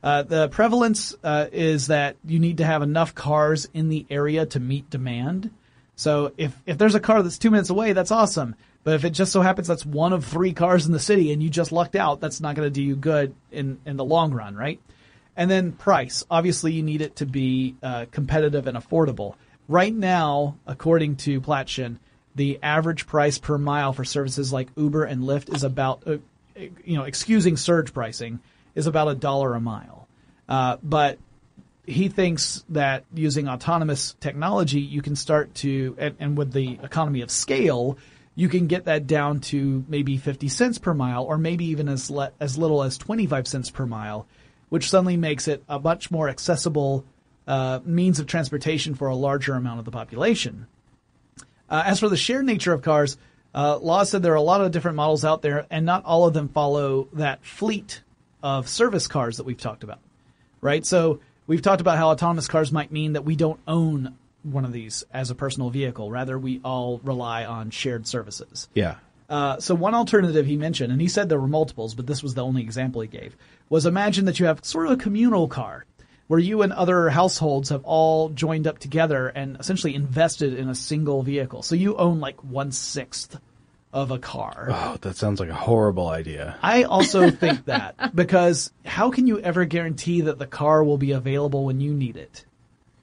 Uh, 0.03 0.23
the 0.23 0.49
prevalence 0.49 1.15
uh, 1.23 1.47
is 1.53 1.87
that 1.87 2.17
you 2.27 2.41
need 2.41 2.59
to 2.59 2.65
have 2.65 2.83
enough 2.83 3.15
cars 3.15 3.69
in 3.73 3.89
the 3.89 4.05
area 4.11 4.45
to 4.47 4.59
meet 4.59 4.91
demand. 4.91 5.51
So 5.95 6.33
if 6.37 6.57
if 6.67 6.79
there's 6.79 6.97
a 6.97 7.01
car 7.01 7.23
that's 7.23 7.39
two 7.39 7.51
minutes 7.51 7.71
away, 7.71 7.93
that's 7.93 8.11
awesome. 8.11 8.57
But 8.85 8.95
if 8.95 9.05
it 9.05 9.11
just 9.11 9.33
so 9.33 9.41
happens 9.43 9.69
that's 9.69 9.87
one 9.87 10.13
of 10.13 10.25
three 10.25 10.53
cars 10.53 10.87
in 10.87 10.93
the 10.93 10.99
city 10.99 11.33
and 11.33 11.43
you 11.43 11.51
just 11.51 11.73
lucked 11.73 11.95
out, 11.95 12.21
that's 12.21 12.41
not 12.41 12.57
going 12.57 12.67
to 12.67 12.71
do 12.71 12.83
you 12.83 12.97
good 12.97 13.35
in 13.51 13.79
in 13.87 13.97
the 13.97 14.05
long 14.05 14.33
run, 14.33 14.57
right? 14.57 14.81
And 15.37 15.51
then 15.51 15.73
price. 15.73 16.25
Obviously, 16.31 16.73
you 16.73 16.83
need 16.83 17.01
it 17.01 17.17
to 17.17 17.27
be 17.27 17.77
uh, 17.83 18.07
competitive 18.11 18.67
and 18.67 18.77
affordable. 18.77 19.35
Right 19.69 19.95
now, 19.95 20.57
according 20.67 21.17
to 21.17 21.41
Platshon, 21.41 21.99
the 22.35 22.59
average 22.63 23.07
price 23.07 23.39
per 23.39 23.57
mile 23.57 23.93
for 23.93 24.05
services 24.05 24.53
like 24.53 24.69
Uber 24.77 25.05
and 25.05 25.23
Lyft 25.23 25.55
is 25.55 25.65
about, 25.65 26.03
uh, 26.07 26.17
you 26.57 26.97
know, 26.97 27.05
excusing 27.05 27.57
surge 27.57 27.95
pricing, 27.95 28.41
is 28.75 28.87
about 28.87 29.09
a 29.09 29.15
dollar 29.15 29.55
a 29.55 29.61
mile. 29.61 30.09
Uh, 30.49 30.77
but 30.83 31.19
he 31.87 32.09
thinks 32.09 32.65
that 32.71 33.05
using 33.15 33.49
autonomous 33.49 34.15
technology, 34.21 34.81
you 34.81 35.03
can 35.03 35.17
start 35.17 35.55
to, 35.57 35.97
and, 35.99 36.17
and 36.21 36.37
with 36.37 36.53
the 36.53 36.79
economy 36.83 37.23
of 37.23 37.31
scale, 37.31 37.99
you 38.35 38.49
can 38.49 38.67
get 38.67 38.87
that 38.87 39.07
down 39.07 39.41
to 39.41 39.85
maybe 39.89 40.17
50 40.17 40.49
cents 40.49 40.79
per 40.79 40.95
mile 40.95 41.25
or 41.25 41.39
maybe 41.39 41.67
even 41.67 41.89
as, 41.89 42.11
le- 42.11 42.33
as 42.41 42.57
little 42.57 42.83
as 42.83 42.97
25 42.99 43.47
cents 43.47 43.71
per 43.71 43.87
mile 43.87 44.27
which 44.73 44.89
suddenly 44.89 45.19
makes 45.19 45.49
it 45.49 45.63
a 45.69 45.79
much 45.79 46.11
more 46.11 46.31
accessible 46.31 47.05
uh, 47.47 47.81
means 47.85 48.19
of 48.19 48.27
transportation 48.27 48.95
for 48.95 49.09
a 49.09 49.15
larger 49.15 49.53
amount 49.53 49.79
of 49.79 49.85
the 49.85 49.91
population. 49.91 50.67
Uh, 51.69 51.83
as 51.85 52.01
for 52.01 52.09
the 52.09 52.17
shared 52.17 52.47
nature 52.47 52.73
of 52.73 52.81
cars, 52.81 53.19
uh, 53.55 53.77
Law 53.77 54.03
said 54.05 54.23
there 54.23 54.33
are 54.33 54.37
a 54.37 54.41
lot 54.41 54.63
of 54.63 54.71
different 54.71 54.97
models 54.97 55.27
out 55.27 55.43
there, 55.43 55.67
and 55.69 55.85
not 55.85 56.07
all 56.07 56.27
of 56.27 56.33
them 56.33 56.49
follow 56.49 57.09
that 57.13 57.45
fleet 57.45 58.01
of 58.43 58.67
service 58.67 59.09
cars 59.09 59.37
that 59.37 59.45
we've 59.45 59.61
talked 59.61 59.85
about. 59.85 59.99
Right? 60.63 60.87
So 60.87 61.21
we've 61.47 61.61
talked 61.61 61.83
about 61.83 61.99
how 61.99 62.09
autonomous 62.09 62.49
cars 62.49 62.73
might 62.73 62.91
mean 62.91 63.13
that 63.13 63.27
we 63.27 63.37
don't 63.37 63.61
own 63.69 64.17
one 64.43 64.65
of 64.65 64.73
these 64.73 65.05
as 65.13 65.31
a 65.31 65.35
personal 65.35 65.71
vehicle. 65.71 66.11
Rather, 66.11 66.39
we 66.39 66.61
all 66.65 67.01
rely 67.05 67.45
on 67.45 67.71
shared 67.71 68.07
services. 68.07 68.69
Yeah. 68.75 68.97
Uh, 69.29 69.59
so 69.59 69.75
one 69.75 69.95
alternative 69.95 70.45
he 70.45 70.57
mentioned, 70.57 70.93
and 70.93 71.01
he 71.01 71.09
said 71.09 71.29
there 71.29 71.41
were 71.41 71.49
multiples, 71.49 71.95
but 71.95 72.07
this 72.07 72.23
was 72.23 72.35
the 72.35 72.45
only 72.45 72.63
example 72.63 73.01
he 73.01 73.09
gave, 73.09 73.37
was 73.69 73.87
imagine 73.87 74.27
that 74.27 74.39
you 74.39 74.47
have 74.47 74.65
sort 74.65 74.87
of 74.87 74.93
a 74.93 74.97
communal 74.97 75.49
car 75.49 75.87
where 76.27 76.41
you 76.41 76.63
and 76.63 76.73
other 76.73 77.09
households 77.09 77.71
have 77.71 77.85
all 77.85 78.29
joined 78.31 78.67
up 78.67 78.79
together 78.79 79.29
and 79.29 79.57
essentially 79.59 79.95
invested 79.95 80.55
in 80.55 80.69
a 80.69 80.75
single 80.75 81.23
vehicle. 81.23 81.63
So 81.63 81.75
you 81.75 81.97
own 81.97 82.21
like 82.21 82.43
one 82.45 82.73
sixth 82.73 83.39
of 83.93 84.11
a 84.11 84.19
car. 84.19 84.69
Oh, 84.71 84.97
that 85.03 85.17
sounds 85.17 85.41
like 85.41 85.51
a 85.51 85.55
horrible 85.55 86.09
idea. 86.09 86.57
I 86.63 86.85
also 86.85 87.31
think 87.31 87.67
that 87.67 88.15
because 88.15 88.73
how 88.85 89.11
can 89.11 89.27
you 89.27 89.41
ever 89.41 89.65
guarantee 89.65 90.23
that 90.23 90.39
the 90.39 90.47
car 90.47 90.83
will 90.83 90.99
be 90.99 91.13
available 91.13 91.65
when 91.65 91.81
you 91.81 91.93
need 91.93 92.17
it? 92.17 92.47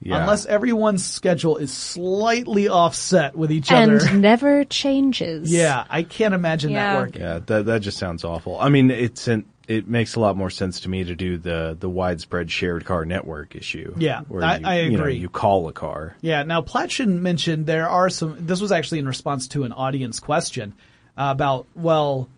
Yeah. 0.02 0.22
Unless 0.22 0.46
everyone's 0.46 1.06
schedule 1.06 1.58
is 1.58 1.74
slightly 1.74 2.70
offset 2.70 3.36
with 3.36 3.52
each 3.52 3.70
and 3.72 3.92
other. 3.98 4.08
And 4.10 4.22
never 4.22 4.64
changes. 4.64 5.52
Yeah, 5.52 5.84
I 5.90 6.04
can't 6.04 6.34
imagine 6.34 6.74
that 6.74 6.98
working. 6.98 7.22
Yeah, 7.22 7.40
that 7.46 7.66
that 7.66 7.82
just 7.82 7.98
sounds 7.98 8.24
awful. 8.24 8.58
I 8.60 8.70
mean, 8.70 8.92
it's 8.92 9.28
an, 9.28 9.46
it 9.68 9.88
makes 9.90 10.16
a 10.16 10.22
lot 10.22 10.38
more 10.38 10.50
sense 10.50 10.80
to 10.82 10.90
me 10.90 11.04
to 11.04 11.16
do 11.16 11.38
the 11.38 11.76
the 11.78 11.90
widespread 11.90 12.50
shared 12.50 12.86
car 12.86 13.04
network 13.04 13.56
issue. 13.58 13.94
Yeah, 13.98 14.22
where 14.30 14.42
I- 14.44 14.58
you, 14.58 14.66
I 14.66 14.80
You, 14.82 14.92
know, 14.92 15.00
agree. 15.04 15.18
you 15.18 15.28
call 15.30 15.68
a 15.68 15.74
car. 15.74 16.16
Yeah. 16.22 16.44
Now, 16.44 16.62
Platshon 16.62 17.20
mentioned 17.20 17.66
there 17.66 17.90
are 17.90 18.10
some. 18.10 18.38
This 18.40 18.62
was 18.62 18.72
actually 18.72 19.00
in 19.00 19.08
response 19.08 19.50
to 19.50 19.64
an 19.66 19.74
audience 19.74 20.20
question 20.22 20.74
about, 21.18 21.68
well, 21.76 22.30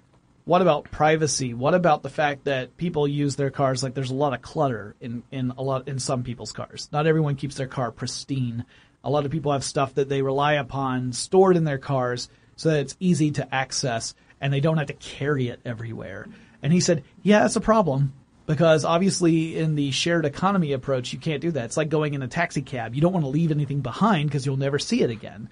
what 0.45 0.61
about 0.61 0.91
privacy? 0.91 1.53
What 1.53 1.73
about 1.73 2.03
the 2.03 2.09
fact 2.09 2.45
that 2.45 2.77
people 2.77 3.07
use 3.07 3.35
their 3.35 3.51
cars 3.51 3.83
like 3.83 3.93
there's 3.93 4.11
a 4.11 4.15
lot 4.15 4.33
of 4.33 4.41
clutter 4.41 4.95
in 4.99 5.23
in 5.31 5.51
a 5.57 5.61
lot 5.61 5.87
in 5.87 5.99
some 5.99 6.23
people's 6.23 6.51
cars. 6.51 6.89
Not 6.91 7.07
everyone 7.07 7.35
keeps 7.35 7.55
their 7.55 7.67
car 7.67 7.91
pristine. 7.91 8.65
A 9.03 9.09
lot 9.09 9.25
of 9.25 9.31
people 9.31 9.51
have 9.51 9.63
stuff 9.63 9.95
that 9.95 10.09
they 10.09 10.21
rely 10.21 10.53
upon 10.53 11.13
stored 11.13 11.57
in 11.57 11.63
their 11.63 11.77
cars 11.77 12.29
so 12.55 12.69
that 12.69 12.79
it's 12.79 12.97
easy 12.99 13.31
to 13.31 13.53
access 13.53 14.13
and 14.39 14.51
they 14.51 14.59
don't 14.59 14.77
have 14.77 14.87
to 14.87 14.93
carry 14.93 15.47
it 15.47 15.59
everywhere. 15.65 16.27
And 16.61 16.71
he 16.71 16.79
said, 16.79 17.03
yeah, 17.23 17.41
that's 17.41 17.55
a 17.55 17.61
problem 17.61 18.13
because 18.45 18.85
obviously 18.85 19.57
in 19.57 19.75
the 19.75 19.91
shared 19.91 20.25
economy 20.25 20.73
approach, 20.73 21.13
you 21.13 21.19
can't 21.19 21.41
do 21.41 21.51
that. 21.51 21.65
It's 21.65 21.77
like 21.77 21.89
going 21.89 22.13
in 22.13 22.21
a 22.21 22.27
taxi 22.27 22.61
cab. 22.61 22.95
You 22.95 23.01
don't 23.01 23.13
want 23.13 23.25
to 23.25 23.29
leave 23.29 23.51
anything 23.51 23.81
behind 23.81 24.29
because 24.29 24.45
you'll 24.45 24.57
never 24.57 24.77
see 24.77 25.01
it 25.01 25.09
again. 25.09 25.49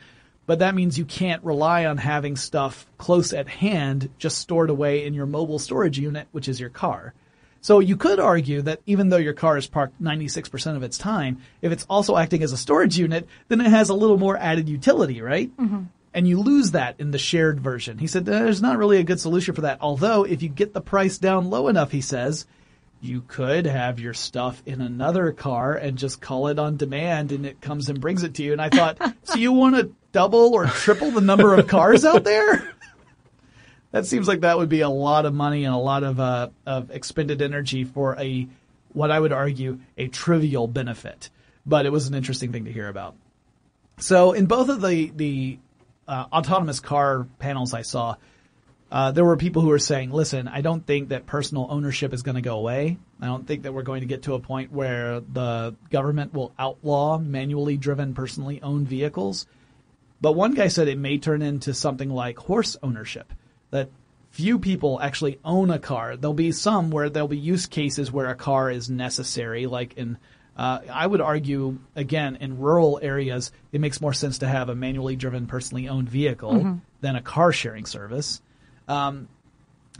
But 0.50 0.60
that 0.60 0.74
means 0.74 0.98
you 0.98 1.06
can't 1.06 1.44
rely 1.44 1.86
on 1.86 1.98
having 1.98 2.36
stuff 2.36 2.88
close 2.98 3.34
at 3.34 3.48
hand, 3.48 4.10
just 4.18 4.40
stored 4.40 4.72
away 4.72 5.06
in 5.06 5.14
your 5.14 5.28
mobile 5.28 5.60
storage 5.60 6.00
unit, 6.00 6.28
which 6.32 6.48
is 6.48 6.60
your 6.60 6.72
car. 6.72 7.14
So 7.62 7.78
you 7.78 7.96
could 7.96 8.20
argue 8.20 8.64
that 8.64 8.82
even 8.88 9.10
though 9.10 9.18
your 9.18 9.36
car 9.36 9.58
is 9.58 9.68
parked 9.68 10.02
96% 10.02 10.76
of 10.76 10.82
its 10.82 10.98
time, 10.98 11.40
if 11.62 11.72
it's 11.72 11.86
also 11.88 12.18
acting 12.18 12.42
as 12.42 12.52
a 12.52 12.58
storage 12.58 12.98
unit, 12.98 13.28
then 13.48 13.62
it 13.62 13.70
has 13.70 13.90
a 13.90 13.94
little 13.94 14.18
more 14.18 14.38
added 14.38 14.68
utility, 14.68 15.22
right? 15.22 15.56
Mm-hmm. 15.56 15.84
And 16.16 16.28
you 16.28 16.40
lose 16.40 16.72
that 16.72 16.96
in 17.00 17.12
the 17.12 17.20
shared 17.20 17.60
version. 17.60 18.00
He 18.00 18.08
said 18.08 18.26
there's 18.26 18.60
not 18.60 18.80
really 18.80 18.98
a 18.98 19.04
good 19.04 19.20
solution 19.20 19.54
for 19.54 19.62
that. 19.62 19.78
Although 19.82 20.24
if 20.24 20.42
you 20.42 20.50
get 20.50 20.74
the 20.74 20.82
price 20.82 21.20
down 21.20 21.52
low 21.52 21.68
enough, 21.68 21.92
he 21.92 22.02
says, 22.02 22.48
you 23.02 23.22
could 23.28 23.66
have 23.66 24.00
your 24.00 24.14
stuff 24.14 24.62
in 24.66 24.82
another 24.82 25.32
car 25.32 25.76
and 25.76 25.98
just 25.98 26.22
call 26.22 26.48
it 26.48 26.60
on 26.60 26.76
demand 26.76 27.32
and 27.32 27.46
it 27.46 27.62
comes 27.62 27.88
and 27.88 28.02
brings 28.02 28.24
it 28.24 28.34
to 28.34 28.44
you. 28.44 28.52
And 28.52 28.62
I 28.62 28.70
thought, 28.70 28.98
so 29.24 29.36
you 29.36 29.52
want 29.52 29.76
to 29.76 29.92
double 30.12 30.54
or 30.54 30.66
triple 30.66 31.12
the 31.12 31.22
number 31.22 31.54
of 31.54 31.68
cars 31.68 32.06
out 32.06 32.24
there? 32.24 32.74
that 33.92 34.06
seems 34.06 34.28
like 34.28 34.42
that 34.42 34.58
would 34.58 34.70
be 34.70 34.82
a 34.82 34.90
lot 34.90 35.26
of 35.26 35.34
money 35.34 35.66
and 35.66 35.74
a 35.74 35.78
lot 35.78 36.04
of, 36.04 36.20
uh, 36.20 36.50
of 36.66 36.92
expended 36.92 37.42
energy 37.42 37.84
for 37.84 38.20
a, 38.20 38.48
what 38.94 39.12
I 39.12 39.20
would 39.20 39.34
argue, 39.34 39.80
a 39.98 40.08
trivial 40.08 40.68
benefit. 40.68 41.30
But 41.66 41.86
it 41.86 41.92
was 41.92 42.08
an 42.08 42.16
interesting 42.16 42.52
thing 42.52 42.66
to 42.66 42.72
hear 42.72 42.88
about. 42.88 43.16
So 43.98 44.32
in 44.32 44.46
both 44.46 44.70
of 44.70 44.82
the, 44.82 45.12
the, 45.16 45.60
uh, 46.08 46.26
autonomous 46.32 46.80
car 46.80 47.28
panels 47.38 47.74
I 47.74 47.84
saw, 47.84 48.16
uh, 48.92 49.12
there 49.12 49.24
were 49.24 49.38
people 49.38 49.62
who 49.62 49.68
were 49.68 49.78
saying, 49.78 50.12
listen, 50.12 50.48
I 50.48 50.62
don't 50.62 50.86
think 50.86 51.10
that 51.10 51.28
personal 51.28 51.68
ownership 51.70 52.14
is 52.14 52.24
going 52.24 52.36
to 52.36 52.42
go 52.42 52.58
away. 52.58 52.98
I 53.22 53.28
don't 53.28 53.46
think 53.46 53.64
that 53.64 53.74
we're 53.74 53.84
going 53.84 54.02
to 54.02 54.08
get 54.08 54.24
to 54.24 54.34
a 54.34 54.40
point 54.40 54.72
where 54.72 55.20
the 55.20 55.76
government 55.92 56.34
will 56.34 56.54
outlaw 56.58 57.20
manually 57.20 57.78
driven, 57.78 58.16
personally 58.16 58.62
owned 58.64 58.88
vehicles. 58.88 59.46
But 60.22 60.34
one 60.34 60.54
guy 60.54 60.68
said 60.68 60.88
it 60.88 60.98
may 60.98 61.18
turn 61.18 61.42
into 61.42 61.74
something 61.74 62.10
like 62.10 62.38
horse 62.38 62.76
ownership, 62.84 63.32
that 63.72 63.90
few 64.32 64.60
people 64.60 65.00
actually 65.02 65.40
own 65.44 65.72
a 65.72 65.80
car. 65.80 66.16
There'll 66.16 66.34
be 66.34 66.52
some 66.52 66.92
where 66.92 67.10
there'll 67.10 67.28
be 67.28 67.38
use 67.38 67.66
cases 67.66 68.12
where 68.12 68.30
a 68.30 68.36
car 68.36 68.70
is 68.70 68.90
necessary, 68.90 69.66
like 69.66 69.94
in 69.94 70.18
uh, 70.58 70.82
I 70.92 71.08
would 71.08 71.22
argue, 71.22 71.80
again, 71.96 72.36
in 72.42 72.60
rural 72.60 73.00
areas, 73.02 73.54
it 73.72 73.80
makes 73.80 74.02
more 74.02 74.12
sense 74.12 74.40
to 74.40 74.48
have 74.48 74.68
a 74.68 74.76
manually 74.76 75.16
driven, 75.16 75.48
personally 75.48 75.88
owned 75.88 76.10
vehicle 76.10 76.82
than 77.00 77.16
a 77.16 77.22
car 77.22 77.54
sharing 77.54 77.86
service. 77.86 78.42
Um, 78.86 79.30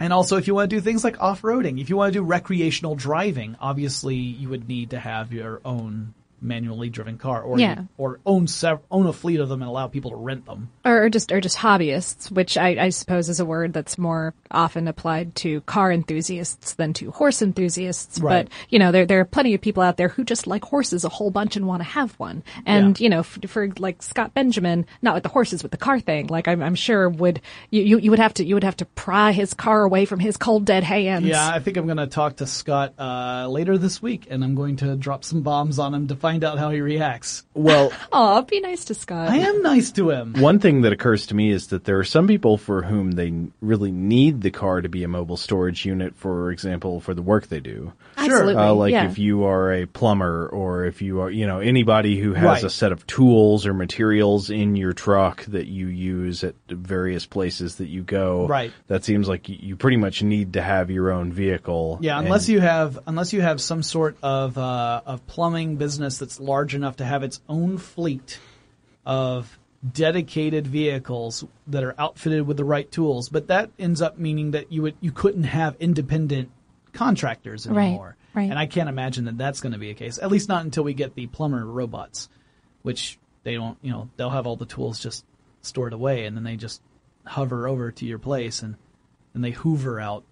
and 0.02 0.12
also, 0.12 0.36
if 0.36 0.48
you 0.48 0.56
want 0.56 0.70
to 0.70 0.76
do 0.76 0.82
things 0.82 1.06
like 1.06 1.22
off-roading, 1.22 1.80
if 1.80 1.90
you 1.90 1.96
want 1.96 2.12
to 2.12 2.20
do 2.20 2.26
recreational 2.26 2.96
driving, 2.96 3.56
obviously 3.62 4.16
you 4.16 4.50
would 4.50 4.68
need 4.68 4.90
to 4.90 5.00
have 5.00 5.32
your 5.32 5.62
own 5.64 6.14
manually 6.42 6.90
driven 6.90 7.18
car, 7.18 7.42
or 7.42 7.60
Yeah. 7.60 7.84
or 7.98 8.20
own 8.26 8.48
sev- 8.48 8.80
own 8.92 9.06
a 9.08 9.14
fleet 9.14 9.40
of 9.40 9.50
them 9.50 9.62
and 9.62 9.70
allow 9.70 9.88
people 9.88 10.12
to 10.12 10.18
rent 10.18 10.46
them. 10.46 10.70
or, 10.86 11.10
just 11.10 11.32
or 11.32 11.40
just 11.42 11.58
hobbyists, 11.58 12.32
which 12.32 12.58
I, 12.58 12.70
I 12.86 12.90
suppose 12.90 13.30
is 13.30 13.40
a 13.40 13.46
word 13.46 13.74
that's 13.74 13.98
more 13.98 14.34
often 14.52 14.88
applied 14.88 15.36
to 15.36 15.62
car 15.62 15.92
enthusiasts 15.92 16.74
than 16.74 16.94
to 16.94 17.12
horse 17.12 17.42
enthusiasts. 17.42 18.20
Right. 18.20 18.46
But 18.46 18.54
you 18.70 18.80
know, 18.80 18.92
there 18.92 19.06
there 19.06 19.20
are 19.20 19.26
plenty 19.26 19.54
of 19.54 19.62
people 19.62 19.84
out 19.84 19.98
there 19.98 20.08
who 20.10 20.24
just 20.24 20.48
like 20.48 20.64
horses 20.66 21.04
a 21.06 21.10
whole 21.10 21.32
bunch 21.32 21.56
and 21.56 21.68
want 21.68 21.82
to 21.82 21.88
have 21.90 22.14
one. 22.20 22.44
And 22.66 23.00
Yeah. 23.00 23.04
you 23.04 23.10
know, 23.10 23.24
for, 23.24 23.48
for 23.48 23.68
like 23.80 24.02
Scott 24.02 24.34
Benjamin, 24.34 24.86
not 25.02 25.14
with 25.14 25.24
the 25.24 25.30
horses, 25.30 25.62
with 25.64 25.72
the 25.72 25.78
car 25.78 26.00
thing, 26.00 26.28
like 26.28 26.48
I'm, 26.48 26.62
I'm 26.64 26.76
sure 26.76 27.10
would 27.10 27.42
you, 27.70 27.82
you 27.84 28.00
you 28.00 28.10
would 28.12 28.20
have 28.20 28.34
to 28.36 28.46
you 28.46 28.56
would 28.56 28.64
have 28.64 28.78
to 28.78 28.86
pry 28.86 29.32
his 29.32 29.54
car 29.54 29.84
away 29.84 30.06
from 30.06 30.20
his 30.20 30.38
cold 30.38 30.66
dead 30.66 30.84
hands. 30.84 31.26
Yeah, 31.26 31.48
I 31.50 31.60
think 31.60 31.78
I'm 31.78 31.86
going 31.86 31.98
to 31.98 32.08
talk 32.08 32.38
to 32.38 32.48
Scott 32.48 32.94
uh, 32.98 33.48
later 33.50 33.78
this 33.78 34.02
week, 34.02 34.28
and 34.30 34.44
I'm 34.44 34.56
going 34.56 34.78
to 34.78 34.96
drop 34.96 35.24
some 35.24 35.42
bombs 35.42 35.80
on 35.80 35.94
him 35.94 36.08
to 36.08 36.16
find 36.16 36.29
out 36.44 36.58
how 36.60 36.70
he 36.70 36.82
reacts. 36.82 37.44
Well, 37.54 37.92
Aw, 38.12 38.42
be 38.42 38.60
nice 38.62 38.86
to 38.86 38.94
Scott. 38.94 39.30
I 39.30 39.38
am 39.38 39.62
nice 39.62 39.92
to 39.94 40.10
him. 40.12 40.34
one 40.34 40.60
thing 40.60 40.82
that 40.82 40.94
occurs 40.94 41.28
to 41.28 41.36
me 41.36 41.52
is 41.52 41.68
that 41.68 41.84
there 41.86 42.00
are 42.00 42.04
some 42.04 42.28
people 42.28 42.58
for 42.58 42.82
whom 42.84 43.12
they 43.12 43.34
really 43.62 43.92
need 43.92 44.42
the 44.42 44.52
car 44.52 44.82
to 44.82 44.90
be 44.90 45.04
a 45.04 45.08
mobile 45.08 45.38
storage 45.38 45.86
unit, 45.86 46.16
for 46.16 46.52
example, 46.52 47.00
for 47.02 47.14
the 47.14 47.22
work 47.22 47.48
they 47.48 47.60
do. 47.60 47.92
Absolutely. 48.18 48.56
Uh, 48.56 48.74
like 48.74 48.92
yeah. 48.92 49.10
if 49.10 49.18
you 49.18 49.46
are 49.46 49.74
a 49.74 49.86
plumber 49.86 50.48
or 50.48 50.86
if 50.86 51.02
you 51.02 51.22
are, 51.22 51.30
you 51.32 51.48
know, 51.48 51.60
anybody 51.60 52.20
who 52.20 52.34
has 52.34 52.44
Right. 52.46 52.64
a 52.64 52.70
set 52.70 52.92
of 52.92 53.06
tools 53.08 53.66
or 53.66 53.74
materials 53.74 54.50
in 54.50 54.76
your 54.76 54.94
truck 54.94 55.44
that 55.46 55.68
you 55.68 55.88
use 55.88 56.44
at 56.44 56.56
various 56.70 57.26
places 57.26 57.76
that 57.76 57.88
you 57.88 58.02
go. 58.04 58.48
Right. 58.48 58.72
That 58.88 59.04
seems 59.04 59.28
like 59.28 59.50
you, 59.50 59.58
you 59.60 59.76
pretty 59.76 59.98
much 59.98 60.22
need 60.24 60.54
to 60.54 60.62
have 60.62 60.90
your 60.92 61.12
own 61.12 61.32
vehicle. 61.32 62.00
Yeah, 62.02 62.20
unless 62.20 62.50
you 62.50 62.60
have 62.60 63.00
unless 63.08 63.34
you 63.34 63.42
have 63.42 63.62
some 63.62 63.84
sort 63.84 64.18
of 64.22 64.58
uh, 64.58 65.02
of 65.06 65.26
plumbing 65.28 65.78
business 65.78 66.19
that's 66.20 66.40
large 66.40 66.76
enough 66.76 66.98
to 66.98 67.06
have 67.06 67.24
its 67.24 67.42
own 67.50 67.78
fleet 67.78 68.40
of 69.06 69.58
dedicated 69.92 70.68
vehicles 70.68 71.46
that 71.68 71.84
are 71.84 71.96
outfitted 71.98 72.46
with 72.46 72.58
the 72.58 72.64
right 72.64 72.92
tools. 72.92 73.30
But 73.30 73.48
that 73.48 73.72
ends 73.80 74.02
up 74.02 74.18
meaning 74.18 74.52
that 74.52 74.72
you 74.72 74.82
would 74.84 74.96
you 75.02 75.12
couldn't 75.12 75.46
have 75.46 75.76
independent 75.80 76.52
contractors 76.94 77.66
anymore. 77.66 78.18
Right, 78.34 78.42
right. 78.42 78.50
And 78.50 78.60
I 78.60 78.66
can't 78.66 78.90
imagine 78.90 79.26
that 79.26 79.38
that's 79.38 79.62
going 79.62 79.74
to 79.74 79.80
be 79.80 79.90
a 79.90 79.96
case. 79.96 80.18
At 80.18 80.32
least 80.32 80.50
not 80.50 80.64
until 80.64 80.84
we 80.84 80.94
get 80.94 81.16
the 81.16 81.28
plumber 81.28 81.66
robots, 81.66 82.30
which 82.82 83.18
they 83.44 83.56
don't. 83.56 83.78
You 83.82 83.92
know, 83.92 84.10
they'll 84.18 84.30
have 84.30 84.48
all 84.48 84.56
the 84.56 84.66
tools 84.66 85.00
just 85.00 85.26
stored 85.62 85.94
away, 85.94 86.26
and 86.26 86.36
then 86.36 86.44
they 86.44 86.56
just 86.56 86.82
hover 87.26 87.68
over 87.68 87.92
to 87.92 88.06
your 88.06 88.20
place 88.20 88.62
and 88.62 88.76
and 89.34 89.44
they 89.44 89.52
hoover 89.52 90.00
out 90.00 90.24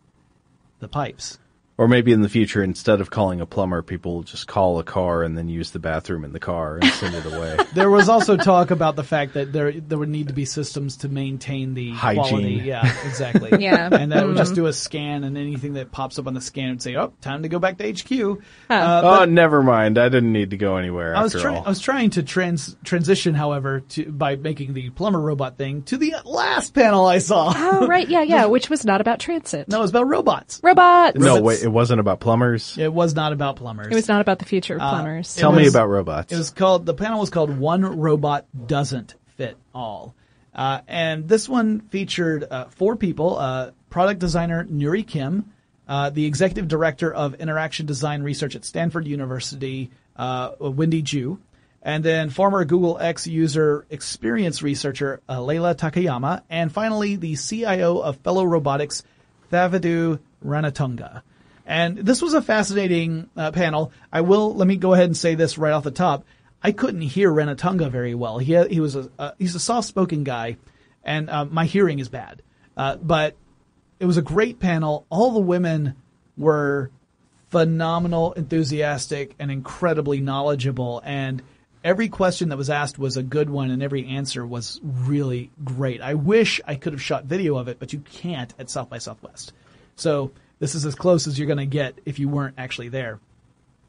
the 0.79 0.87
pipes. 0.87 1.39
Or 1.79 1.87
maybe 1.87 2.11
in 2.11 2.21
the 2.23 2.29
future, 2.29 2.63
instead 2.63 3.01
of 3.01 3.11
calling 3.11 3.39
a 3.39 3.45
plumber, 3.45 3.83
people 3.83 4.15
will 4.15 4.23
just 4.23 4.47
call 4.47 4.79
a 4.79 4.83
car 4.83 5.21
and 5.21 5.37
then 5.37 5.47
use 5.47 5.69
the 5.69 5.77
bathroom 5.79 6.25
in 6.25 6.33
the 6.33 6.39
car 6.39 6.77
and 6.77 6.85
send 6.93 7.13
it 7.13 7.25
away. 7.25 7.57
There 7.73 7.91
was 7.91 8.09
also 8.09 8.35
talk 8.37 8.71
about 8.71 8.95
the 8.95 9.03
fact 9.03 9.33
that 9.35 9.53
there 9.53 9.71
there 9.71 9.99
would 9.99 10.09
need 10.09 10.29
to 10.29 10.33
be 10.33 10.45
systems 10.45 10.97
to 10.97 11.09
maintain 11.09 11.75
the 11.75 11.91
Hygiene. 11.91 12.23
quality. 12.23 12.53
Yeah, 12.65 12.81
exactly. 13.05 13.51
Yeah. 13.63 13.89
and 13.91 14.11
that 14.11 14.25
would 14.25 14.37
just 14.37 14.55
do 14.55 14.65
a 14.65 14.73
scan, 14.73 15.23
and 15.23 15.37
anything 15.37 15.73
that 15.73 15.91
pops 15.91 16.17
up 16.17 16.25
on 16.25 16.33
the 16.33 16.41
scan 16.41 16.69
would 16.71 16.81
say, 16.81 16.95
"Oh, 16.95 17.13
time 17.21 17.43
to 17.43 17.49
go 17.49 17.59
back 17.59 17.77
to 17.77 17.91
HQ." 17.93 18.11
Uh, 18.11 19.01
oh, 19.03 19.17
but 19.19 19.29
never 19.29 19.61
mind. 19.61 19.99
I 19.99 20.09
didn't 20.09 20.31
need 20.33 20.49
to 20.51 20.57
go 20.57 20.77
anywhere 20.77 21.15
I 21.15 21.21
was 21.21 21.35
after 21.35 21.43
trying. 21.47 21.57
all. 21.59 21.65
I 21.65 21.69
was 21.69 21.79
trying 21.79 22.09
to 22.11 22.23
trans 22.23 22.75
transition, 22.83 23.35
however, 23.35 23.81
to 23.81 24.11
by 24.11 24.35
making 24.37 24.73
the 24.73 24.89
plumber 24.89 25.19
robot 25.19 25.57
thing 25.57 25.83
to 25.83 25.97
the 25.97 26.15
last 26.25 26.73
panel 26.73 27.05
I 27.05 27.19
saw. 27.19 27.53
Oh 27.55 27.85
right, 27.85 28.07
yeah, 28.09 28.23
yeah, 28.23 28.45
which 28.55 28.69
was 28.69 28.83
not 28.85 29.01
about 29.01 29.19
transit. 29.19 29.67
no, 29.67 29.77
it 29.77 29.81
was 29.81 29.91
about 29.91 30.07
robots. 30.07 30.59
Robots. 30.63 31.17
no, 31.19 31.39
wait, 31.41 31.61
it 31.61 31.66
wasn't 31.69 31.99
about 31.99 32.19
plumbers. 32.19 32.77
It 32.77 32.93
was 32.93 33.15
not 33.15 33.33
about 33.33 33.55
plumbers. 33.57 33.87
It 33.87 33.95
was 33.95 34.07
not 34.07 34.21
about 34.21 34.39
the 34.39 34.45
future 34.45 34.75
of 34.75 34.79
plumbers. 34.81 35.35
it 35.37 35.39
Tell 35.39 35.51
me 35.51 35.63
was- 35.63 35.73
about 35.75 35.89
robots. 35.89 36.31
It 36.33 36.37
was 36.37 36.49
called 36.51 36.85
the 36.85 36.93
panel 36.93 37.19
was 37.19 37.29
called 37.29 37.57
"One 37.57 37.83
Robot 37.83 38.45
Doesn't 38.67 39.15
Fit 39.35 39.57
All," 39.73 40.15
uh, 40.55 40.79
and 40.87 41.27
this 41.27 41.47
one 41.49 41.81
featured 41.89 42.45
uh, 42.49 42.65
four 42.65 42.95
people: 42.95 43.37
uh, 43.37 43.71
product 43.89 44.19
designer 44.19 44.65
Nuri 44.65 45.05
Kim, 45.05 45.51
uh, 45.87 46.09
the 46.09 46.25
executive 46.25 46.67
director 46.67 47.13
of 47.13 47.35
interaction 47.35 47.85
design 47.85 48.23
research 48.23 48.55
at 48.55 48.65
Stanford 48.65 49.07
University, 49.07 49.89
uh, 50.15 50.51
Wendy 50.59 51.01
Ju, 51.01 51.39
and 51.81 52.03
then 52.03 52.29
former 52.29 52.65
Google 52.65 52.97
X 52.99 53.27
user 53.27 53.85
experience 53.89 54.61
researcher 54.61 55.21
uh, 55.29 55.41
Leila 55.41 55.75
Takayama, 55.75 56.41
and 56.49 56.71
finally 56.71 57.15
the 57.15 57.35
CIO 57.35 57.99
of 57.99 58.17
Fellow 58.17 58.43
Robotics, 58.43 59.03
Thavidu 59.51 60.19
Ranatunga. 60.45 61.21
And 61.67 61.97
this 61.97 62.21
was 62.21 62.33
a 62.33 62.41
fascinating 62.41 63.29
uh, 63.35 63.51
panel. 63.51 63.91
I 64.11 64.21
will 64.21 64.55
let 64.55 64.67
me 64.67 64.77
go 64.77 64.93
ahead 64.93 65.05
and 65.05 65.17
say 65.17 65.35
this 65.35 65.57
right 65.57 65.73
off 65.73 65.83
the 65.83 65.91
top. 65.91 66.25
I 66.63 66.71
couldn't 66.71 67.01
hear 67.01 67.29
Ranatunga 67.29 67.91
very 67.91 68.15
well. 68.15 68.39
He 68.39 68.57
he 68.67 68.79
was 68.79 68.95
a 68.95 69.09
uh, 69.19 69.31
he's 69.37 69.53
a 69.53 69.59
soft 69.59 69.87
spoken 69.87 70.23
guy, 70.23 70.55
and 71.03 71.29
uh, 71.29 71.45
my 71.45 71.65
hearing 71.65 71.99
is 71.99 72.07
bad. 72.07 72.41
Uh, 72.75 72.95
but 72.95 73.35
it 73.99 74.05
was 74.05 74.17
a 74.17 74.21
great 74.21 74.59
panel. 74.59 75.05
All 75.09 75.31
the 75.31 75.41
women 75.41 75.95
were 76.37 76.89
phenomenal, 77.49 78.31
enthusiastic, 78.33 79.35
and 79.37 79.51
incredibly 79.51 80.21
knowledgeable. 80.21 81.01
And 81.03 81.41
every 81.83 82.07
question 82.07 82.49
that 82.49 82.57
was 82.57 82.69
asked 82.69 82.97
was 82.97 83.17
a 83.17 83.23
good 83.23 83.49
one, 83.49 83.71
and 83.71 83.83
every 83.83 84.07
answer 84.07 84.45
was 84.45 84.79
really 84.83 85.51
great. 85.63 86.01
I 86.01 86.13
wish 86.13 86.61
I 86.65 86.75
could 86.75 86.93
have 86.93 87.01
shot 87.01 87.25
video 87.25 87.57
of 87.57 87.67
it, 87.67 87.77
but 87.77 87.91
you 87.91 87.99
can't 87.99 88.53
at 88.57 88.69
South 88.69 88.89
by 88.89 88.99
Southwest. 88.99 89.51
So 89.95 90.31
this 90.59 90.75
is 90.75 90.85
as 90.85 90.95
close 90.95 91.27
as 91.27 91.37
you're 91.37 91.47
going 91.47 91.57
to 91.57 91.65
get 91.65 91.99
if 92.05 92.19
you 92.19 92.29
weren't 92.29 92.55
actually 92.57 92.89
there. 92.89 93.19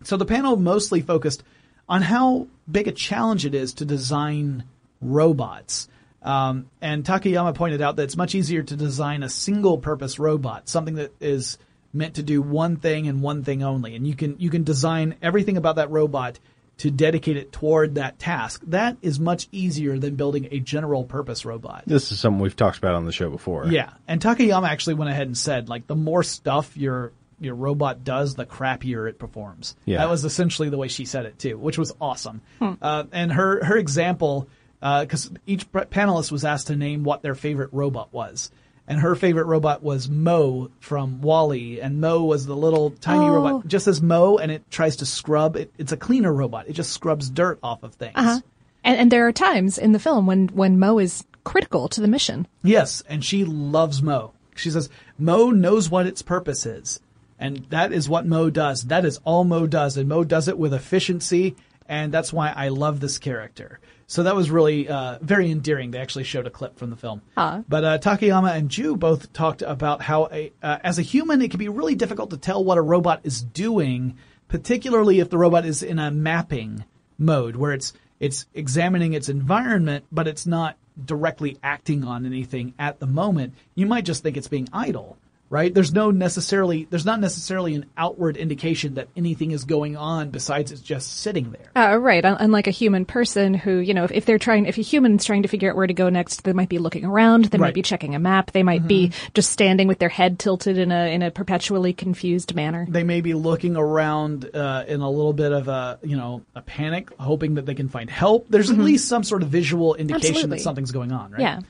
So 0.04 0.16
the 0.16 0.24
panel 0.24 0.56
mostly 0.56 1.00
focused 1.00 1.42
on 1.88 2.02
how 2.02 2.46
big 2.70 2.88
a 2.88 2.92
challenge 2.92 3.46
it 3.46 3.54
is 3.54 3.74
to 3.74 3.84
design 3.84 4.64
robots. 5.00 5.88
Um, 6.22 6.68
and 6.80 7.04
Takayama 7.04 7.54
pointed 7.54 7.80
out 7.80 7.96
that 7.96 8.02
it's 8.02 8.16
much 8.16 8.34
easier 8.34 8.62
to 8.62 8.76
design 8.76 9.22
a 9.22 9.28
single 9.28 9.78
purpose 9.78 10.18
robot, 10.18 10.68
something 10.68 10.96
that 10.96 11.12
is 11.20 11.58
meant 11.92 12.14
to 12.14 12.22
do 12.22 12.42
one 12.42 12.76
thing 12.76 13.06
and 13.08 13.22
one 13.22 13.44
thing 13.44 13.62
only. 13.62 13.94
And 13.94 14.06
you 14.06 14.14
can, 14.14 14.36
you 14.38 14.50
can 14.50 14.64
design 14.64 15.14
everything 15.22 15.56
about 15.56 15.76
that 15.76 15.90
robot 15.90 16.38
to 16.78 16.90
dedicate 16.90 17.36
it 17.36 17.52
toward 17.52 17.96
that 17.96 18.18
task. 18.18 18.62
That 18.68 18.96
is 19.02 19.20
much 19.20 19.48
easier 19.52 19.98
than 19.98 20.14
building 20.14 20.48
a 20.50 20.60
general 20.60 21.04
purpose 21.04 21.44
robot. 21.44 21.82
this 21.86 22.10
is 22.12 22.20
something 22.20 22.40
we've 22.40 22.56
talked 22.56 22.78
about 22.78 22.94
on 22.94 23.04
the 23.04 23.12
show 23.12 23.30
before. 23.30 23.66
Yeah, 23.66 23.90
and 24.06 24.20
Takayama 24.20 24.68
actually 24.68 24.94
went 24.94 25.10
ahead 25.10 25.26
and 25.26 25.36
said, 25.36 25.68
like, 25.68 25.86
the 25.86 25.96
more 25.96 26.22
stuff 26.22 26.76
your 26.76 27.12
your 27.40 27.54
robot 27.54 28.02
does, 28.02 28.34
the 28.34 28.44
crappier 28.44 29.08
it 29.08 29.18
performs. 29.18 29.76
Yeah. 29.84 29.98
that 29.98 30.10
was 30.10 30.24
essentially 30.24 30.70
the 30.70 30.76
way 30.76 30.88
she 30.88 31.04
said 31.04 31.24
it 31.24 31.38
too, 31.38 31.56
which 31.56 31.78
was 31.78 31.94
awesome. 32.00 32.40
Uh, 32.60 33.04
and 33.12 33.30
her 33.32 33.64
her 33.64 33.76
example, 33.76 34.48
because 34.80 35.30
each 35.46 35.70
panelist 35.72 36.32
was 36.32 36.44
asked 36.44 36.66
to 36.68 36.76
name 36.76 37.04
what 37.04 37.22
their 37.22 37.34
favorite 37.36 37.70
robot 37.72 38.12
was. 38.12 38.50
And 38.89 39.01
her 39.01 39.14
favorite 39.14 39.45
robot 39.45 39.82
was 39.82 40.09
Mo 40.09 40.70
from 40.80 41.20
WALL-E, 41.20 41.78
and 41.80 42.01
Mo 42.01 42.24
was 42.24 42.47
the 42.47 42.57
little 42.57 42.91
tiny 42.91 43.26
Oh. 43.26 43.34
robot, 43.34 43.68
just 43.68 43.86
as 43.86 44.01
Mo, 44.01 44.39
and 44.39 44.51
it 44.51 44.68
tries 44.70 44.97
to 44.97 45.07
scrub. 45.07 45.57
It, 45.57 45.70
it's 45.76 45.93
a 45.93 45.97
cleaner 45.97 46.32
robot. 46.32 46.68
It 46.68 46.72
just 46.72 46.93
scrubs 46.95 47.28
dirt 47.28 47.59
off 47.62 47.82
of 47.82 47.95
things. 47.95 48.14
Uh-huh. 48.16 48.41
And, 48.82 48.97
and 48.99 49.12
there 49.12 49.28
are 49.28 49.32
times 49.32 49.76
in 49.76 49.93
the 49.93 49.99
film 49.99 50.26
when, 50.26 50.49
when 50.49 50.78
Mo 50.78 50.99
is 50.99 51.24
critical 51.45 51.89
to 51.91 52.01
the 52.01 52.09
mission. 52.09 52.47
Yes, 52.62 53.03
and 53.09 53.22
she 53.22 53.45
loves 53.45 54.03
Mo. 54.03 54.32
She 54.55 54.70
says 54.70 54.89
Mo 55.18 55.51
knows 55.51 55.91
what 55.91 56.07
its 56.07 56.22
purpose 56.22 56.64
is, 56.64 56.99
and 57.39 57.59
that 57.70 57.93
is 57.93 58.09
what 58.09 58.26
Mo 58.26 58.49
does. 58.49 58.84
That 58.84 59.05
is 59.05 59.20
all 59.24 59.45
Mo 59.45 59.66
does, 59.66 59.99
and 59.99 60.09
Mo 60.09 60.24
does 60.24 60.49
it 60.49 60.59
with 60.59 60.72
efficiency, 60.72 61.57
and 61.89 62.12
that's 62.12 62.32
why 62.32 62.53
I 62.55 62.68
love 62.68 63.01
this 63.01 63.18
character. 63.18 63.80
So 64.07 64.22
that 64.22 64.34
was 64.34 64.51
really 64.51 64.89
uh, 64.89 65.18
very 65.20 65.51
endearing. 65.51 65.91
They 65.91 65.99
actually 65.99 66.24
showed 66.24 66.47
a 66.47 66.51
clip 66.51 66.78
from 66.78 66.91
the 66.91 66.97
film. 66.97 67.20
Huh. 67.36 67.62
But 67.68 67.84
uh, 67.84 67.99
Takayama 67.99 68.57
and 68.57 68.70
Ju 68.70 68.97
both 68.97 69.32
talked 69.32 69.62
about 69.62 70.01
how, 70.01 70.28
a, 70.32 70.53
uh, 70.62 70.78
as 70.82 70.99
a 70.99 71.03
human, 71.03 71.43
it 71.43 71.51
can 71.51 71.59
be 71.59 71.68
really 71.68 71.95
difficult 71.95 72.30
to 72.30 72.39
tell 72.39 72.64
what 72.64 72.78
a 72.78 72.82
robot 72.82 73.20
is 73.24 73.43
doing, 73.43 74.16
particularly 74.49 75.20
if 75.20 75.28
the 75.28 75.36
robot 75.36 75.66
is 75.66 75.82
in 75.82 75.99
a 75.99 76.11
mapping 76.11 76.84
mode 77.18 77.57
where 77.57 77.72
it's 77.72 77.93
it's 78.20 78.47
examining 78.53 79.12
its 79.12 79.28
environment, 79.28 80.05
but 80.11 80.26
it's 80.26 80.47
not 80.47 80.76
directly 81.03 81.57
acting 81.62 82.03
on 82.03 82.26
anything 82.26 82.74
at 82.78 82.99
the 82.99 83.07
moment. 83.07 83.55
You 83.74 83.86
might 83.86 84.05
just 84.05 84.22
think 84.22 84.36
it's 84.36 84.49
being 84.49 84.68
idle, 84.72 85.16
right? 85.51 85.72
There's 85.72 85.92
no 85.92 86.11
necessarily 86.11 86.86
there's 86.90 87.07
not 87.07 87.20
necessarily 87.20 87.74
an 87.74 87.86
outward 87.96 88.36
indication 88.36 88.94
that 88.94 89.09
anything 89.16 89.51
is 89.53 89.64
going 89.64 89.96
on 89.96 90.30
besides 90.30 90.72
it's 90.72 90.80
just 90.80 91.18
sitting 91.20 91.53
there. 91.53 91.70
Uh, 91.74 91.96
right. 91.96 92.24
Unlike 92.24 92.66
a 92.66 92.70
human 92.70 93.05
person 93.05 93.55
who, 93.55 93.78
you 93.78 93.94
know, 93.94 94.05
if, 94.05 94.12
if 94.12 94.24
they're 94.26 94.38
trying, 94.38 94.66
if 94.66 94.76
a 94.78 94.82
human's 94.82 95.24
trying 95.24 95.42
to 95.42 95.49
figure 95.49 95.70
out 95.70 95.76
where 95.76 95.86
to 95.86 95.94
go 95.94 96.09
next, 96.09 96.44
they 96.44 96.53
might 96.53 96.68
be 96.68 96.78
looking 96.78 97.05
around. 97.05 97.46
They 97.46 97.59
Right. 97.59 97.68
might 97.68 97.74
be 97.74 97.82
checking 97.82 98.14
a 98.14 98.18
map. 98.18 98.51
They 98.53 98.62
might 98.62 98.86
be 98.86 99.12
just 99.34 99.51
standing 99.51 99.88
with 99.88 99.99
their 99.99 100.09
head 100.09 100.38
tilted 100.38 100.76
in 100.78 100.92
a, 100.92 101.12
in 101.14 101.22
a 101.22 101.30
perpetually 101.30 101.92
confused 101.92 102.55
manner. 102.55 102.86
they 102.88 103.05
may 103.05 103.20
be 103.20 103.34
looking 103.34 103.76
around 103.76 104.49
uh, 104.55 104.84
in 104.86 105.01
a 105.01 105.11
little 105.11 105.32
bit 105.32 105.53
of 105.53 105.68
a 105.68 105.99
you 106.03 106.16
know 106.16 106.42
a 106.55 106.61
panic, 106.62 107.11
hoping 107.18 107.55
that 107.55 107.64
they 107.66 107.74
can 107.74 107.88
find 107.88 108.11
help. 108.11 108.46
There's 108.49 108.70
at 108.70 108.78
least 108.78 109.09
some 109.09 109.24
sort 109.24 109.42
of 109.42 109.49
visual 109.49 109.94
indication 109.94 110.18
Mm-hmm. 110.18 110.28
Absolutely. 110.36 110.59
that 110.59 110.62
something's 110.62 110.90
going 110.92 111.12
on, 111.12 111.30
right? 111.32 111.40
Yeah. 111.40 111.61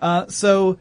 Uh, 0.00 0.26
so 0.28 0.78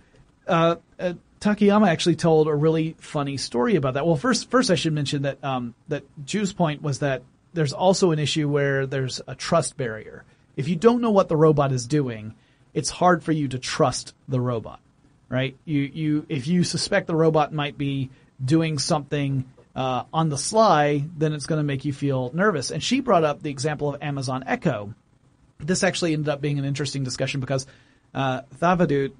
uh, 0.47 0.75
uh, 0.99 1.13
Takayama 1.45 1.87
actually 1.87 2.15
told 2.15 2.47
a 2.47 2.55
really 2.55 2.95
funny 2.99 3.37
story 3.37 3.75
about 3.75 3.93
that. 3.93 4.05
Well, 4.05 4.15
first, 4.15 4.49
first 4.49 4.71
I 4.71 4.75
should 4.75 4.93
mention 4.93 5.21
that 5.21 5.43
um, 5.43 5.75
that 5.89 6.03
Ju's 6.25 6.53
point 6.53 6.81
was 6.81 6.99
that 6.99 7.21
there's 7.53 7.71
also 7.71 8.11
an 8.11 8.17
issue 8.17 8.49
where 8.49 8.87
there's 8.87 9.21
a 9.27 9.35
trust 9.35 9.77
barrier. 9.77 10.23
If 10.55 10.67
you 10.67 10.75
don't 10.75 11.01
know 11.01 11.11
what 11.11 11.29
the 11.29 11.37
robot 11.37 11.71
is 11.71 11.85
doing, 11.85 12.33
it's 12.73 12.89
hard 12.89 13.23
for 13.23 13.31
you 13.31 13.47
to 13.49 13.59
trust 13.59 14.15
the 14.27 14.41
robot, 14.41 14.79
right? 15.29 15.55
You 15.65 15.81
you 15.81 16.25
if 16.29 16.47
you 16.47 16.63
suspect 16.63 17.05
the 17.05 17.15
robot 17.15 17.53
might 17.53 17.77
be 17.77 18.09
doing 18.43 18.79
something 18.79 19.45
uh, 19.75 20.05
on 20.11 20.29
the 20.29 20.39
sly, 20.39 21.05
then 21.15 21.33
it's 21.33 21.45
going 21.45 21.59
to 21.59 21.63
make 21.63 21.85
you 21.85 21.93
feel 21.93 22.31
nervous. 22.33 22.71
And 22.71 22.81
she 22.81 23.01
brought 23.01 23.23
up 23.23 23.43
the 23.43 23.51
example 23.51 23.93
of 23.93 24.01
Amazon 24.01 24.43
Echo. 24.47 24.95
This 25.59 25.83
actually 25.83 26.13
ended 26.13 26.29
up 26.29 26.41
being 26.41 26.57
an 26.57 26.65
interesting 26.65 27.03
discussion 27.03 27.39
because 27.39 27.67
uh, 28.15 28.41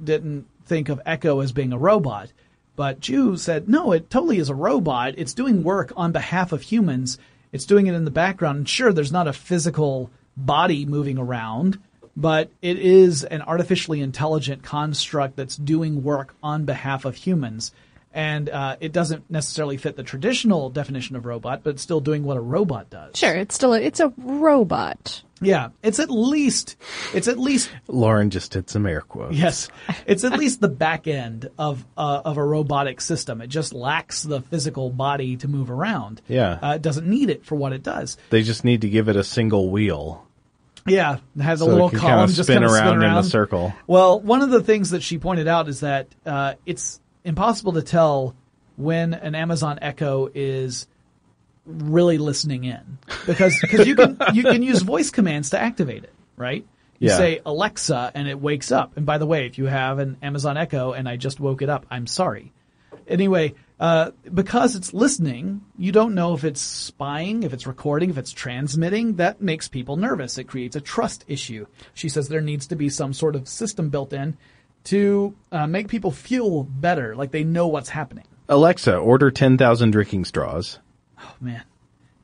didn't 0.04 0.48
think 0.66 0.90
of 0.90 1.02
Echo 1.06 1.40
as 1.40 1.52
being 1.52 1.74
a 1.74 1.78
robot, 1.78 2.32
but 2.76 3.00
Ju 3.00 3.38
said, 3.38 3.70
no, 3.70 3.92
it 3.92 4.10
totally 4.10 4.38
is 4.38 4.50
a 4.50 4.56
robot. 4.56 5.14
It's 5.18 5.34
doing 5.34 5.64
work 5.64 5.94
on 5.96 6.12
behalf 6.12 6.52
of 6.52 6.62
humans. 6.62 7.18
It's 7.52 7.66
doing 7.66 7.88
it 7.88 7.94
in 7.94 8.06
the 8.06 8.12
background. 8.12 8.58
And 8.58 8.70
sure, 8.70 8.92
there's 8.92 9.12
not 9.12 9.28
a 9.28 9.34
physical 9.34 10.12
body 10.36 10.86
moving 10.86 11.18
around, 11.18 11.80
but 12.18 12.50
it 12.62 12.78
is 12.78 13.24
an 13.24 13.42
artificially 13.42 14.02
intelligent 14.02 14.64
construct 14.64 15.36
that's 15.38 15.56
doing 15.56 16.04
work 16.04 16.36
on 16.44 16.66
behalf 16.66 17.06
of 17.06 17.16
humans. 17.16 17.72
And 18.16 18.50
uh, 18.50 18.78
it 18.80 18.94
doesn't 18.94 19.30
necessarily 19.30 19.76
fit 19.76 19.98
the 19.98 20.04
traditional 20.04 20.70
definition 20.70 21.18
of 21.18 21.26
robot, 21.26 21.62
but 21.64 21.72
it's 21.72 21.82
still 21.82 22.00
doing 22.00 22.24
what 22.24 22.38
a 22.38 22.42
robot 22.42 22.90
does. 22.90 23.18
Sure, 23.18 23.36
it's 23.36 23.54
still 23.54 23.74
a, 23.74 23.82
it's 23.82 24.00
a 24.00 24.14
robot. 24.18 25.22
Yeah, 25.42 25.70
it's 25.84 26.00
at 26.00 26.10
least 26.10 26.78
it's 27.14 27.28
at 27.28 27.38
least 27.38 27.70
Lauren 27.90 28.30
just 28.30 28.54
did 28.54 28.70
some 28.70 28.86
air 28.86 29.02
quotes. 29.02 29.36
yes, 29.36 29.68
it's 30.08 30.24
at 30.24 30.40
least 30.40 30.62
the 30.62 30.70
back 30.70 31.08
end 31.08 31.50
of 31.60 31.86
uh, 31.98 32.22
of 32.24 32.38
a 32.38 32.44
robotic 32.44 33.02
system. 33.02 33.42
It 33.42 33.48
just 33.48 33.74
lacks 33.74 34.24
the 34.24 34.40
physical 34.40 34.90
body 34.90 35.36
to 35.38 35.50
move 35.50 35.70
around. 35.70 36.22
Yeah. 36.30 36.58
uh, 36.62 36.74
it 36.76 36.82
doesn't 36.82 37.06
need 37.06 37.30
it 37.30 37.46
for 37.46 37.56
what 37.56 37.74
it 37.74 37.84
does. 37.84 38.16
They 38.30 38.44
just 38.44 38.64
need 38.64 38.82
to 38.82 38.90
give 38.90 39.10
it 39.10 39.18
a 39.18 39.26
single 39.26 39.70
wheel. 39.70 40.26
Yeah, 40.88 41.18
it 41.36 41.42
has 41.42 41.60
a 41.62 41.66
So 41.66 41.70
it 41.72 41.74
little 41.74 41.90
can 41.90 42.00
column 42.00 42.14
kind 42.20 42.30
of 42.30 42.36
just 42.36 42.48
spin 42.48 42.56
kind 42.62 42.66
of 42.66 42.72
around 42.72 43.00
spin 43.00 43.10
in 43.12 43.18
a 43.18 43.24
circle. 43.24 43.74
Well, 43.88 44.22
one 44.22 44.42
of 44.42 44.52
the 44.52 44.62
things 44.64 44.92
that 44.92 45.04
she 45.04 45.18
pointed 45.18 45.50
out 45.50 45.68
is 45.68 45.82
that 45.82 46.08
uh, 46.26 46.54
it's 46.66 47.02
impossible 47.26 47.74
to 47.74 47.82
tell 47.82 48.36
when 48.78 49.14
an 49.14 49.36
Amazon 49.36 49.80
Echo 49.82 50.30
is 50.34 50.88
really 51.66 52.18
listening 52.20 52.64
in 52.64 52.98
because 53.26 53.60
because 53.60 53.88
you 53.88 53.96
can 53.96 54.18
you 54.34 54.44
can 54.44 54.62
use 54.62 54.82
voice 54.84 55.10
commands 55.10 55.50
to 55.50 55.60
activate 55.60 56.04
it, 56.04 56.14
right? 56.38 56.66
You 57.00 57.10
Yeah. 57.10 57.18
say 57.18 57.42
Alexa 57.46 58.12
and 58.14 58.28
it 58.28 58.40
wakes 58.40 58.72
up. 58.72 58.96
And 58.96 59.06
by 59.06 59.18
the 59.18 59.26
way, 59.26 59.46
if 59.48 59.58
you 59.58 59.66
have 59.66 60.00
an 60.00 60.18
Amazon 60.22 60.58
Echo 60.58 60.94
and 60.94 61.10
I 61.10 61.18
just 61.18 61.40
woke 61.40 61.62
it 61.62 61.70
up, 61.70 61.86
I'm 61.92 62.08
sorry. 62.08 62.54
Anyway, 63.08 63.54
uh, 63.80 64.12
because 64.34 64.76
it's 64.76 64.94
listening, 64.94 65.62
you 65.78 65.92
don't 65.92 66.16
know 66.16 66.34
if 66.34 66.44
it's 66.44 66.62
spying, 66.62 67.44
if 67.44 67.52
it's 67.54 67.68
recording, 67.68 68.10
if 68.10 68.18
it's 68.18 68.32
transmitting. 68.32 69.16
That 69.16 69.42
makes 69.42 69.68
people 69.68 69.98
nervous. 69.98 70.38
It 70.38 70.46
creates 70.46 70.76
a 70.76 70.82
trust 70.82 71.26
issue. 71.28 71.66
She 71.94 72.10
says 72.10 72.30
there 72.30 72.42
needs 72.42 72.68
to 72.68 72.76
be 72.76 72.90
some 72.90 73.12
sort 73.14 73.36
of 73.36 73.48
system 73.48 73.90
built 73.90 74.14
in 74.14 74.38
to 74.86 75.36
uh, 75.52 75.68
make 75.68 75.88
people 75.88 76.12
feel 76.12 76.64
better, 76.64 77.16
like 77.16 77.32
they 77.32 77.44
know 77.44 77.68
what's 77.68 77.90
happening. 77.90 78.26
Alexa, 78.48 78.96
order 78.96 79.32
10,000 79.32 79.92
drinking 79.92 80.26
straws. 80.26 80.80
Oh, 81.20 81.36
man. 81.40 81.64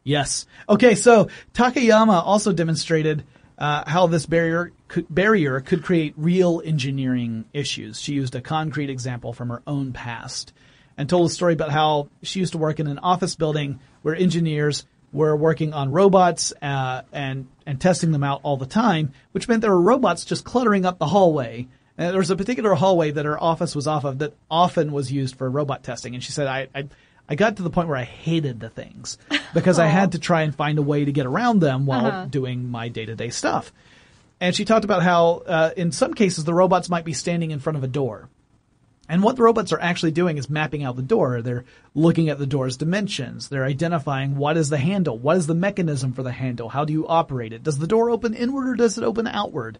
Yes. 0.04 0.46
Okay, 0.68 0.96
so 0.96 1.30
Takayama 1.54 2.24
also 2.26 2.54
demonstrated 2.54 3.24
uh, 3.58 3.84
how 3.88 4.08
this 4.08 4.26
barrier 4.26 4.72
could, 4.88 5.06
barrier 5.14 5.60
could 5.62 5.84
create 5.84 6.14
real 6.18 6.62
engineering 6.66 7.46
issues. 7.54 8.00
She 8.00 8.14
used 8.14 8.36
a 8.36 8.42
concrete 8.42 8.90
example 8.90 9.34
from 9.34 9.50
her 9.50 9.62
own 9.68 9.94
past 9.94 10.54
and 10.98 11.08
told 11.08 11.30
a 11.30 11.34
story 11.34 11.54
about 11.54 11.72
how 11.72 12.10
she 12.24 12.40
used 12.40 12.54
to 12.54 12.58
work 12.58 12.80
in 12.80 12.88
an 12.88 13.00
office 13.00 13.36
building 13.36 13.80
where 14.02 14.16
engineers 14.16 14.86
were 15.14 15.36
working 15.36 15.74
on 15.74 15.92
robots 15.92 16.54
uh, 16.62 17.02
and 17.12 17.48
and 17.66 17.80
testing 17.80 18.12
them 18.12 18.24
out 18.24 18.42
all 18.44 18.58
the 18.58 18.66
time, 18.66 19.14
which 19.32 19.48
meant 19.48 19.62
there 19.62 19.72
were 19.72 19.82
robots 19.82 20.26
just 20.26 20.44
cluttering 20.44 20.86
up 20.86 21.00
the 21.00 21.06
hallway. 21.06 21.68
And 22.02 22.10
there 22.12 22.20
was 22.20 22.32
a 22.32 22.36
particular 22.36 22.74
hallway 22.74 23.12
that 23.12 23.26
her 23.26 23.42
office 23.42 23.76
was 23.76 23.88
off 23.88 24.04
of 24.06 24.20
that 24.20 24.34
often 24.50 24.92
was 24.92 25.12
used 25.12 25.36
for 25.36 25.50
robot 25.50 25.84
testing. 25.84 26.14
And 26.16 26.24
she 26.24 26.32
said, 26.32 26.48
I, 26.48 26.68
I, 26.74 26.88
I 27.30 27.36
got 27.36 27.58
to 27.58 27.64
the 27.64 27.70
point 27.70 27.88
where 27.88 27.98
I 27.98 28.04
hated 28.04 28.60
the 28.60 28.70
things 28.70 29.18
because 29.54 29.78
I 29.80 29.88
had 29.88 30.14
to 30.14 30.20
try 30.20 30.42
and 30.42 30.56
find 30.56 30.80
a 30.80 30.82
way 30.82 31.06
to 31.06 31.12
get 31.12 31.26
around 31.26 31.60
them 31.60 31.86
while 31.86 32.06
Uh-huh. 32.08 32.26
doing 32.26 32.70
my 32.70 32.88
day 32.90 33.06
to 33.06 33.16
day 33.16 33.30
stuff. 33.30 33.72
And 34.40 34.56
she 34.56 34.66
talked 34.66 34.86
about 34.86 35.04
how, 35.04 35.44
uh, 35.46 35.70
in 35.78 35.92
some 35.92 36.14
cases, 36.16 36.44
the 36.44 36.54
robots 36.54 36.90
might 36.90 37.06
be 37.06 37.14
standing 37.14 37.52
in 37.52 37.60
front 37.60 37.78
of 37.78 37.84
a 37.84 37.88
door. 37.88 38.28
And 39.08 39.22
what 39.22 39.36
the 39.36 39.44
robots 39.44 39.74
are 39.74 39.80
actually 39.80 40.12
doing 40.14 40.38
is 40.38 40.50
mapping 40.50 40.84
out 40.84 40.96
the 40.96 41.02
door. 41.02 41.42
They're 41.42 41.66
looking 41.94 42.30
at 42.30 42.40
the 42.40 42.48
door's 42.48 42.78
dimensions. 42.78 43.50
They're 43.50 43.66
identifying 43.66 44.38
what 44.38 44.56
is 44.58 44.70
the 44.70 44.78
handle? 44.78 45.18
What 45.18 45.36
is 45.38 45.48
the 45.48 45.54
mechanism 45.54 46.14
for 46.14 46.24
the 46.24 46.32
handle? 46.32 46.70
How 46.70 46.86
do 46.86 46.94
you 46.94 47.08
operate 47.08 47.52
it? 47.52 47.62
Does 47.62 47.78
the 47.78 47.88
door 47.88 48.10
open 48.10 48.34
inward 48.34 48.70
or 48.70 48.76
does 48.76 48.98
it 48.98 49.04
open 49.04 49.28
outward? 49.28 49.80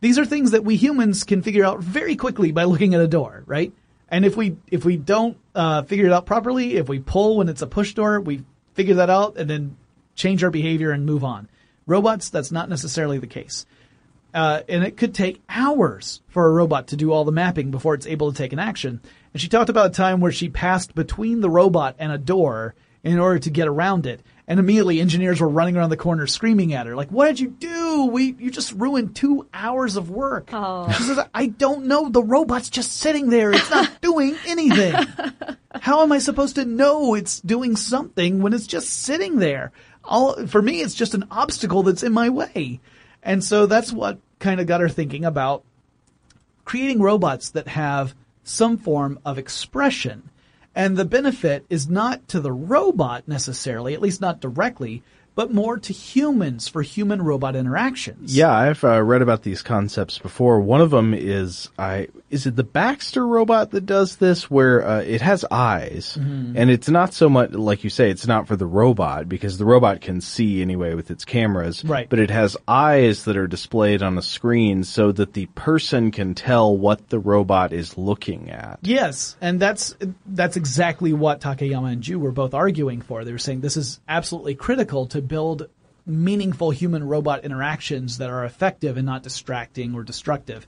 These 0.00 0.18
are 0.18 0.24
things 0.24 0.50
that 0.50 0.64
we 0.64 0.76
humans 0.76 1.24
can 1.24 1.42
figure 1.42 1.64
out 1.64 1.80
very 1.80 2.16
quickly 2.16 2.52
by 2.52 2.64
looking 2.64 2.94
at 2.94 3.00
a 3.00 3.08
door, 3.08 3.42
right? 3.46 3.72
And 4.08 4.24
if 4.24 4.36
we 4.36 4.56
if 4.68 4.84
we 4.84 4.96
don't 4.96 5.36
uh, 5.54 5.82
figure 5.82 6.06
it 6.06 6.12
out 6.12 6.26
properly, 6.26 6.76
if 6.76 6.88
we 6.88 7.00
pull 7.00 7.38
when 7.38 7.48
it's 7.48 7.62
a 7.62 7.66
push 7.66 7.94
door, 7.94 8.20
we 8.20 8.44
figure 8.74 8.96
that 8.96 9.10
out 9.10 9.36
and 9.36 9.48
then 9.48 9.76
change 10.14 10.44
our 10.44 10.50
behavior 10.50 10.90
and 10.90 11.06
move 11.06 11.24
on. 11.24 11.48
Robots, 11.86 12.30
that's 12.30 12.52
not 12.52 12.68
necessarily 12.68 13.18
the 13.18 13.26
case. 13.26 13.66
Uh, 14.34 14.60
and 14.68 14.84
it 14.84 14.96
could 14.96 15.14
take 15.14 15.42
hours 15.48 16.20
for 16.28 16.46
a 16.46 16.52
robot 16.52 16.88
to 16.88 16.96
do 16.96 17.10
all 17.10 17.24
the 17.24 17.32
mapping 17.32 17.70
before 17.70 17.94
it's 17.94 18.06
able 18.06 18.30
to 18.30 18.36
take 18.36 18.52
an 18.52 18.58
action. 18.58 19.00
And 19.32 19.40
she 19.40 19.48
talked 19.48 19.70
about 19.70 19.86
a 19.86 19.94
time 19.94 20.20
where 20.20 20.32
she 20.32 20.48
passed 20.48 20.94
between 20.94 21.40
the 21.40 21.48
robot 21.48 21.96
and 21.98 22.12
a 22.12 22.18
door 22.18 22.74
in 23.02 23.18
order 23.18 23.38
to 23.38 23.50
get 23.50 23.68
around 23.68 24.04
it. 24.04 24.20
And 24.48 24.60
immediately 24.60 25.00
engineers 25.00 25.40
were 25.40 25.48
running 25.48 25.76
around 25.76 25.90
the 25.90 25.96
corner 25.96 26.26
screaming 26.28 26.72
at 26.72 26.86
her, 26.86 26.94
like, 26.94 27.10
what 27.10 27.26
did 27.26 27.40
you 27.40 27.48
do? 27.48 28.06
We, 28.06 28.36
you 28.38 28.52
just 28.52 28.72
ruined 28.72 29.16
two 29.16 29.48
hours 29.52 29.96
of 29.96 30.08
work. 30.08 30.50
Oh. 30.52 30.90
She 30.92 31.02
says, 31.02 31.18
I 31.34 31.46
don't 31.46 31.86
know. 31.86 32.08
The 32.08 32.22
robot's 32.22 32.70
just 32.70 32.92
sitting 32.92 33.28
there. 33.28 33.50
It's 33.50 33.70
not 33.70 33.90
doing 34.00 34.36
anything. 34.46 34.94
How 35.74 36.02
am 36.02 36.12
I 36.12 36.18
supposed 36.18 36.54
to 36.54 36.64
know 36.64 37.14
it's 37.14 37.40
doing 37.40 37.74
something 37.74 38.40
when 38.40 38.52
it's 38.52 38.68
just 38.68 38.88
sitting 38.88 39.40
there? 39.40 39.72
All, 40.04 40.46
for 40.46 40.62
me, 40.62 40.80
it's 40.80 40.94
just 40.94 41.14
an 41.14 41.26
obstacle 41.30 41.82
that's 41.82 42.04
in 42.04 42.12
my 42.12 42.28
way. 42.28 42.80
And 43.24 43.42
so 43.42 43.66
that's 43.66 43.92
what 43.92 44.20
kind 44.38 44.60
of 44.60 44.68
got 44.68 44.80
her 44.80 44.88
thinking 44.88 45.24
about 45.24 45.64
creating 46.64 47.00
robots 47.00 47.50
that 47.50 47.66
have 47.66 48.14
some 48.44 48.78
form 48.78 49.18
of 49.24 49.38
expression. 49.38 50.30
And 50.76 50.98
the 50.98 51.06
benefit 51.06 51.64
is 51.70 51.88
not 51.88 52.28
to 52.28 52.38
the 52.38 52.52
robot 52.52 53.26
necessarily, 53.26 53.94
at 53.94 54.02
least 54.02 54.20
not 54.20 54.42
directly, 54.42 55.02
but 55.36 55.52
more 55.54 55.78
to 55.78 55.92
humans 55.92 56.66
for 56.66 56.82
human 56.82 57.22
robot 57.22 57.54
interactions. 57.54 58.36
Yeah, 58.36 58.50
I've 58.52 58.82
uh, 58.82 59.00
read 59.02 59.22
about 59.22 59.42
these 59.44 59.62
concepts 59.62 60.18
before. 60.18 60.60
One 60.60 60.80
of 60.80 60.90
them 60.90 61.14
is 61.14 61.68
I 61.78 62.08
is 62.28 62.44
it 62.46 62.56
the 62.56 62.64
Baxter 62.64 63.24
robot 63.24 63.70
that 63.70 63.86
does 63.86 64.16
this, 64.16 64.50
where 64.50 64.84
uh, 64.84 65.00
it 65.02 65.20
has 65.20 65.44
eyes, 65.50 66.16
Mm-hmm. 66.18 66.56
and 66.56 66.70
it's 66.70 66.88
not 66.88 67.14
so 67.14 67.28
much 67.28 67.52
like 67.52 67.84
you 67.84 67.90
say, 67.90 68.10
it's 68.10 68.26
not 68.26 68.48
for 68.48 68.56
the 68.56 68.66
robot 68.66 69.28
because 69.28 69.58
the 69.58 69.64
robot 69.64 70.00
can 70.00 70.20
see 70.20 70.60
anyway 70.62 70.94
with 70.94 71.10
its 71.10 71.24
cameras, 71.24 71.84
Right. 71.84 72.08
But 72.08 72.18
it 72.18 72.30
has 72.30 72.56
eyes 72.66 73.24
that 73.26 73.36
are 73.36 73.46
displayed 73.46 74.02
on 74.02 74.18
a 74.18 74.22
screen 74.22 74.82
so 74.84 75.12
that 75.12 75.34
the 75.34 75.46
person 75.54 76.10
can 76.10 76.34
tell 76.34 76.76
what 76.76 77.10
the 77.10 77.18
robot 77.18 77.72
is 77.72 77.96
looking 77.98 78.50
at. 78.50 78.78
Yes, 78.82 79.36
and 79.40 79.60
that's 79.60 79.94
that's 80.26 80.56
exactly 80.56 81.12
what 81.12 81.40
Takayama 81.42 81.92
and 81.92 82.02
Ju 82.02 82.18
were 82.18 82.32
both 82.32 82.54
arguing 82.54 83.02
for. 83.02 83.24
They 83.24 83.32
were 83.32 83.38
saying 83.38 83.60
this 83.60 83.76
is 83.76 84.00
absolutely 84.08 84.54
critical 84.54 85.06
to 85.08 85.20
build 85.28 85.68
meaningful 86.06 86.70
human 86.70 87.06
robot 87.06 87.44
interactions 87.44 88.18
that 88.18 88.30
are 88.30 88.44
effective 88.44 88.96
and 88.96 89.06
not 89.06 89.22
distracting 89.22 89.94
or 89.94 90.04
destructive. 90.04 90.66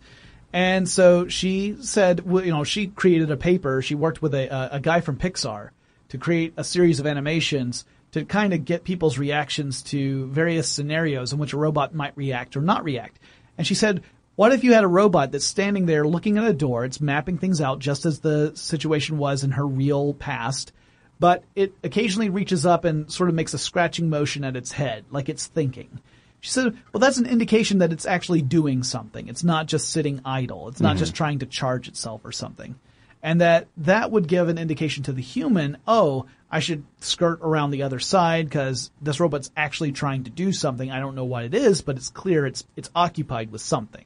And 0.52 0.88
so 0.88 1.28
she 1.28 1.76
said, 1.80 2.28
well, 2.28 2.44
you 2.44 2.50
know, 2.50 2.64
she 2.64 2.88
created 2.88 3.30
a 3.30 3.36
paper. 3.36 3.82
She 3.82 3.94
worked 3.94 4.22
with 4.22 4.34
a, 4.34 4.48
a, 4.48 4.76
a 4.76 4.80
guy 4.80 5.00
from 5.00 5.16
Pixar 5.16 5.70
to 6.08 6.18
create 6.18 6.54
a 6.56 6.64
series 6.64 7.00
of 7.00 7.06
animations 7.06 7.84
to 8.12 8.24
kind 8.24 8.54
of 8.54 8.64
get 8.64 8.84
people's 8.84 9.18
reactions 9.18 9.82
to 9.82 10.26
various 10.28 10.68
scenarios 10.68 11.32
in 11.32 11.38
which 11.38 11.52
a 11.52 11.58
robot 11.58 11.94
might 11.94 12.16
react 12.16 12.56
or 12.56 12.62
not 12.62 12.82
react. 12.82 13.18
And 13.58 13.66
she 13.66 13.74
said, 13.74 14.02
what 14.36 14.52
if 14.52 14.64
you 14.64 14.72
had 14.72 14.84
a 14.84 14.88
robot 14.88 15.32
that's 15.32 15.44
standing 15.44 15.86
there 15.86 16.06
looking 16.06 16.38
at 16.38 16.44
a 16.44 16.52
door, 16.54 16.84
it's 16.84 17.00
mapping 17.00 17.38
things 17.38 17.60
out 17.60 17.80
just 17.80 18.06
as 18.06 18.20
the 18.20 18.52
situation 18.54 19.18
was 19.18 19.44
in 19.44 19.50
her 19.50 19.66
real 19.66 20.14
past, 20.14 20.72
but 21.20 21.44
it 21.54 21.72
occasionally 21.82 22.30
reaches 22.30 22.64
up 22.64 22.84
and 22.84 23.10
sort 23.10 23.28
of 23.28 23.34
makes 23.34 23.54
a 23.54 23.58
scratching 23.58 24.08
motion 24.08 24.44
at 24.44 24.56
its 24.56 24.72
head, 24.72 25.04
like 25.10 25.28
it's 25.28 25.46
thinking. 25.46 26.00
She 26.40 26.50
said, 26.50 26.76
well, 26.92 27.00
that's 27.00 27.18
an 27.18 27.26
indication 27.26 27.78
that 27.78 27.92
it's 27.92 28.06
actually 28.06 28.42
doing 28.42 28.84
something. 28.84 29.26
It's 29.28 29.42
not 29.42 29.66
just 29.66 29.90
sitting 29.90 30.20
idle. 30.24 30.68
It's 30.68 30.80
not 30.80 30.96
just 30.96 31.14
trying 31.14 31.40
to 31.40 31.46
charge 31.46 31.88
itself 31.88 32.20
or 32.24 32.30
something. 32.30 32.76
And 33.22 33.40
that 33.40 33.66
that 33.78 34.12
would 34.12 34.28
give 34.28 34.48
an 34.48 34.58
indication 34.58 35.02
to 35.04 35.12
the 35.12 35.22
human, 35.22 35.78
oh, 35.88 36.26
I 36.50 36.60
should 36.60 36.84
skirt 37.00 37.40
around 37.42 37.72
the 37.72 37.82
other 37.82 37.98
side 37.98 38.46
because 38.46 38.92
this 39.02 39.18
robot's 39.18 39.50
actually 39.56 39.90
trying 39.90 40.24
to 40.24 40.30
do 40.30 40.52
something. 40.52 40.90
I 40.90 41.00
don't 41.00 41.16
know 41.16 41.24
what 41.24 41.44
it 41.44 41.54
is, 41.54 41.82
but 41.82 41.96
it's 41.96 42.10
clear 42.10 42.46
it's, 42.46 42.64
it's 42.76 42.90
occupied 42.94 43.50
with 43.50 43.60
something. 43.60 44.04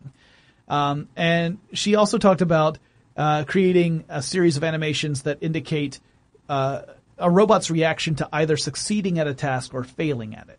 Um, 0.69 1.09
and 1.15 1.59
she 1.75 1.95
also 1.95 2.17
talked 2.17 2.41
about 2.41 2.79
uh, 3.15 3.45
creating 3.45 4.05
a 4.09 4.23
series 4.23 4.57
of 4.57 4.65
animations 4.65 5.25
that 5.25 5.39
indicate 5.43 6.01
uh, 6.49 6.83
a 7.23 7.31
robot's 7.31 7.71
reaction 7.71 8.15
to 8.17 8.29
either 8.33 8.57
succeeding 8.57 9.19
at 9.19 9.27
a 9.27 9.35
task 9.35 9.73
or 9.73 9.85
failing 9.85 10.35
at 10.35 10.49
it. 10.49 10.59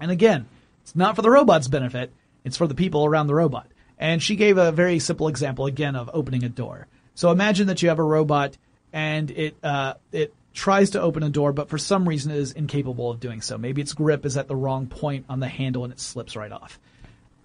And 0.00 0.10
again, 0.10 0.46
it's 0.82 0.94
not 0.94 1.16
for 1.16 1.22
the 1.22 1.30
robot's 1.30 1.68
benefit, 1.68 2.12
it's 2.44 2.56
for 2.56 2.66
the 2.66 2.74
people 2.74 3.04
around 3.04 3.26
the 3.26 3.34
robot. 3.34 3.68
And 3.98 4.22
she 4.22 4.36
gave 4.36 4.58
a 4.58 4.72
very 4.72 4.98
simple 4.98 5.28
example 5.28 5.66
again 5.66 5.96
of 5.96 6.10
opening 6.12 6.44
a 6.44 6.48
door. 6.48 6.86
So 7.14 7.30
imagine 7.30 7.66
that 7.66 7.82
you 7.82 7.88
have 7.88 7.98
a 7.98 8.04
robot 8.04 8.56
and 8.92 9.30
it 9.30 9.56
uh, 9.62 9.94
it 10.12 10.32
tries 10.54 10.90
to 10.90 11.00
open 11.00 11.22
a 11.22 11.30
door, 11.30 11.52
but 11.52 11.68
for 11.68 11.78
some 11.78 12.08
reason 12.08 12.32
is 12.32 12.52
incapable 12.52 13.10
of 13.10 13.20
doing 13.20 13.40
so. 13.40 13.58
Maybe 13.58 13.82
its 13.82 13.92
grip 13.92 14.24
is 14.24 14.36
at 14.36 14.48
the 14.48 14.56
wrong 14.56 14.86
point 14.86 15.26
on 15.28 15.40
the 15.40 15.48
handle 15.48 15.84
and 15.84 15.92
it 15.92 16.00
slips 16.00 16.36
right 16.36 16.52
off. 16.52 16.78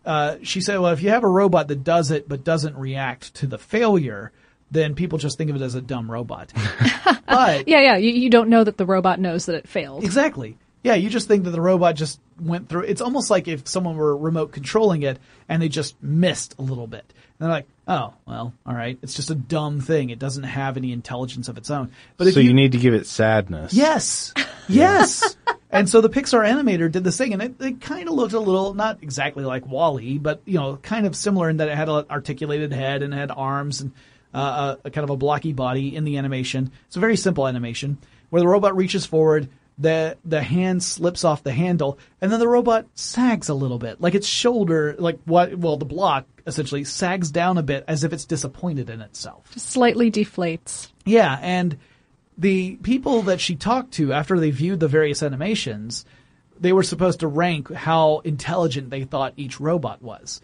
Uh, 0.05 0.37
she 0.43 0.61
said, 0.61 0.79
well, 0.79 0.91
if 0.91 1.01
you 1.01 1.09
have 1.09 1.23
a 1.23 1.29
robot 1.29 1.67
that 1.69 1.83
does 1.83 2.11
it 2.11 2.27
but 2.27 2.43
doesn't 2.43 2.75
react 2.75 3.33
to 3.35 3.47
the 3.47 3.57
failure, 3.57 4.31
then 4.73 4.95
people 4.95 5.17
just 5.19 5.37
think 5.37 5.49
of 5.49 5.55
it 5.55 5.61
as 5.61 5.75
a 5.75 5.81
dumb 5.81 6.11
robot. 6.11 6.51
but 7.27 7.67
Yeah, 7.67 7.81
yeah. 7.81 7.97
You, 7.97 8.11
you 8.11 8.29
don't 8.29 8.49
know 8.49 8.63
that 8.63 8.77
the 8.77 8.85
robot 8.85 9.19
knows 9.19 9.45
that 9.45 9.55
it 9.55 9.67
failed. 9.67 10.03
Exactly. 10.03 10.57
Yeah, 10.83 10.95
you 10.95 11.09
just 11.09 11.29
think 11.29 11.45
that 11.45 11.51
the 11.51 11.61
robot 11.61 11.95
just 11.95 12.19
went 12.41 12.67
through. 12.67 12.81
It's 12.81 12.99
almost 12.99 13.29
like 13.29 13.47
if 13.47 13.67
someone 13.67 13.95
were 13.95 14.17
remote 14.17 14.51
controlling 14.51 15.03
it 15.03 15.17
and 15.47 15.61
they 15.61 15.69
just 15.69 16.01
missed 16.03 16.55
a 16.59 16.61
little 16.61 16.87
bit. 16.87 17.05
And 17.07 17.47
they're 17.47 17.49
like, 17.49 17.67
oh, 17.87 18.13
well, 18.25 18.53
all 18.65 18.73
right. 18.73 18.97
It's 19.01 19.13
just 19.13 19.31
a 19.31 19.35
dumb 19.35 19.79
thing. 19.79 20.09
It 20.09 20.19
doesn't 20.19 20.43
have 20.43 20.75
any 20.75 20.91
intelligence 20.91 21.47
of 21.47 21.57
its 21.57 21.71
own. 21.71 21.91
But 22.17 22.27
if 22.27 22.33
so 22.33 22.41
you, 22.41 22.53
need 22.53 22.73
to 22.73 22.77
give 22.77 22.93
it 22.93 23.07
sadness. 23.07 23.73
Yes. 23.73 24.33
Yes. 24.67 25.37
and 25.71 25.89
so 25.89 26.01
the 26.01 26.09
Pixar 26.09 26.45
animator 26.45 26.91
did 26.91 27.05
this 27.05 27.17
thing 27.17 27.31
and 27.31 27.41
it, 27.41 27.61
it 27.61 27.81
kind 27.81 28.09
of 28.09 28.15
looked 28.15 28.33
a 28.33 28.39
little, 28.39 28.73
not 28.73 28.99
exactly 29.01 29.45
like 29.45 29.65
WALL-E, 29.65 30.17
but, 30.17 30.41
you 30.45 30.59
know, 30.59 30.75
kind 30.77 31.05
of 31.05 31.15
similar 31.15 31.49
in 31.49 31.57
that 31.57 31.69
it 31.69 31.75
had 31.75 31.87
an 31.87 32.05
articulated 32.09 32.73
head 32.73 33.03
and 33.03 33.13
it 33.13 33.17
had 33.17 33.31
arms 33.31 33.79
and 33.79 33.93
uh, 34.33 34.75
a, 34.83 34.87
a 34.87 34.91
kind 34.91 35.03
of 35.03 35.09
a 35.09 35.17
blocky 35.17 35.53
body 35.53 35.95
in 35.95 36.03
the 36.03 36.17
animation. 36.17 36.71
It's 36.87 36.95
a 36.95 36.99
very 36.99 37.17
simple 37.17 37.47
animation 37.47 37.97
where 38.29 38.41
the 38.41 38.47
robot 38.47 38.75
reaches 38.75 39.05
forward, 39.05 39.49
the 39.77 40.17
the 40.25 40.41
hand 40.41 40.83
slips 40.83 41.23
off 41.23 41.43
the 41.43 41.51
handle, 41.51 41.97
and 42.21 42.31
then 42.31 42.39
the 42.39 42.47
robot 42.47 42.87
sags 42.95 43.49
a 43.49 43.53
little 43.53 43.79
bit, 43.79 44.01
like 44.01 44.15
its 44.15 44.27
shoulder, 44.27 44.95
like 44.97 45.19
what? 45.25 45.55
Well, 45.57 45.77
the 45.77 45.85
block 45.85 46.25
essentially 46.45 46.83
sags 46.83 47.31
down 47.31 47.57
a 47.57 47.63
bit 47.63 47.83
as 47.87 48.03
if 48.03 48.13
it's 48.13 48.25
disappointed 48.25 48.89
in 48.89 49.01
itself. 49.01 49.49
Just 49.53 49.69
slightly 49.69 50.11
deflates. 50.11 50.89
Yeah, 51.05 51.37
and 51.41 51.77
the 52.37 52.75
people 52.77 53.23
that 53.23 53.39
she 53.39 53.55
talked 53.55 53.93
to 53.93 54.13
after 54.13 54.39
they 54.39 54.51
viewed 54.51 54.79
the 54.79 54.87
various 54.87 55.23
animations, 55.23 56.05
they 56.59 56.73
were 56.73 56.83
supposed 56.83 57.21
to 57.21 57.27
rank 57.27 57.71
how 57.71 58.19
intelligent 58.19 58.89
they 58.89 59.03
thought 59.03 59.33
each 59.37 59.59
robot 59.59 60.01
was. 60.01 60.41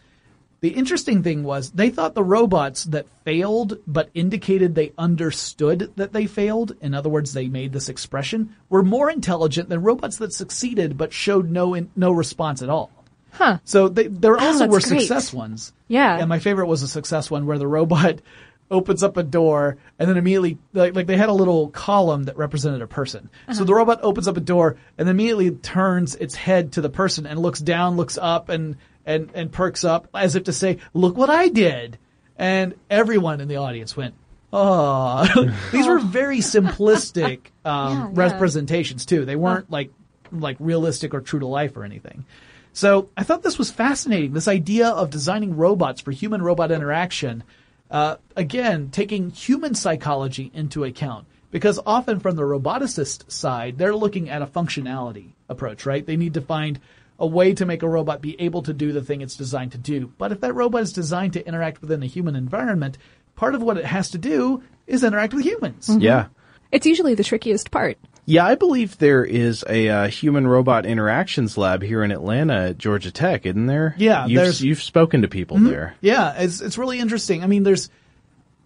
The 0.61 0.69
interesting 0.69 1.23
thing 1.23 1.43
was 1.43 1.71
they 1.71 1.89
thought 1.89 2.15
the 2.15 2.23
robots 2.23 2.83
that 2.85 3.07
failed 3.23 3.77
but 3.87 4.09
indicated 4.13 4.75
they 4.75 4.91
understood 4.97 5.91
that 5.95 6.11
they 6.11 6.27
failed, 6.27 6.75
in 6.81 6.93
other 6.93 7.09
words, 7.09 7.33
they 7.33 7.47
made 7.47 7.71
this 7.71 7.87
expression, 7.87 8.55
were 8.67 8.83
more 8.83 9.09
intelligent 9.09 9.69
than 9.69 9.81
robots 9.81 10.17
that 10.17 10.33
succeeded 10.33 10.97
but 10.97 11.13
showed 11.13 11.49
no 11.49 11.73
in, 11.75 11.89
no 11.95 12.11
response 12.11 12.61
at 12.61 12.69
all. 12.69 12.91
Huh. 13.31 13.59
So 13.63 13.87
they, 13.87 14.07
there 14.07 14.35
Oh, 14.35 14.47
also 14.47 14.59
that's 14.59 14.71
were 14.71 14.79
great. 14.79 15.01
success 15.01 15.33
ones. 15.33 15.71
Yeah. 15.87 16.17
And 16.17 16.27
my 16.27 16.39
favorite 16.39 16.67
was 16.67 16.83
a 16.83 16.87
success 16.87 17.31
one 17.31 17.45
where 17.45 17.57
the 17.59 17.67
robot 17.67 18.19
opens 18.71 19.01
up 19.01 19.17
a 19.17 19.23
door 19.23 19.77
and 19.97 20.09
then 20.09 20.17
immediately, 20.17 20.57
like, 20.73 20.93
like 20.95 21.07
they 21.07 21.17
had 21.17 21.29
a 21.29 21.33
little 21.33 21.69
column 21.69 22.23
that 22.23 22.37
represented 22.37 22.81
a 22.81 22.87
person. 22.87 23.29
So 23.47 23.51
uh-huh. 23.51 23.63
the 23.63 23.73
robot 23.73 23.99
opens 24.03 24.27
up 24.27 24.35
a 24.37 24.41
door 24.41 24.77
and 24.97 25.07
immediately 25.07 25.51
turns 25.51 26.15
its 26.15 26.35
head 26.35 26.73
to 26.73 26.81
the 26.81 26.89
person 26.89 27.25
and 27.25 27.39
looks 27.39 27.59
down, 27.61 27.95
looks 27.95 28.17
up 28.17 28.49
and, 28.49 28.75
and, 29.09 29.31
and 29.33 29.51
perks 29.51 29.83
up 29.83 30.07
as 30.13 30.35
if 30.35 30.43
to 30.43 30.53
say, 30.53 30.77
look 30.93 31.17
what 31.17 31.31
I 31.31 31.47
did. 31.47 31.97
And 32.37 32.75
everyone 32.91 33.41
in 33.41 33.47
the 33.47 33.55
audience 33.55 33.97
went, 33.97 34.13
oh, 34.53 35.25
these 35.71 35.87
were 35.87 35.97
very 35.99 36.39
simplistic, 36.39 37.39
um, 37.65 37.93
Yeah, 37.93 38.03
yeah. 38.03 38.09
representations 38.13 39.05
too. 39.07 39.25
They 39.25 39.35
weren't 39.35 39.71
like, 39.71 39.91
like 40.31 40.57
realistic 40.59 41.13
or 41.15 41.21
true 41.21 41.39
to 41.39 41.47
life 41.47 41.75
or 41.75 41.83
anything. 41.83 42.23
So 42.71 43.09
I 43.17 43.23
thought 43.23 43.41
this 43.41 43.57
was 43.57 43.71
fascinating. 43.71 44.33
This 44.33 44.47
idea 44.47 44.87
of 44.89 45.09
designing 45.09 45.57
robots 45.57 46.01
for 46.01 46.11
human 46.11 46.43
robot 46.43 46.71
interaction, 46.71 47.43
uh, 47.89 48.17
again, 48.35 48.89
taking 48.91 49.31
human 49.31 49.73
psychology 49.73 50.51
into 50.53 50.83
account. 50.83 51.25
Because 51.51 51.79
often 51.83 52.19
from 52.19 52.35
the 52.35 52.43
roboticist 52.43 53.31
side, 53.31 53.79
they're 53.79 53.95
looking 53.95 54.29
at 54.29 54.43
a 54.43 54.45
functionality 54.45 55.31
approach, 55.49 55.83
right? 55.87 56.05
They 56.05 56.15
need 56.15 56.35
to 56.35 56.41
find 56.41 56.79
a 57.19 57.27
way 57.27 57.53
to 57.53 57.65
make 57.65 57.83
a 57.83 57.87
robot 57.89 58.21
be 58.21 58.39
able 58.41 58.61
to 58.63 58.73
do 58.73 58.91
the 58.93 59.01
thing 59.03 59.21
it's 59.21 59.35
designed 59.35 59.73
to 59.73 59.77
do. 59.77 60.11
But 60.17 60.31
if 60.31 60.41
that 60.41 60.53
robot 60.53 60.81
is 60.81 60.93
designed 60.93 61.33
to 61.33 61.45
interact 61.45 61.81
within 61.81 62.01
a 62.01 62.05
human 62.07 62.35
environment, 62.35 62.97
part 63.35 63.55
of 63.55 63.61
what 63.61 63.77
it 63.77 63.85
has 63.85 64.09
to 64.11 64.17
do 64.17 64.63
is 64.87 65.03
interact 65.03 65.33
with 65.33 65.43
humans. 65.45 65.89
Yeah. 65.99 66.27
It's 66.71 66.85
usually 66.85 67.15
the 67.15 67.23
trickiest 67.23 67.71
part. 67.71 67.97
Yeah, 68.25 68.45
I 68.45 68.53
believe 68.55 68.97
there 68.99 69.25
is 69.25 69.65
a 69.67 69.89
uh, 69.89 70.07
human 70.07 70.45
robot 70.47 70.85
interactions 70.85 71.57
lab 71.57 71.81
here 71.81 72.03
in 72.03 72.11
Atlanta 72.11 72.69
at 72.69 72.77
Georgia 72.77 73.11
Tech, 73.11 73.45
isn't 73.47 73.65
there? 73.65 73.95
Yeah, 73.97 74.27
you've, 74.27 74.37
there's- 74.39 74.57
Mm-hmm. 74.57 74.67
you've 74.67 74.81
spoken 74.83 75.21
to 75.23 75.27
people 75.27 75.57
there. 75.57 75.95
Yeah, 75.99 76.35
it's 76.37 76.61
it's 76.61 76.77
really 76.77 76.99
interesting. 76.99 77.43
I 77.43 77.47
mean, 77.47 77.63
there's 77.63 77.89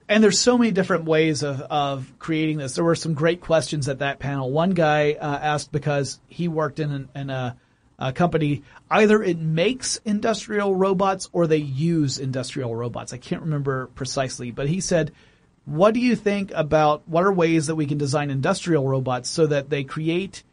and 0.10 0.22
there's 0.22 0.38
so 0.38 0.58
many 0.58 0.72
different 0.72 1.06
ways 1.06 1.44
of 1.44 1.62
of 1.62 2.12
creating 2.20 2.58
this. 2.58 2.76
There 2.76 2.84
were 2.84 2.96
some 2.96 3.14
great 3.14 3.40
questions 3.40 3.88
at 3.88 4.00
that 4.00 4.20
panel. 4.20 4.52
One 4.52 4.72
guy 4.72 5.14
uh, 5.14 5.40
asked 5.42 5.72
because 5.72 6.20
he 6.28 6.50
worked 6.50 6.80
in 6.82 6.92
an, 6.92 7.10
in 7.16 7.30
a, 7.30 7.56
a 8.10 8.14
company. 8.14 8.64
Either 8.90 9.22
it 9.24 9.40
makes 9.40 9.98
industrial 10.06 10.76
robots 10.76 11.30
or 11.32 11.48
they 11.48 11.58
use 11.58 12.20
industrial 12.20 12.76
robots. 12.76 13.14
I 13.14 13.18
can't 13.18 13.42
remember 13.42 13.88
precisely, 13.96 14.52
but 14.52 14.68
he 14.68 14.82
said. 14.82 15.12
What 15.66 15.94
do 15.94 16.02
you 16.02 16.18
think 16.18 16.52
about 16.54 17.08
what 17.08 17.24
are 17.24 17.32
ways 17.32 17.68
that 17.68 17.76
we 17.76 17.86
can 17.86 17.98
design 17.98 18.30
industrial 18.30 18.86
robots 18.86 19.30
so 19.30 19.48
that 19.48 19.70
they 19.70 19.86
create 19.86 20.44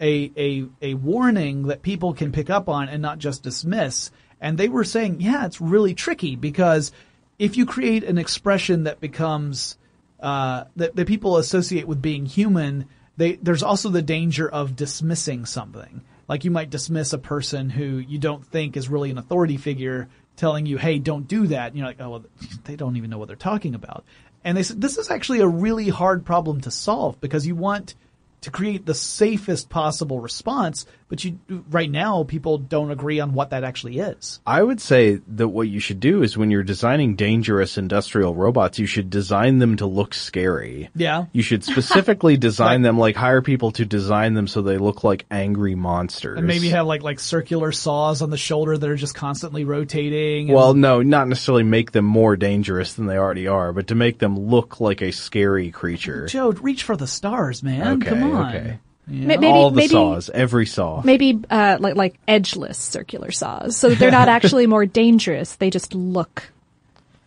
a, 0.00 0.32
a, 0.36 0.66
a 0.82 0.94
warning 0.94 1.64
that 1.68 1.82
people 1.82 2.14
can 2.14 2.32
pick 2.32 2.50
up 2.50 2.68
on 2.68 2.88
and 2.88 3.00
not 3.02 3.18
just 3.18 3.42
dismiss. 3.42 4.10
And 4.40 4.58
they 4.58 4.68
were 4.68 4.84
saying, 4.84 5.20
yeah, 5.20 5.46
it's 5.46 5.60
really 5.60 5.94
tricky 5.94 6.36
because 6.36 6.92
if 7.38 7.56
you 7.56 7.66
create 7.66 8.04
an 8.04 8.18
expression 8.18 8.84
that 8.84 9.00
becomes, 9.00 9.78
uh, 10.20 10.64
that, 10.76 10.96
that 10.96 11.08
people 11.08 11.38
associate 11.38 11.86
with 11.86 12.02
being 12.02 12.26
human, 12.26 12.86
they, 13.16 13.34
there's 13.36 13.62
also 13.62 13.88
the 13.88 14.02
danger 14.02 14.48
of 14.48 14.76
dismissing 14.76 15.46
something. 15.46 16.02
Like 16.28 16.44
you 16.44 16.50
might 16.50 16.70
dismiss 16.70 17.12
a 17.12 17.18
person 17.18 17.70
who 17.70 17.98
you 17.98 18.18
don't 18.18 18.44
think 18.46 18.76
is 18.76 18.88
really 18.88 19.10
an 19.10 19.18
authority 19.18 19.56
figure 19.56 20.08
telling 20.36 20.66
you, 20.66 20.78
hey, 20.78 20.98
don't 20.98 21.28
do 21.28 21.46
that. 21.48 21.68
And 21.68 21.76
you're 21.76 21.86
like, 21.86 22.00
oh, 22.00 22.10
well, 22.10 22.24
they 22.64 22.76
don't 22.76 22.96
even 22.96 23.10
know 23.10 23.18
what 23.18 23.28
they're 23.28 23.36
talking 23.36 23.74
about. 23.74 24.04
And 24.42 24.56
they 24.56 24.62
said, 24.62 24.80
this 24.80 24.98
is 24.98 25.10
actually 25.10 25.40
a 25.40 25.46
really 25.46 25.88
hard 25.88 26.24
problem 26.24 26.60
to 26.62 26.70
solve 26.70 27.20
because 27.20 27.46
you 27.46 27.54
want 27.54 27.94
to 28.42 28.50
create 28.50 28.84
the 28.84 28.94
safest 28.94 29.70
possible 29.70 30.20
response, 30.20 30.84
but 31.14 31.22
you 31.24 31.38
right 31.70 31.88
now 31.90 32.24
people 32.24 32.58
don't 32.58 32.90
agree 32.90 33.20
on 33.20 33.34
what 33.34 33.50
that 33.50 33.62
actually 33.62 33.98
is. 34.00 34.40
I 34.44 34.60
would 34.60 34.80
say 34.80 35.20
that 35.28 35.46
what 35.46 35.68
you 35.68 35.78
should 35.78 36.00
do 36.00 36.24
is 36.24 36.36
when 36.36 36.50
you're 36.50 36.64
designing 36.64 37.14
dangerous 37.14 37.78
industrial 37.78 38.34
robots, 38.34 38.80
you 38.80 38.86
should 38.86 39.10
design 39.10 39.58
them 39.60 39.76
to 39.76 39.86
look 39.86 40.12
scary. 40.12 40.90
Yeah. 40.96 41.26
You 41.32 41.42
should 41.42 41.62
specifically 41.72 42.36
design 42.36 42.82
them, 42.82 42.98
like 42.98 43.14
hire 43.14 43.42
people 43.42 43.70
to 43.72 43.84
design 43.84 44.34
them 44.34 44.48
so 44.48 44.60
they 44.60 44.76
look 44.76 45.04
like 45.04 45.24
angry 45.30 45.76
monsters. 45.76 46.38
And 46.38 46.48
maybe 46.48 46.70
have 46.70 46.86
like 46.86 47.04
like 47.04 47.20
circular 47.20 47.70
saws 47.70 48.20
on 48.20 48.30
the 48.30 48.36
shoulder 48.36 48.76
that 48.76 48.90
are 48.90 48.96
just 48.96 49.14
constantly 49.14 49.64
rotating. 49.64 50.48
and- 50.48 50.56
Well, 50.56 50.74
no, 50.74 51.00
not 51.02 51.28
necessarily 51.28 51.62
make 51.62 51.92
them 51.92 52.04
more 52.06 52.36
dangerous 52.36 52.94
than 52.94 53.06
they 53.06 53.16
already 53.18 53.46
are, 53.46 53.72
but 53.72 53.86
to 53.86 53.94
make 53.94 54.18
them 54.18 54.36
look 54.36 54.80
like 54.80 55.00
a 55.00 55.12
scary 55.12 55.70
creature. 55.70 56.26
Joe, 56.26 56.50
reach 56.50 56.82
for 56.82 56.96
the 56.96 57.06
stars, 57.06 57.62
man. 57.62 58.02
Okay, 58.02 58.08
Come 58.08 58.24
on. 58.24 58.48
okay. 58.56 58.78
You 59.06 59.26
Ma- 59.28 59.34
know? 59.34 59.40
Maybe, 59.40 59.46
All 59.52 59.70
the 59.70 59.76
maybe, 59.76 59.88
saws, 59.88 60.30
every 60.30 60.66
saw. 60.66 61.02
maybe 61.04 61.42
uh, 61.50 61.76
like 61.80 61.96
like 61.96 62.14
edgeless 62.26 62.78
circular 62.78 63.30
saws, 63.30 63.76
so 63.76 63.90
that 63.90 63.98
they're 63.98 64.10
not 64.10 64.28
actually 64.36 64.66
more 64.66 64.86
dangerous. 64.86 65.56
They 65.56 65.70
just 65.70 65.94
look. 65.94 66.50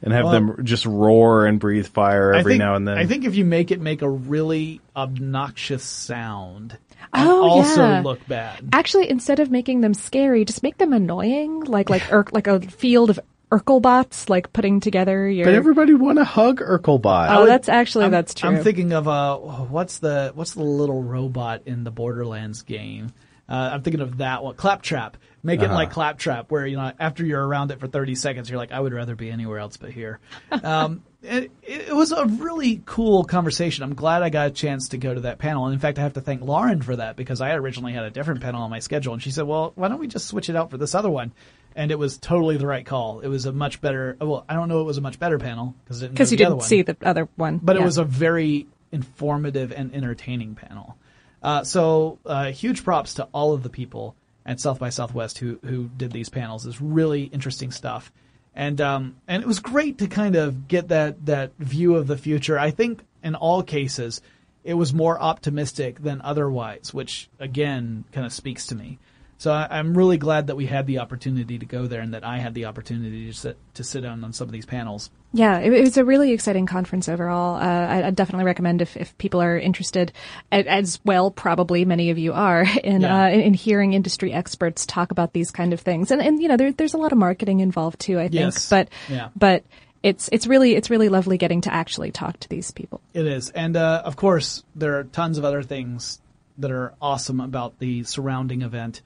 and 0.01 0.11
have 0.13 0.25
Well- 0.25 0.33
them 0.33 0.65
just 0.65 0.85
roar 0.85 1.45
and 1.45 1.59
breathe 1.59 1.87
fire 1.87 2.33
every 2.33 2.53
think, 2.53 2.59
now 2.59 2.75
and 2.75 2.87
then. 2.87 2.97
I 2.97 3.05
think 3.05 3.25
if 3.25 3.35
you 3.35 3.45
make 3.45 3.71
it 3.71 3.79
make 3.79 4.01
a 4.01 4.09
really 4.09 4.81
obnoxious 4.95 5.83
sound, 5.83 6.77
and 7.13 7.29
Oh, 7.29 7.47
also 7.47 7.81
yeah. 7.83 8.01
look 8.01 8.25
bad. 8.27 8.69
Actually, 8.73 9.09
instead 9.09 9.39
of 9.39 9.51
making 9.51 9.81
them 9.81 9.93
scary, 9.93 10.45
just 10.45 10.63
make 10.63 10.77
them 10.77 10.93
annoying, 10.93 11.61
like 11.61 11.89
like 11.89 12.11
Ur- 12.11 12.25
like 12.31 12.47
a 12.47 12.59
field 12.61 13.09
of 13.11 13.19
Urkelbots, 13.51 14.29
like 14.29 14.51
putting 14.53 14.79
together 14.79 15.27
your. 15.29 15.45
but 15.45 15.53
everybody 15.53 15.93
want 15.93 16.17
to 16.17 16.23
hug 16.25 16.59
Urkelbot. 16.59 17.27
oh, 17.31 17.45
that's 17.45 17.69
actually 17.69 18.03
I'm- 18.03 18.11
that's 18.11 18.33
true. 18.33 18.49
I'm 18.49 18.63
thinking 18.63 18.91
of 18.93 19.07
uh, 19.07 19.37
what's 19.37 19.99
the 19.99 20.31
what's 20.35 20.53
the 20.53 20.63
little 20.63 21.01
robot 21.03 21.61
in 21.65 21.83
the 21.83 21.91
Borderlands 21.91 22.61
game? 22.63 23.11
Uh, 23.49 23.69
I'm 23.73 23.81
thinking 23.81 24.01
of 24.01 24.17
that 24.17 24.43
one, 24.43 24.55
Claptrap. 24.55 25.15
Make 25.41 25.61
Uh-huh. 25.61 25.71
it 25.71 25.75
like 25.75 25.91
Claptrap, 25.91 26.51
where 26.51 26.67
you 26.67 26.75
know 26.75 26.91
after 26.99 27.25
you're 27.25 27.45
around 27.47 27.71
it 27.71 27.79
for 27.79 27.87
30 27.87 28.15
seconds, 28.15 28.49
you're 28.49 28.57
like, 28.59 28.73
I 28.73 28.79
would 28.81 28.91
rather 28.93 29.15
be 29.15 29.31
anywhere 29.31 29.59
else 29.59 29.77
but 29.77 29.91
here. 29.91 30.19
Um, 30.51 31.03
it, 31.23 31.51
it 31.63 31.93
was 31.95 32.11
a 32.11 32.25
really 32.25 32.81
cool 32.85 33.23
conversation. 33.23 33.83
I'm 33.83 33.95
glad 33.95 34.21
I 34.21 34.29
got 34.29 34.47
a 34.47 34.51
chance 34.51 34.89
to 34.89 34.97
go 34.97 35.13
to 35.13 35.21
that 35.21 35.39
panel, 35.39 35.65
and 35.65 35.73
in 35.73 35.79
fact, 35.79 35.97
I 35.97 36.01
have 36.01 36.13
to 36.13 36.21
thank 36.21 36.41
Lauren 36.41 36.81
for 36.81 36.95
that 36.97 37.15
because 37.15 37.41
I 37.41 37.53
originally 37.53 37.91
had 37.93 38.03
a 38.03 38.11
different 38.11 38.41
panel 38.41 38.61
on 38.61 38.69
my 38.69 38.79
schedule, 38.79 39.13
and 39.13 39.21
she 39.23 39.31
said, 39.31 39.45
"Well, 39.45 39.71
why 39.75 39.87
don't 39.87 39.99
we 39.99 40.07
just 40.07 40.27
switch 40.27 40.49
it 40.49 40.55
out 40.55 40.69
for 40.69 40.77
this 40.77 40.93
other 40.93 41.09
one?" 41.09 41.31
And 41.77 41.91
it 41.91 41.99
was 41.99 42.17
totally 42.17 42.57
the 42.57 42.67
right 42.67 42.85
call. 42.85 43.21
It 43.21 43.27
was 43.27 43.45
a 43.45 43.53
much 43.53 43.79
better. 43.79 44.17
Well, 44.19 44.43
I 44.49 44.55
don't 44.55 44.67
know. 44.67 44.81
It 44.81 44.85
was 44.85 44.97
a 44.97 45.01
much 45.01 45.19
better 45.19 45.37
panel 45.37 45.75
because 45.85 46.01
because 46.01 46.31
you 46.31 46.37
didn't 46.37 46.63
see 46.63 46.81
the 46.81 46.97
other 47.03 47.29
one, 47.35 47.59
but 47.61 47.77
it 47.77 47.83
was 47.83 47.97
a 47.99 48.03
very 48.03 48.67
informative 48.91 49.71
and 49.71 49.93
entertaining 49.93 50.55
panel. 50.55 50.97
Uh, 51.41 51.63
so 51.63 52.19
uh, 52.25 52.51
huge 52.51 52.83
props 52.83 53.13
to 53.15 53.25
all 53.31 53.53
of 53.53 53.63
the 53.63 53.69
people 53.69 54.15
at 54.45 54.59
South 54.59 54.79
by 54.79 54.89
Southwest 54.89 55.37
who 55.37 55.59
who 55.63 55.89
did 55.95 56.11
these 56.11 56.29
panels. 56.29 56.65
It's 56.65 56.81
really 56.81 57.23
interesting 57.23 57.71
stuff, 57.71 58.11
and 58.55 58.81
um, 58.81 59.15
and 59.27 59.43
it 59.43 59.47
was 59.47 59.59
great 59.59 59.99
to 59.99 60.07
kind 60.07 60.35
of 60.35 60.67
get 60.67 60.87
that 60.87 61.25
that 61.27 61.51
view 61.59 61.95
of 61.95 62.07
the 62.07 62.17
future. 62.17 62.57
I 62.57 62.71
think 62.71 63.03
in 63.23 63.35
all 63.35 63.61
cases, 63.61 64.21
it 64.63 64.73
was 64.73 64.93
more 64.93 65.19
optimistic 65.21 66.01
than 66.01 66.21
otherwise, 66.21 66.93
which 66.93 67.29
again 67.39 68.05
kind 68.11 68.25
of 68.25 68.33
speaks 68.33 68.67
to 68.67 68.75
me. 68.75 68.97
So 69.39 69.51
I, 69.51 69.79
am 69.79 69.95
really 69.95 70.17
glad 70.17 70.47
that 70.47 70.55
we 70.55 70.65
had 70.65 70.87
the 70.87 70.99
opportunity 70.99 71.59
to 71.59 71.65
go 71.65 71.85
there 71.85 72.01
and 72.01 72.13
that 72.15 72.23
I 72.23 72.39
had 72.39 72.55
the 72.55 72.65
opportunity 72.65 73.27
to 73.27 73.33
sit 73.33 73.57
to 73.75 73.83
sit 73.83 74.01
down 74.01 74.23
on 74.23 74.33
some 74.33 74.47
of 74.47 74.51
these 74.51 74.65
panels. 74.65 75.11
Yeah, 75.31 75.59
it, 75.59 75.71
it 75.71 75.81
was 75.81 75.97
a 75.97 76.05
really 76.05 76.31
exciting 76.31 76.65
conference 76.65 77.07
overall. 77.07 77.55
Uh, 77.55 77.59
I, 77.59 78.07
I, 78.07 78.09
definitely 78.11 78.45
recommend 78.45 78.81
if, 78.81 78.97
if 78.97 79.15
people 79.17 79.41
are 79.41 79.57
interested, 79.57 80.13
as 80.51 80.99
well, 81.03 81.29
probably 81.29 81.85
many 81.85 82.09
of 82.09 82.17
you 82.17 82.33
are, 82.33 82.61
in, 82.83 83.01
yeah. 83.01 83.25
uh, 83.25 83.29
in, 83.29 83.41
in 83.41 83.53
hearing 83.53 83.93
industry 83.93 84.33
experts 84.33 84.85
talk 84.85 85.11
about 85.11 85.33
these 85.33 85.51
kind 85.51 85.73
of 85.73 85.81
things. 85.81 86.11
And, 86.11 86.21
and 86.21 86.41
you 86.41 86.47
know, 86.47 86.57
there, 86.57 86.71
there's 86.71 86.93
a 86.93 86.97
lot 86.97 87.11
of 87.11 87.17
marketing 87.17 87.59
involved 87.59 87.99
too, 87.99 88.19
I 88.19 88.29
think. 88.29 88.35
Yes. 88.35 88.69
But, 88.69 88.89
yeah. 89.09 89.29
but 89.35 89.63
it's 90.01 90.29
it's 90.31 90.47
really 90.47 90.75
it's 90.75 90.89
really 90.89 91.09
lovely 91.09 91.37
getting 91.37 91.61
to 91.61 91.73
actually 91.73 92.11
talk 92.11 92.39
to 92.39 92.49
these 92.49 92.71
people. 92.71 93.01
It 93.13 93.25
is, 93.25 93.49
and 93.49 93.75
uh, 93.75 94.03
of 94.05 94.15
course, 94.15 94.63
there 94.75 94.99
are 94.99 95.03
tons 95.03 95.37
of 95.37 95.43
other 95.43 95.63
things 95.63 96.21
that 96.59 96.71
are 96.71 96.93
awesome 97.01 97.39
about 97.39 97.79
the 97.79 98.03
surrounding 98.03 98.61
event 98.61 99.01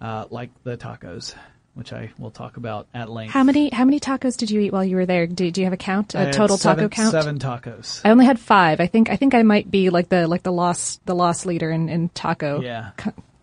uh, 0.00 0.26
like 0.30 0.50
the 0.64 0.76
tacos, 0.76 1.34
which 1.74 1.92
I 1.92 2.10
will 2.18 2.30
talk 2.30 2.56
about 2.56 2.88
at 2.94 3.10
length. 3.10 3.32
How 3.32 3.44
many 3.44 3.70
how 3.70 3.84
many 3.84 4.00
tacos 4.00 4.36
did 4.36 4.50
you 4.50 4.60
eat 4.60 4.72
while 4.72 4.84
you 4.84 4.96
were 4.96 5.06
there? 5.06 5.26
Do, 5.26 5.50
do 5.50 5.60
you 5.60 5.66
have 5.66 5.72
a 5.72 5.78
count, 5.78 6.14
a 6.14 6.32
total 6.32 6.56
seven, 6.56 6.90
taco 6.90 7.02
count? 7.02 7.12
Seven 7.12 7.38
tacos. 7.38 8.00
I 8.04 8.10
only 8.10 8.24
had 8.24 8.38
five. 8.38 8.80
I 8.80 8.86
think 8.86 9.10
I 9.10 9.16
think 9.16 9.34
I 9.34 9.42
might 9.42 9.70
be 9.70 9.90
like 9.90 10.08
the 10.08 10.26
like 10.26 10.42
the 10.42 10.52
lost 10.52 11.04
the 11.06 11.14
lost 11.14 11.46
leader 11.46 11.70
in, 11.70 11.88
in 11.88 12.08
taco. 12.10 12.60
Yeah. 12.60 12.90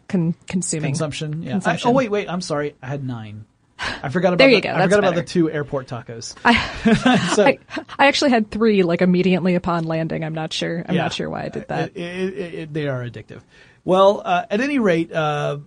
Con, 0.08 0.36
consuming 0.48 0.92
consumption. 0.92 1.44
Yeah. 1.44 1.52
Consumption. 1.54 1.88
I, 1.88 1.92
oh 1.92 1.94
wait, 1.94 2.10
wait. 2.10 2.30
I'm 2.30 2.42
sorry. 2.42 2.76
I 2.82 2.88
had 2.88 3.04
nine. 3.04 3.46
I 3.80 4.10
forgot 4.10 4.30
about 4.34 4.38
there 4.40 4.50
you 4.50 4.56
the, 4.56 4.62
go. 4.62 4.70
I 4.70 4.84
forgot 4.84 4.90
better. 4.90 5.00
about 5.00 5.16
the 5.16 5.24
two 5.24 5.52
airport 5.52 5.88
tacos. 5.88 6.36
I, 6.44 7.34
so, 7.36 7.46
I, 7.46 7.60
I, 8.00 8.08
actually 8.08 8.32
had 8.32 8.50
three 8.50 8.84
like 8.84 9.02
immediately 9.02 9.56
upon 9.56 9.84
landing. 9.84 10.24
I'm 10.24 10.34
not 10.34 10.54
sure. 10.54 10.84
I'm 10.88 10.96
yeah, 10.96 11.04
not 11.04 11.14
sure 11.14 11.30
why 11.30 11.44
I 11.44 11.50
did 11.50 11.68
that. 11.68 11.96
It, 11.96 12.02
it, 12.02 12.54
it, 12.54 12.74
they 12.74 12.88
are 12.88 13.04
addictive. 13.04 13.42
Well, 13.84 14.22
uh, 14.24 14.46
at 14.50 14.62
any 14.62 14.80
rate, 14.80 15.12
uh, 15.12 15.60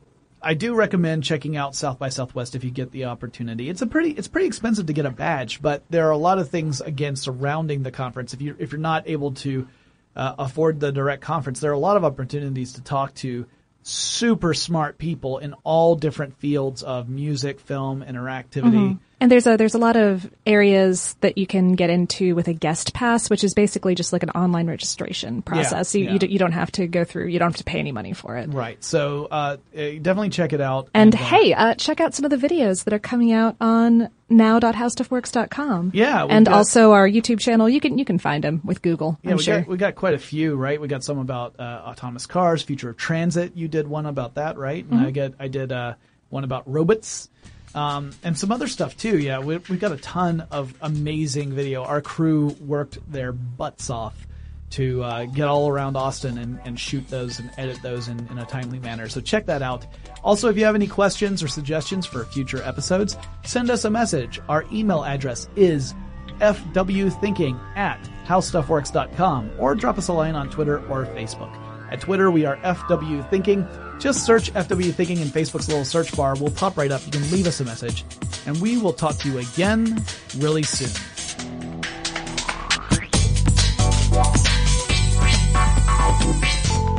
I 0.43 0.55
do 0.55 0.75
recommend 0.75 1.25
checking 1.25 1.57
out 1.57 1.75
South 1.75 1.99
by 1.99 2.09
Southwest 2.09 2.55
if 2.55 2.65
you 2.65 2.71
get 2.71 2.91
the 2.91 3.07
opportunity. 3.07 3.69
It's 3.69 3.83
a 3.83 3.87
pretty 3.87 4.11
it's 4.11 4.29
pretty 4.29 4.47
expensive 4.47 4.87
to 4.87 4.93
get 4.93 5.07
a 5.07 5.11
badge, 5.11 5.61
but 5.61 5.85
there 5.91 6.09
are 6.09 6.13
a 6.13 6.17
lot 6.17 6.39
of 6.39 6.49
things 6.49 6.81
again 6.81 7.17
surrounding 7.17 7.83
the 7.83 7.91
conference. 7.91 8.33
If 8.33 8.41
you 8.41 8.57
if 8.59 8.73
you're 8.73 8.81
not 8.81 9.09
able 9.09 9.33
to 9.33 9.69
uh, 10.17 10.35
afford 10.39 10.81
the 10.81 10.93
direct 10.93 11.23
conference, 11.23 11.61
there 11.61 11.71
are 11.71 11.75
a 11.75 11.79
lot 11.79 11.97
of 11.97 12.05
opportunities 12.05 12.75
to 12.75 12.83
talk 12.83 13.15
to 13.17 13.47
super 13.83 14.55
smart 14.55 14.99
people 14.99 15.39
in 15.39 15.55
all 15.65 15.97
different 15.97 16.37
fields 16.39 16.83
of 16.83 17.09
music, 17.09 17.61
film, 17.61 18.03
interactivity. 18.03 18.95
Mm-hmm. 18.95 19.05
And 19.21 19.31
there's 19.31 19.47
a 19.47 19.57
there's 19.57 19.75
a 19.75 19.79
lot 19.79 19.97
of 19.97 20.31
areas 20.47 21.15
that 21.21 21.37
you 21.37 21.47
can 21.47 21.75
get 21.75 21.91
into 21.91 22.35
with 22.35 22.49
a 22.49 22.55
guest 22.55 22.95
pass, 22.95 23.29
which 23.29 23.45
is 23.45 23.53
basically 23.53 23.95
just 23.95 24.13
like 24.13 24.23
an 24.23 24.31
online 24.31 24.67
registration 24.67 25.43
process. 25.43 25.95
Yeah, 25.95 25.99
you, 25.99 26.07
yeah. 26.07 26.13
you, 26.13 26.19
d- 26.21 26.27
you, 26.29 26.39
don't 26.39 26.53
have 26.53 26.73
to 26.73 26.87
go 26.87 27.05
through. 27.05 27.27
You 27.27 27.39
don't 27.39 27.51
have 27.51 27.59
to 27.59 27.65
pay 27.65 27.79
any 27.79 27.93
money 27.93 28.15
for 28.15 28.37
it. 28.39 28.49
Right. 28.53 28.83
So 28.83 29.27
uh, 29.31 29.59
definitely 29.75 30.31
check 30.31 30.53
it 30.55 30.61
out. 30.61 30.89
And, 30.95 31.15
and 31.15 31.23
uh, 31.23 31.27
hey, 31.27 31.53
uh, 31.53 31.75
check 31.75 32.01
out 32.01 32.15
some 32.15 32.25
of 32.25 32.31
the 32.31 32.39
videos 32.39 32.85
that 32.85 32.95
are 32.95 32.99
coming 32.99 33.31
out 33.33 33.57
on 33.61 34.09
now.howstuffworks.com. 34.31 35.91
Yeah, 35.95 36.25
and 36.25 36.47
got, 36.47 36.55
also 36.55 36.93
our 36.93 37.09
YouTube 37.09 37.41
channel. 37.41 37.69
You 37.69 37.81
can 37.81 37.99
you 37.99 38.05
can 38.05 38.19
find 38.19 38.43
them 38.45 38.61
with 38.65 38.81
Google. 38.83 39.19
Yeah, 39.23 39.33
I'm 39.33 39.37
we 39.37 39.43
sure. 39.43 39.61
got 39.61 39.69
we 39.69 39.77
got 39.77 39.95
quite 39.97 40.15
a 40.15 40.19
few, 40.19 40.55
right? 40.57 40.81
We 40.81 40.89
got 40.89 41.05
some 41.05 41.19
about 41.19 41.59
uh, 41.59 41.83
autonomous 41.87 42.27
cars, 42.27 42.63
future 42.63 42.91
of 42.91 42.97
transit. 42.97 43.57
You 43.57 43.69
did 43.69 43.87
one 43.89 44.07
about 44.07 44.35
that, 44.35 44.57
right? 44.57 44.85
And 44.85 45.01
Mm-hmm. 45.01 45.07
I 45.07 45.11
get 45.13 45.35
I 45.39 45.49
did 45.49 45.73
uh, 45.73 45.95
one 46.31 46.45
about 46.45 46.71
robots. 46.71 47.29
Um, 47.75 48.11
and 48.25 48.37
some 48.37 48.51
other 48.51 48.67
stuff 48.67 48.97
too. 48.97 49.19
Yeah, 49.19 49.41
we, 49.41 49.57
we've 49.59 49.81
got 49.81 49.93
a 49.93 49.97
ton 49.97 50.47
of 50.51 50.75
amazing 50.81 51.53
video. 51.53 51.85
Our 51.85 52.01
crew 52.01 52.57
worked 52.61 52.99
their 53.11 53.33
butts 53.33 53.91
off 53.91 54.27
to 54.71 55.03
uh, 55.03 55.25
get 55.27 55.49
all 55.49 55.69
around 55.69 55.97
Austin 55.97 56.39
and, 56.39 56.61
and 56.65 56.79
shoot 56.79 57.07
those 57.09 57.39
and 57.41 57.51
edit 57.59 57.83
those 57.83 58.09
in, 58.09 58.27
in 58.29 58.39
a 58.39 58.47
timely 58.47 58.79
manner. 58.79 59.09
So 59.09 59.21
check 59.21 59.47
that 59.47 59.63
out. 59.63 59.87
Also, 60.23 60.49
if 60.49 60.57
you 60.57 60.65
have 60.65 60.75
any 60.75 60.87
questions 60.87 61.43
or 61.43 61.49
suggestions 61.49 62.07
for 62.07 62.25
future 62.25 62.63
episodes, 62.63 63.17
send 63.45 63.71
us 63.71 63.85
a 63.85 63.91
message. 63.91 64.41
Our 64.49 64.65
email 64.73 65.05
address 65.05 65.49
is 65.57 65.95
fwthinking 66.39 67.59
at 67.77 68.01
howstuffworks.com 68.27 69.51
or 69.59 69.75
drop 69.75 69.99
us 69.99 70.09
a 70.09 70.13
line 70.13 70.35
on 70.35 70.51
Twitter 70.51 70.79
or 70.87 71.05
Facebook. 71.07 71.55
At 71.91 72.01
Twitter, 72.01 72.31
we 72.31 72.45
are 72.45 72.57
FWThinking. 72.59 73.90
Just 74.01 74.25
search 74.25 74.51
FW 74.55 74.95
Thinking 74.95 75.19
in 75.19 75.29
Facebook's 75.29 75.69
little 75.69 75.85
search 75.85 76.17
bar. 76.17 76.35
We'll 76.41 76.51
pop 76.51 76.79
right 76.79 76.91
up. 76.91 77.05
You 77.05 77.13
can 77.13 77.31
leave 77.31 77.47
us 77.47 77.61
a 77.61 77.65
message. 77.65 78.05
And 78.47 78.59
we 78.61 78.79
will 78.79 78.95
talk 78.95 79.17
to 79.19 79.29
you 79.31 79.39
again 79.39 80.03
really 80.39 80.63
soon. 80.63 80.89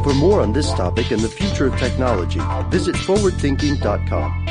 For 0.04 0.14
more 0.14 0.42
on 0.42 0.54
this 0.54 0.72
topic 0.74 1.10
and 1.12 1.22
the 1.22 1.30
future 1.30 1.66
of 1.66 1.78
technology, 1.80 2.40
visit 2.70 2.96
forwardthinking.com. 2.96 4.46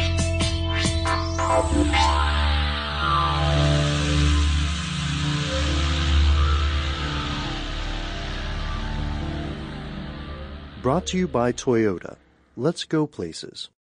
Brought 10.83 11.07
to 11.09 11.19
you 11.19 11.29
by 11.29 11.53
Toyota. 11.53 12.17
Let's 12.57 12.85
go 12.85 13.07
places. 13.07 13.71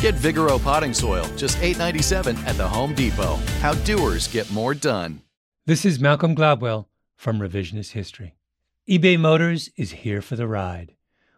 Get 0.00 0.14
Vigoro 0.14 0.58
potting 0.58 0.94
soil, 0.94 1.26
just 1.36 1.58
$8.97 1.58 2.42
at 2.46 2.56
the 2.56 2.66
Home 2.66 2.94
Depot. 2.94 3.34
How 3.60 3.74
doers 3.74 4.28
get 4.28 4.50
more 4.50 4.72
done. 4.72 5.20
This 5.66 5.84
is 5.84 6.00
Malcolm 6.00 6.34
Gladwell 6.34 6.86
from 7.16 7.38
Revisionist 7.38 7.90
History. 7.90 8.34
eBay 8.88 9.20
Motors 9.20 9.68
is 9.76 9.90
here 9.90 10.22
for 10.22 10.36
the 10.36 10.48
ride. 10.48 10.94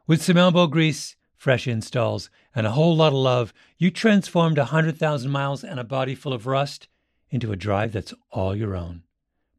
With 0.07 0.23
some 0.23 0.37
elbow 0.37 0.69
grease, 0.69 1.17
fresh 1.37 1.67
installs, 1.67 2.31
and 2.55 2.65
a 2.65 2.71
whole 2.71 2.95
lot 2.95 3.09
of 3.09 3.15
love, 3.15 3.53
you 3.79 3.91
transformed 3.91 4.59
100,000 4.59 5.29
miles 5.29 5.65
and 5.65 5.81
a 5.81 5.85
body 5.85 6.15
full 6.15 6.33
of 6.33 6.47
rust 6.47 6.87
into 7.31 7.51
a 7.51 7.57
drive 7.57 7.91
that's 7.91 8.15
all 8.31 8.55
your 8.55 8.77
own. 8.77 9.03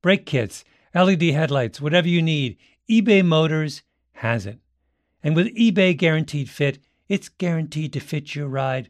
Brake 0.02 0.26
kits, 0.26 0.64
LED 0.96 1.24
headlights, 1.24 1.82
whatever 1.82 2.08
you 2.08 2.22
need, 2.22 2.56
eBay 2.90 3.26
Motors 3.26 3.84
has 4.14 4.46
it. 4.46 4.60
And 5.22 5.36
with 5.36 5.54
eBay 5.58 5.98
Guaranteed 5.98 6.50
Fit, 6.50 6.80
it's 7.10 7.28
guaranteed 7.28 7.92
to 7.92 8.00
fit 8.00 8.34
your 8.34 8.48
ride 8.48 8.90